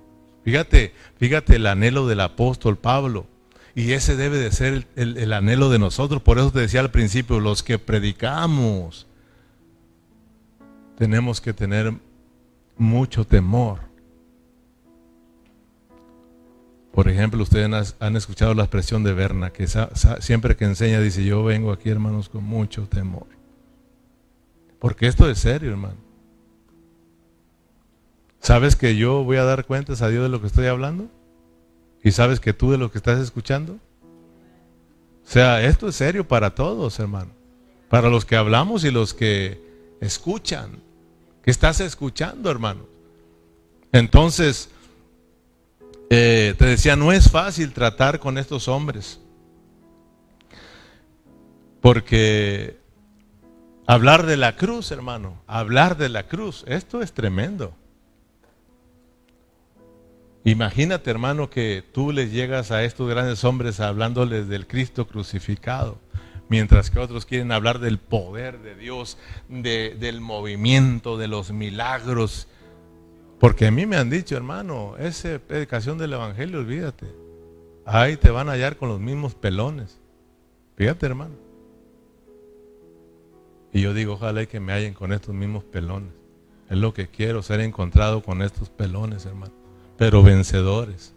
Fíjate, 0.45 0.95
fíjate 1.18 1.57
el 1.57 1.66
anhelo 1.66 2.07
del 2.07 2.20
apóstol 2.20 2.78
Pablo. 2.78 3.26
Y 3.74 3.93
ese 3.93 4.16
debe 4.16 4.39
de 4.39 4.51
ser 4.51 4.89
el, 4.97 5.32
anhelo 5.32 5.70
de 5.70 5.78
nosotros. 5.78 6.22
Por 6.22 6.39
eso 6.39 6.51
te 6.51 6.61
decía 6.61 6.80
al 6.80 6.91
principio, 6.91 7.39
los 7.39 7.62
que 7.62 7.78
predicamos, 7.78 9.07
tenemos 10.97 11.41
que 11.41 11.53
tener 11.53 11.95
mucho 12.76 13.24
temor. 13.24 13.80
Por 16.93 17.09
ejemplo, 17.09 17.43
ustedes 17.43 17.95
han 18.01 18.16
escuchado 18.16 18.55
la 18.55 18.64
expresión 18.64 19.05
de 19.05 19.12
Berna, 19.12 19.51
que 19.51 19.68
siempre 20.18 20.57
que 20.57 20.64
enseña 20.64 21.01
dice, 21.01 21.24
yo 21.24 21.45
vengo 21.45 21.70
aquí 21.70 21.91
hermanos 21.91 22.28
con 22.28 22.43
mucho 22.43 22.89
temor. 22.89 23.26
Porque 24.80 25.07
esto 25.07 25.30
es 25.30 25.39
serio, 25.39 25.70
hermano. 25.70 26.07
¿Sabes 28.41 28.76
que 28.76 28.97
yo 28.97 29.24
voy 29.24 29.36
a 29.36 29.45
dar 29.45 29.66
cuentas 29.66 30.03
a 30.03 30.09
Dios 30.09 30.22
de 30.22 30.28
lo 30.28 30.41
que 30.41 30.47
estoy 30.47 30.66
hablando? 30.66 31.09
¿Y 32.03 32.12
sabes 32.12 32.41
que 32.41 32.53
tú 32.53 32.70
de 32.70 32.78
lo 32.78 32.91
que 32.91 32.99
estás 32.99 33.18
escuchando? 33.18 33.74
O 33.74 35.30
sea, 35.30 35.62
esto 35.62 35.89
es 35.89 35.97
serio 35.97 36.26
para 36.26 36.55
todos, 36.55 36.99
hermano. 36.99 37.32
Para 37.89 38.09
los 38.09 38.24
que 38.24 38.36
hablamos 38.36 38.84
y 38.84 38.91
los 38.91 39.14
que 39.14 39.61
escuchan. 40.01 40.80
¿Qué 41.43 41.51
estás 41.51 41.80
escuchando, 41.80 42.51
hermano? 42.51 42.86
Entonces, 43.93 44.70
eh, 46.11 46.55
te 46.57 46.66
decía, 46.66 46.97
no 46.97 47.12
es 47.12 47.30
fácil 47.30 47.72
tratar 47.72 48.20
con 48.20 48.39
estos 48.39 48.68
hombres. 48.68 49.20
Porque 51.80 52.78
Hablar 53.91 54.26
de 54.26 54.36
la 54.36 54.55
cruz, 54.55 54.91
hermano, 54.91 55.41
hablar 55.47 55.97
de 55.97 56.11
la 56.11 56.24
cruz, 56.28 56.62
esto 56.68 57.01
es 57.01 57.14
tremendo. 57.14 57.72
Imagínate, 60.45 61.11
hermano, 61.11 61.51
que 61.51 61.84
tú 61.93 62.12
les 62.12 62.32
llegas 62.32 62.70
a 62.70 62.84
estos 62.84 63.09
grandes 63.11 63.45
hombres 63.45 63.80
hablándoles 63.80 64.49
del 64.49 64.66
Cristo 64.66 65.07
crucificado, 65.07 65.99
mientras 66.49 66.91
que 66.91 66.99
otros 66.99 67.26
quieren 67.26 67.53
hablar 67.53 67.80
del 67.80 67.99
poder 67.99 68.61
de 68.61 68.74
Dios, 68.74 69.18
del 69.49 70.20
movimiento, 70.20 71.18
de 71.18 71.28
los 71.28 71.53
milagros. 71.53 72.49
Porque 73.41 73.66
a 73.66 73.70
mí 73.70 73.86
me 73.86 73.97
han 73.97 74.11
dicho, 74.11 74.36
hermano, 74.36 74.97
esa 74.99 75.39
predicación 75.39 75.99
del 75.99 76.14
Evangelio, 76.14 76.61
olvídate. 76.61 77.07
Ahí 77.84 78.16
te 78.16 78.30
van 78.30 78.49
a 78.49 78.53
hallar 78.53 78.76
con 78.76 78.89
los 78.89 79.01
mismos 79.01 79.34
pelones. 79.34 79.99
Fíjate, 80.76 81.07
hermano. 81.07 81.34
Y 83.72 83.82
yo 83.82 83.93
digo, 83.93 84.14
ojalá 84.14 84.43
y 84.43 84.47
que 84.47 84.61
me 84.61 84.72
hallen 84.72 84.95
con 84.95 85.12
estos 85.12 85.34
mismos 85.34 85.64
pelones. 85.64 86.12
Es 86.70 86.76
lo 86.76 86.95
que 86.95 87.09
quiero, 87.09 87.43
ser 87.43 87.61
encontrado 87.61 88.22
con 88.22 88.43
estos 88.43 88.70
pelones, 88.70 89.26
hermano. 89.26 89.57
Pero 89.99 90.22
vencedores. 90.22 91.14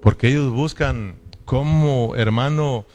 Porque 0.00 0.28
ellos 0.28 0.50
buscan 0.52 1.16
cómo, 1.44 2.14
hermano, 2.16 2.86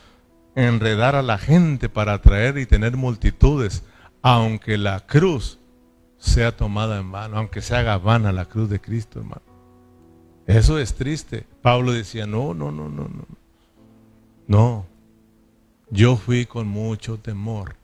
enredar 0.56 1.16
a 1.16 1.22
la 1.22 1.38
gente 1.38 1.90
para 1.90 2.14
atraer 2.14 2.58
y 2.58 2.66
tener 2.66 2.98
multitudes, 2.98 3.84
aunque 4.22 4.78
la 4.78 5.06
cruz 5.06 5.60
sea 6.18 6.56
tomada 6.56 7.00
en 7.00 7.12
vano, 7.12 7.38
aunque 7.38 7.62
se 7.62 7.76
haga 7.76 7.98
vana 7.98 8.32
la 8.32 8.46
cruz 8.46 8.70
de 8.70 8.80
Cristo, 8.80 9.20
hermano. 9.20 9.42
Eso 10.48 10.80
es 10.80 10.96
triste. 10.96 11.46
Pablo 11.62 11.92
decía, 11.92 12.26
no, 12.26 12.54
no, 12.54 12.72
no, 12.72 12.90
no, 12.90 13.08
no. 13.08 13.26
No, 14.48 14.86
yo 15.92 16.18
fui 16.18 16.46
con 16.46 16.68
mucho 16.68 17.20
temor 17.20 17.76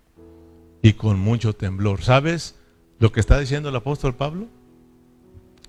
y 0.82 0.94
con 0.94 1.20
mucho 1.20 1.54
temblor. 1.54 2.02
¿Sabes 2.02 2.56
lo 2.98 3.12
que 3.12 3.20
está 3.20 3.40
diciendo 3.40 3.70
el 3.70 3.76
apóstol 3.76 4.16
Pablo? 4.16 4.48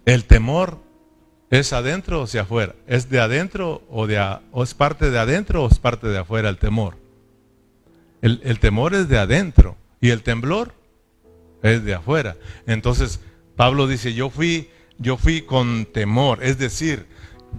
El 0.06 0.24
temor 0.24 0.78
es 1.50 1.72
adentro 1.72 2.20
o 2.20 2.24
hacia 2.24 2.42
afuera. 2.42 2.74
¿Es 2.86 3.10
de 3.10 3.20
adentro 3.20 3.82
o, 3.90 4.06
es 4.62 4.74
parte 4.74 5.10
de 5.10 5.18
adentro 5.18 5.64
o 5.64 5.68
es 5.68 5.78
parte 5.78 6.06
de 6.06 6.18
afuera 6.18 6.48
el 6.48 6.58
temor? 6.58 6.96
El, 8.22 8.40
el 8.44 8.58
temor 8.58 8.94
es 8.94 9.08
de 9.08 9.18
adentro 9.18 9.76
y 10.00 10.10
el 10.10 10.22
temblor 10.22 10.72
es 11.62 11.84
de 11.84 11.94
afuera. 11.94 12.36
Entonces 12.66 13.20
Pablo 13.56 13.86
dice, 13.86 14.14
yo 14.14 14.30
fui, 14.30 14.70
yo 14.98 15.16
fui 15.16 15.42
con 15.42 15.86
temor, 15.86 16.42
es 16.42 16.58
decir, 16.58 17.06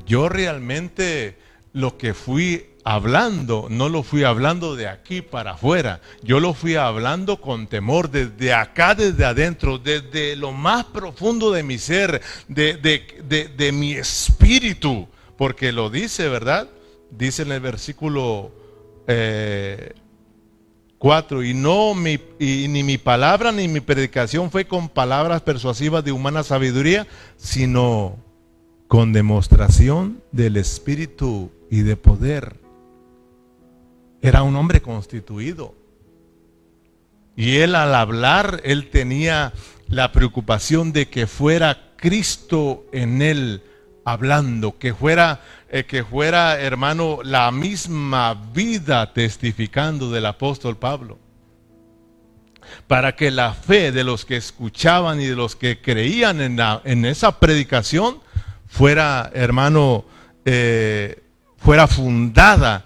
yo 0.05 0.29
realmente 0.29 1.37
lo 1.77 1.95
que 1.95 2.15
fui 2.15 2.65
hablando, 2.83 3.67
no 3.69 3.87
lo 3.87 4.01
fui 4.01 4.23
hablando 4.23 4.75
de 4.75 4.87
aquí 4.87 5.21
para 5.21 5.51
afuera, 5.51 6.01
yo 6.23 6.39
lo 6.39 6.55
fui 6.55 6.75
hablando 6.75 7.39
con 7.39 7.67
temor 7.67 8.09
desde 8.09 8.51
acá, 8.51 8.95
desde 8.95 9.25
adentro, 9.25 9.77
desde 9.77 10.35
lo 10.35 10.53
más 10.53 10.85
profundo 10.85 11.51
de 11.51 11.61
mi 11.61 11.77
ser, 11.77 12.19
de, 12.47 12.73
de, 12.73 13.71
mi 13.71 13.91
espíritu, 13.91 15.07
porque 15.37 15.71
lo 15.71 15.91
dice, 15.91 16.29
¿verdad? 16.29 16.67
Dice 17.11 17.43
en 17.43 17.51
el 17.51 17.59
versículo 17.59 18.51
eh, 19.05 19.93
4. 20.97 21.43
Y, 21.43 21.53
no 21.53 21.93
y 22.39 22.67
ni 22.69 22.81
mi 22.81 22.97
palabra 22.97 23.51
ni 23.51 23.67
mi 23.67 23.81
predicación 23.81 24.49
fue 24.49 24.65
con 24.65 24.89
palabras 24.89 25.43
persuasivas 25.43 26.03
de 26.03 26.11
humana 26.11 26.41
sabiduría, 26.41 27.05
sino 27.37 28.17
con 28.87 29.11
demostración 29.11 30.23
del 30.31 30.57
Espíritu 30.57 31.51
y 31.69 31.81
de 31.81 31.95
poder. 31.97 32.59
Era 34.21 34.43
un 34.43 34.55
hombre 34.55 34.81
constituido. 34.81 35.75
Y 37.35 37.57
él 37.57 37.75
al 37.75 37.93
hablar, 37.93 38.61
él 38.63 38.89
tenía 38.89 39.53
la 39.87 40.11
preocupación 40.11 40.91
de 40.91 41.07
que 41.07 41.27
fuera 41.27 41.93
Cristo 41.97 42.85
en 42.91 43.21
él 43.21 43.61
hablando, 44.05 44.77
que 44.79 44.93
fuera, 44.93 45.41
eh, 45.69 45.83
que 45.83 46.03
fuera, 46.03 46.59
hermano, 46.59 47.19
la 47.23 47.51
misma 47.51 48.33
vida 48.53 49.13
testificando 49.13 50.09
del 50.09 50.25
apóstol 50.25 50.77
Pablo. 50.77 51.19
Para 52.87 53.15
que 53.15 53.31
la 53.31 53.53
fe 53.53 53.91
de 53.91 54.03
los 54.03 54.25
que 54.25 54.37
escuchaban 54.37 55.21
y 55.21 55.25
de 55.25 55.35
los 55.35 55.55
que 55.55 55.81
creían 55.81 56.41
en, 56.41 56.57
en 56.85 57.05
esa 57.05 57.39
predicación 57.39 58.19
fuera, 58.67 59.31
hermano, 59.33 60.05
eh, 60.45 61.23
fuera 61.57 61.87
fundada 61.87 62.85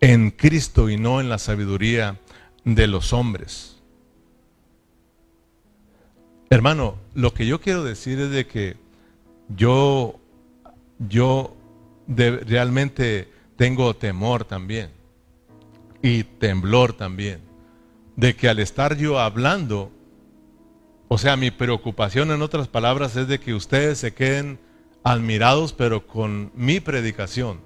en 0.00 0.30
Cristo 0.30 0.90
y 0.90 0.96
no 0.96 1.20
en 1.20 1.28
la 1.28 1.38
sabiduría 1.38 2.18
de 2.64 2.86
los 2.86 3.12
hombres. 3.12 3.76
Hermano, 6.48 6.96
lo 7.14 7.32
que 7.32 7.46
yo 7.46 7.60
quiero 7.60 7.84
decir 7.84 8.18
es 8.20 8.30
de 8.30 8.46
que 8.46 8.76
yo, 9.56 10.18
yo 10.98 11.56
realmente 12.08 13.28
tengo 13.56 13.94
temor 13.94 14.44
también 14.44 14.90
y 16.02 16.24
temblor 16.24 16.92
también 16.92 17.50
de 18.16 18.36
que 18.36 18.48
al 18.48 18.58
estar 18.58 18.96
yo 18.96 19.18
hablando, 19.18 19.90
o 21.12 21.18
sea, 21.18 21.36
mi 21.36 21.50
preocupación 21.50 22.30
en 22.30 22.40
otras 22.40 22.68
palabras 22.68 23.16
es 23.16 23.26
de 23.26 23.40
que 23.40 23.52
ustedes 23.52 23.98
se 23.98 24.14
queden 24.14 24.60
admirados, 25.02 25.72
pero 25.72 26.06
con 26.06 26.52
mi 26.54 26.78
predicación, 26.78 27.60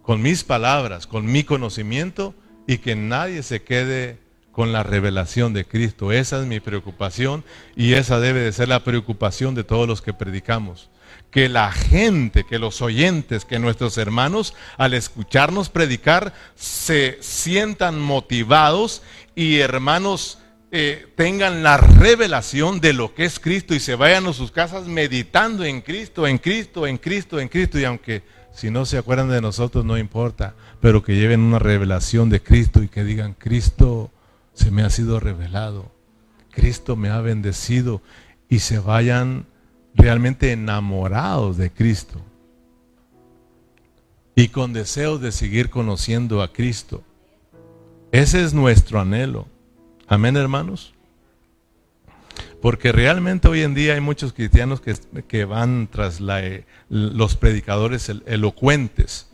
con 0.00 0.22
mis 0.22 0.44
palabras, 0.44 1.06
con 1.06 1.26
mi 1.26 1.44
conocimiento 1.44 2.34
y 2.66 2.78
que 2.78 2.96
nadie 2.96 3.42
se 3.42 3.62
quede 3.62 4.18
con 4.50 4.72
la 4.72 4.82
revelación 4.82 5.52
de 5.52 5.66
Cristo. 5.66 6.10
Esa 6.10 6.40
es 6.40 6.46
mi 6.46 6.58
preocupación 6.58 7.44
y 7.76 7.92
esa 7.92 8.18
debe 8.18 8.40
de 8.40 8.52
ser 8.52 8.68
la 8.68 8.82
preocupación 8.82 9.54
de 9.54 9.64
todos 9.64 9.86
los 9.86 10.00
que 10.00 10.14
predicamos. 10.14 10.88
Que 11.30 11.50
la 11.50 11.70
gente, 11.70 12.44
que 12.44 12.58
los 12.58 12.80
oyentes, 12.80 13.44
que 13.44 13.58
nuestros 13.58 13.98
hermanos 13.98 14.54
al 14.78 14.94
escucharnos 14.94 15.68
predicar 15.68 16.32
se 16.54 17.18
sientan 17.20 18.00
motivados 18.00 19.02
y 19.34 19.58
hermanos 19.58 20.37
eh, 20.70 21.06
tengan 21.16 21.62
la 21.62 21.78
revelación 21.78 22.80
de 22.80 22.92
lo 22.92 23.14
que 23.14 23.24
es 23.24 23.40
Cristo 23.40 23.74
y 23.74 23.80
se 23.80 23.94
vayan 23.94 24.26
a 24.26 24.32
sus 24.32 24.52
casas 24.52 24.86
meditando 24.86 25.64
en 25.64 25.80
Cristo, 25.80 26.26
en 26.26 26.38
Cristo, 26.38 26.86
en 26.86 26.98
Cristo, 26.98 27.40
en 27.40 27.48
Cristo. 27.48 27.78
Y 27.78 27.84
aunque 27.84 28.22
si 28.52 28.70
no 28.70 28.84
se 28.84 28.98
acuerdan 28.98 29.30
de 29.30 29.40
nosotros, 29.40 29.84
no 29.84 29.96
importa, 29.96 30.54
pero 30.80 31.02
que 31.02 31.16
lleven 31.16 31.40
una 31.40 31.58
revelación 31.58 32.28
de 32.28 32.42
Cristo 32.42 32.82
y 32.82 32.88
que 32.88 33.04
digan, 33.04 33.34
Cristo 33.34 34.10
se 34.52 34.70
me 34.70 34.82
ha 34.82 34.90
sido 34.90 35.20
revelado. 35.20 35.90
Cristo 36.50 36.96
me 36.96 37.08
ha 37.08 37.20
bendecido 37.20 38.02
y 38.48 38.58
se 38.58 38.78
vayan 38.78 39.46
realmente 39.94 40.52
enamorados 40.52 41.56
de 41.56 41.70
Cristo 41.70 42.20
y 44.34 44.48
con 44.48 44.72
deseos 44.72 45.20
de 45.20 45.32
seguir 45.32 45.70
conociendo 45.70 46.42
a 46.42 46.52
Cristo. 46.52 47.02
Ese 48.12 48.44
es 48.44 48.54
nuestro 48.54 49.00
anhelo. 49.00 49.48
Amén, 50.08 50.36
hermanos. 50.36 50.94
Porque 52.62 52.92
realmente 52.92 53.46
hoy 53.46 53.62
en 53.62 53.74
día 53.74 53.94
hay 53.94 54.00
muchos 54.00 54.32
cristianos 54.32 54.80
que, 54.80 54.94
que 55.28 55.44
van 55.44 55.86
tras 55.86 56.20
la, 56.20 56.42
los 56.88 57.36
predicadores 57.36 58.08
elocuentes. 58.26 59.30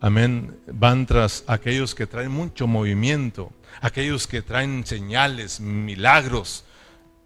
Amén. 0.00 0.56
Van 0.66 1.06
tras 1.06 1.44
aquellos 1.46 1.94
que 1.94 2.06
traen 2.06 2.30
mucho 2.30 2.66
movimiento, 2.66 3.52
aquellos 3.80 4.26
que 4.26 4.42
traen 4.42 4.84
señales, 4.86 5.60
milagros. 5.60 6.64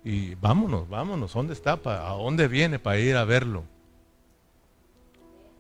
Y 0.05 0.37
vámonos, 0.37 0.89
vámonos, 0.89 1.35
¿dónde 1.35 1.53
está? 1.53 1.73
¿A 1.73 2.13
dónde 2.13 2.47
viene 2.47 2.79
para 2.79 2.99
ir 3.01 3.17
a 3.17 3.25
verlo? 3.25 3.65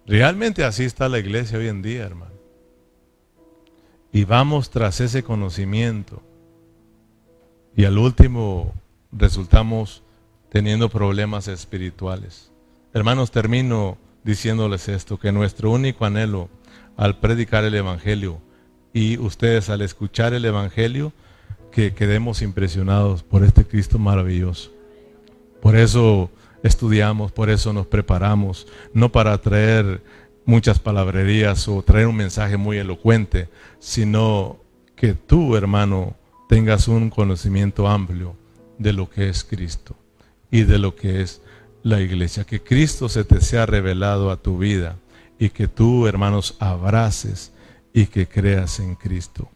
Realmente 0.07 0.65
así 0.65 0.85
está 0.85 1.09
la 1.09 1.19
iglesia 1.19 1.59
hoy 1.59 1.69
en 1.69 1.83
día, 1.83 2.05
hermano. 2.05 2.33
Y 4.13 4.25
vamos 4.25 4.71
tras 4.71 5.01
ese 5.01 5.23
conocimiento. 5.23 6.23
Y 7.77 7.85
al 7.85 7.99
último 7.99 8.73
resultamos 9.12 10.03
teniendo 10.51 10.89
problemas 10.89 11.49
espirituales. 11.49 12.51
Hermanos, 12.93 13.31
termino 13.31 13.97
diciéndoles 14.25 14.89
esto, 14.89 15.18
que 15.18 15.33
nuestro 15.33 15.71
único 15.71 16.05
anhelo 16.05 16.49
al 16.97 17.18
predicar 17.18 17.64
el 17.64 17.75
Evangelio 17.75 18.41
y 18.93 19.16
ustedes 19.18 19.71
al 19.71 19.81
escuchar 19.81 20.35
el 20.35 20.45
Evangelio 20.45 21.12
que 21.71 21.95
quedemos 21.95 22.43
impresionados 22.43 23.23
por 23.23 23.45
este 23.45 23.64
Cristo 23.64 23.99
maravilloso. 23.99 24.73
Por 25.62 25.77
eso 25.77 26.31
estudiamos, 26.62 27.33
por 27.33 27.49
eso 27.49 27.73
nos 27.73 27.87
preparamos, 27.87 28.66
no 28.93 29.12
para 29.12 29.39
traer 29.39 30.03
muchas 30.45 30.79
palabrerías 30.79 31.68
o 31.68 31.83
traer 31.83 32.07
un 32.07 32.16
mensaje 32.16 32.57
muy 32.57 32.79
elocuente, 32.79 33.49
sino 33.79 34.59
que 34.97 35.14
tú, 35.14 35.57
hermano, 35.57 36.16
tengas 36.51 36.88
un 36.88 37.11
conocimiento 37.11 37.86
amplio 37.86 38.34
de 38.76 38.92
lo 38.92 39.09
que 39.09 39.28
es 39.28 39.44
Cristo 39.44 39.94
y 40.51 40.64
de 40.64 40.78
lo 40.78 40.96
que 40.96 41.22
es 41.22 41.42
la 41.84 42.01
iglesia. 42.01 42.42
Que 42.42 42.61
Cristo 42.61 43.09
se 43.09 43.22
te 43.22 43.40
sea 43.40 43.66
revelado 43.66 44.32
a 44.32 44.36
tu 44.36 44.59
vida 44.59 44.96
y 45.38 45.51
que 45.51 45.68
tú, 45.68 46.09
hermanos, 46.09 46.57
abraces 46.59 47.53
y 47.92 48.07
que 48.07 48.26
creas 48.26 48.80
en 48.80 48.96
Cristo. 48.96 49.48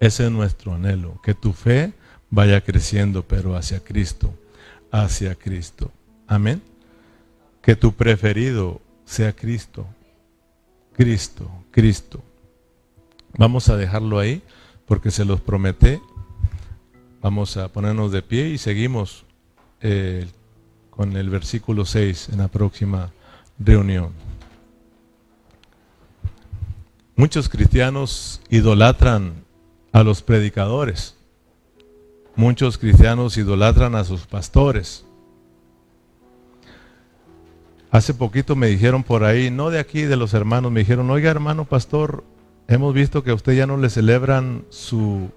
Ese 0.00 0.24
es 0.24 0.32
nuestro 0.32 0.74
anhelo, 0.74 1.20
que 1.22 1.34
tu 1.34 1.52
fe 1.52 1.92
vaya 2.30 2.60
creciendo, 2.60 3.22
pero 3.22 3.54
hacia 3.54 3.78
Cristo, 3.78 4.34
hacia 4.90 5.36
Cristo. 5.36 5.92
Amén. 6.26 6.62
Que 7.62 7.76
tu 7.76 7.92
preferido 7.92 8.80
sea 9.04 9.32
Cristo, 9.32 9.86
Cristo, 10.94 11.48
Cristo. 11.70 12.24
Vamos 13.38 13.68
a 13.68 13.76
dejarlo 13.76 14.18
ahí 14.18 14.42
porque 14.86 15.10
se 15.10 15.24
los 15.24 15.40
prometí. 15.40 16.00
Vamos 17.20 17.56
a 17.56 17.68
ponernos 17.68 18.12
de 18.12 18.22
pie 18.22 18.48
y 18.48 18.58
seguimos 18.58 19.24
eh, 19.80 20.26
con 20.90 21.16
el 21.16 21.30
versículo 21.30 21.84
6 21.84 22.30
en 22.32 22.38
la 22.38 22.48
próxima 22.48 23.10
reunión. 23.58 24.12
Muchos 27.16 27.48
cristianos 27.48 28.40
idolatran 28.50 29.44
a 29.92 30.02
los 30.02 30.22
predicadores. 30.22 31.16
Muchos 32.36 32.78
cristianos 32.78 33.36
idolatran 33.36 33.94
a 33.94 34.02
sus 34.02 34.26
pastores. 34.26 35.04
Hace 37.92 38.12
poquito 38.12 38.56
me 38.56 38.66
dijeron 38.66 39.04
por 39.04 39.22
ahí, 39.22 39.52
no 39.52 39.70
de 39.70 39.78
aquí, 39.78 40.02
de 40.02 40.16
los 40.16 40.34
hermanos, 40.34 40.72
me 40.72 40.80
dijeron, 40.80 41.08
oiga 41.10 41.30
hermano 41.30 41.64
pastor, 41.64 42.24
hemos 42.68 42.94
visto 42.94 43.22
que 43.22 43.30
a 43.30 43.34
usted 43.34 43.54
ya 43.54 43.66
no 43.66 43.76
le 43.76 43.90
celebran 43.90 44.64
su, 44.70 45.30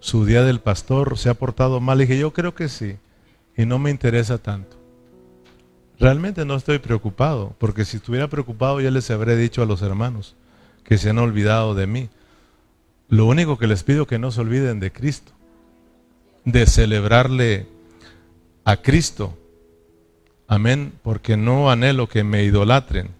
su 0.00 0.24
día 0.24 0.42
del 0.42 0.60
pastor, 0.60 1.18
se 1.18 1.28
ha 1.30 1.34
portado 1.34 1.80
mal. 1.80 1.98
Le 1.98 2.06
dije, 2.06 2.18
yo 2.18 2.32
creo 2.32 2.54
que 2.54 2.68
sí, 2.68 2.96
y 3.56 3.66
no 3.66 3.78
me 3.78 3.90
interesa 3.90 4.38
tanto. 4.38 4.76
Realmente 5.98 6.44
no 6.46 6.54
estoy 6.56 6.78
preocupado, 6.78 7.54
porque 7.58 7.84
si 7.84 7.98
estuviera 7.98 8.28
preocupado 8.28 8.80
ya 8.80 8.90
les 8.90 9.10
habré 9.10 9.36
dicho 9.36 9.62
a 9.62 9.66
los 9.66 9.82
hermanos 9.82 10.34
que 10.82 10.96
se 10.96 11.10
han 11.10 11.18
olvidado 11.18 11.74
de 11.74 11.86
mí. 11.86 12.08
Lo 13.08 13.26
único 13.26 13.58
que 13.58 13.66
les 13.66 13.82
pido 13.82 14.06
que 14.06 14.18
no 14.18 14.30
se 14.30 14.40
olviden 14.40 14.80
de 14.80 14.92
Cristo, 14.92 15.32
de 16.44 16.64
celebrarle 16.66 17.66
a 18.64 18.78
Cristo. 18.78 19.36
Amén, 20.46 20.92
porque 21.02 21.36
no 21.36 21.70
anhelo 21.70 22.08
que 22.08 22.24
me 22.24 22.44
idolatren. 22.44 23.19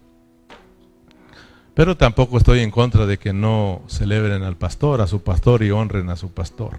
Pero 1.81 1.97
tampoco 1.97 2.37
estoy 2.37 2.59
en 2.59 2.69
contra 2.69 3.07
de 3.07 3.17
que 3.17 3.33
no 3.33 3.81
celebren 3.87 4.43
al 4.43 4.55
pastor, 4.55 5.01
a 5.01 5.07
su 5.07 5.23
pastor 5.23 5.63
y 5.63 5.71
honren 5.71 6.11
a 6.11 6.15
su 6.15 6.31
pastor. 6.31 6.77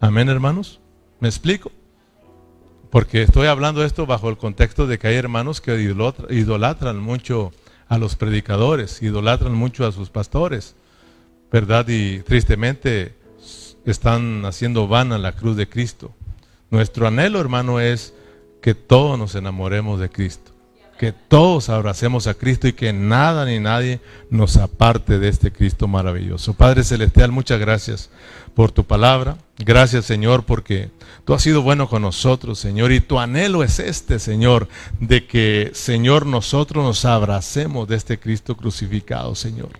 Amén, 0.00 0.28
hermanos. 0.28 0.80
¿Me 1.20 1.28
explico? 1.28 1.70
Porque 2.90 3.22
estoy 3.22 3.46
hablando 3.46 3.84
esto 3.84 4.06
bajo 4.06 4.28
el 4.28 4.36
contexto 4.36 4.88
de 4.88 4.98
que 4.98 5.06
hay 5.06 5.14
hermanos 5.14 5.60
que 5.60 5.80
idolatran 6.30 6.98
mucho 6.98 7.52
a 7.86 7.96
los 7.96 8.16
predicadores, 8.16 9.00
idolatran 9.02 9.54
mucho 9.54 9.86
a 9.86 9.92
sus 9.92 10.10
pastores, 10.10 10.74
¿verdad? 11.52 11.86
Y 11.86 12.18
tristemente 12.22 13.14
están 13.84 14.44
haciendo 14.46 14.88
vana 14.88 15.16
la 15.16 15.30
cruz 15.30 15.56
de 15.56 15.68
Cristo. 15.68 16.12
Nuestro 16.72 17.06
anhelo, 17.06 17.40
hermano, 17.40 17.78
es 17.78 18.14
que 18.60 18.74
todos 18.74 19.16
nos 19.16 19.36
enamoremos 19.36 20.00
de 20.00 20.10
Cristo, 20.10 20.50
que 20.96 21.12
todos 21.12 21.68
abracemos 21.68 22.26
a 22.26 22.34
Cristo 22.34 22.68
y 22.68 22.72
que 22.72 22.92
nada 22.92 23.44
ni 23.44 23.58
nadie 23.58 24.00
nos 24.30 24.56
aparte 24.56 25.18
de 25.18 25.28
este 25.28 25.52
Cristo 25.52 25.88
maravilloso. 25.88 26.54
Padre 26.54 26.84
Celestial, 26.84 27.32
muchas 27.32 27.60
gracias 27.60 28.10
por 28.54 28.70
tu 28.70 28.84
palabra. 28.84 29.36
Gracias, 29.58 30.04
Señor, 30.04 30.44
porque 30.44 30.90
tú 31.24 31.34
has 31.34 31.42
sido 31.42 31.62
bueno 31.62 31.88
con 31.88 32.02
nosotros, 32.02 32.58
Señor. 32.58 32.92
Y 32.92 33.00
tu 33.00 33.18
anhelo 33.18 33.62
es 33.62 33.78
este, 33.78 34.18
Señor, 34.18 34.68
de 35.00 35.26
que, 35.26 35.70
Señor, 35.74 36.26
nosotros 36.26 36.84
nos 36.84 37.04
abracemos 37.04 37.88
de 37.88 37.96
este 37.96 38.18
Cristo 38.18 38.56
crucificado, 38.56 39.34
Señor. 39.34 39.70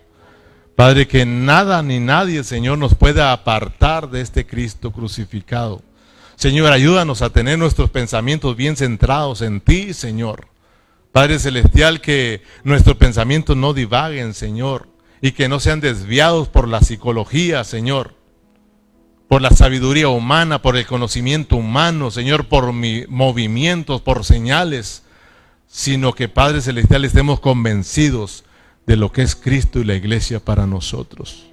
Padre, 0.76 1.06
que 1.06 1.24
nada 1.24 1.82
ni 1.82 2.00
nadie, 2.00 2.42
Señor, 2.42 2.78
nos 2.78 2.94
pueda 2.94 3.32
apartar 3.32 4.10
de 4.10 4.20
este 4.20 4.44
Cristo 4.44 4.90
crucificado. 4.90 5.82
Señor, 6.36 6.72
ayúdanos 6.72 7.22
a 7.22 7.30
tener 7.30 7.58
nuestros 7.58 7.90
pensamientos 7.90 8.56
bien 8.56 8.76
centrados 8.76 9.40
en 9.40 9.60
ti, 9.60 9.94
Señor. 9.94 10.48
Padre 11.14 11.38
Celestial, 11.38 12.02
que 12.02 12.42
nuestros 12.62 12.98
pensamientos 12.98 13.56
no 13.56 13.72
divaguen, 13.72 14.34
Señor, 14.34 14.88
y 15.22 15.32
que 15.32 15.48
no 15.48 15.60
sean 15.60 15.80
desviados 15.80 16.48
por 16.48 16.68
la 16.68 16.82
psicología, 16.82 17.64
Señor 17.64 18.14
por 19.28 19.42
la 19.42 19.50
sabiduría 19.50 20.08
humana, 20.08 20.62
por 20.62 20.76
el 20.76 20.86
conocimiento 20.86 21.56
humano, 21.56 22.10
Señor, 22.10 22.46
por 22.46 22.72
mi, 22.72 23.04
movimientos, 23.08 24.00
por 24.00 24.24
señales, 24.24 25.02
sino 25.66 26.12
que 26.12 26.28
Padre 26.28 26.60
Celestial 26.60 27.04
estemos 27.04 27.40
convencidos 27.40 28.44
de 28.86 28.96
lo 28.96 29.10
que 29.10 29.22
es 29.22 29.34
Cristo 29.34 29.80
y 29.80 29.84
la 29.84 29.94
iglesia 29.94 30.38
para 30.40 30.66
nosotros. 30.66 31.46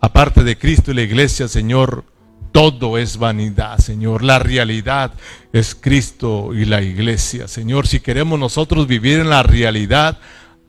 Aparte 0.00 0.44
de 0.44 0.56
Cristo 0.56 0.92
y 0.92 0.94
la 0.94 1.02
iglesia, 1.02 1.48
Señor, 1.48 2.04
todo 2.52 2.98
es 2.98 3.16
vanidad, 3.16 3.78
Señor. 3.78 4.22
La 4.22 4.38
realidad 4.38 5.12
es 5.52 5.74
Cristo 5.74 6.52
y 6.54 6.64
la 6.64 6.82
iglesia, 6.82 7.48
Señor. 7.48 7.86
Si 7.86 8.00
queremos 8.00 8.38
nosotros 8.38 8.86
vivir 8.86 9.20
en 9.20 9.30
la 9.30 9.42
realidad, 9.42 10.18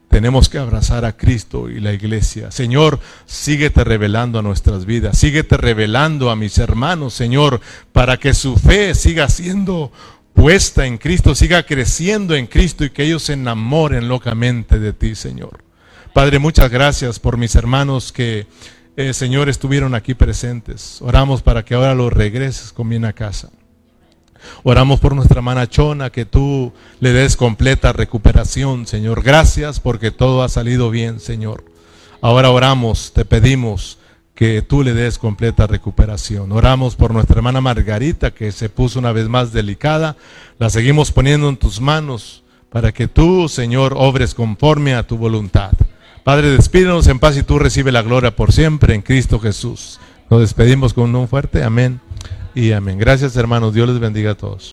tenemos 0.08 0.48
que 0.48 0.58
abrazar 0.58 1.04
a 1.04 1.16
Cristo 1.16 1.70
y 1.70 1.80
la 1.80 1.92
iglesia. 1.92 2.50
Señor, 2.50 3.00
síguete 3.24 3.82
revelando 3.82 4.38
a 4.38 4.42
nuestras 4.42 4.84
vidas, 4.84 5.18
síguete 5.18 5.56
revelando 5.56 6.30
a 6.30 6.36
mis 6.36 6.58
hermanos, 6.58 7.14
Señor, 7.14 7.60
para 7.92 8.18
que 8.18 8.34
su 8.34 8.56
fe 8.56 8.94
siga 8.94 9.28
siendo 9.28 9.90
puesta 10.34 10.86
en 10.86 10.98
Cristo, 10.98 11.34
siga 11.34 11.62
creciendo 11.62 12.34
en 12.34 12.46
Cristo 12.46 12.84
y 12.84 12.90
que 12.90 13.04
ellos 13.04 13.22
se 13.22 13.32
enamoren 13.32 14.08
locamente 14.08 14.78
de 14.78 14.92
ti, 14.92 15.14
Señor. 15.14 15.64
Padre, 16.12 16.38
muchas 16.38 16.70
gracias 16.70 17.18
por 17.18 17.38
mis 17.38 17.54
hermanos 17.54 18.12
que, 18.12 18.46
eh, 18.96 19.14
Señor, 19.14 19.48
estuvieron 19.48 19.94
aquí 19.94 20.14
presentes. 20.14 21.00
Oramos 21.00 21.42
para 21.42 21.64
que 21.64 21.74
ahora 21.74 21.94
los 21.94 22.12
regreses 22.12 22.72
con 22.72 22.88
bien 22.88 23.04
a 23.04 23.12
casa. 23.12 23.50
Oramos 24.64 25.00
por 25.00 25.14
nuestra 25.14 25.38
hermana 25.38 25.68
Chona, 25.68 26.10
que 26.10 26.24
tú 26.24 26.72
le 27.00 27.12
des 27.12 27.36
completa 27.36 27.92
recuperación, 27.92 28.86
Señor. 28.86 29.22
Gracias 29.22 29.80
porque 29.80 30.10
todo 30.10 30.42
ha 30.42 30.48
salido 30.48 30.90
bien, 30.90 31.20
Señor. 31.20 31.64
Ahora 32.20 32.50
oramos, 32.50 33.12
te 33.12 33.24
pedimos 33.24 33.98
que 34.34 34.62
tú 34.62 34.82
le 34.82 34.94
des 34.94 35.18
completa 35.18 35.66
recuperación. 35.66 36.52
Oramos 36.52 36.96
por 36.96 37.12
nuestra 37.12 37.36
hermana 37.36 37.60
Margarita, 37.60 38.32
que 38.32 38.52
se 38.52 38.68
puso 38.68 38.98
una 38.98 39.12
vez 39.12 39.28
más 39.28 39.52
delicada. 39.52 40.16
La 40.58 40.70
seguimos 40.70 41.12
poniendo 41.12 41.48
en 41.48 41.56
tus 41.56 41.80
manos 41.80 42.42
para 42.70 42.92
que 42.92 43.08
tú, 43.08 43.48
Señor, 43.48 43.94
obres 43.96 44.34
conforme 44.34 44.94
a 44.94 45.06
tu 45.06 45.16
voluntad. 45.16 45.72
Padre, 46.24 46.50
despídenos 46.50 47.08
en 47.08 47.18
paz 47.18 47.36
y 47.36 47.42
tú 47.42 47.58
recibe 47.58 47.90
la 47.90 48.02
gloria 48.02 48.36
por 48.36 48.52
siempre 48.52 48.94
en 48.94 49.02
Cristo 49.02 49.40
Jesús. 49.40 49.98
Nos 50.30 50.40
despedimos 50.40 50.94
con 50.94 51.14
un 51.14 51.26
fuerte 51.26 51.64
amén 51.64 52.00
y 52.54 52.70
amén. 52.70 52.96
Gracias 52.96 53.36
hermanos, 53.36 53.74
Dios 53.74 53.88
les 53.88 53.98
bendiga 53.98 54.30
a 54.30 54.34
todos. 54.36 54.60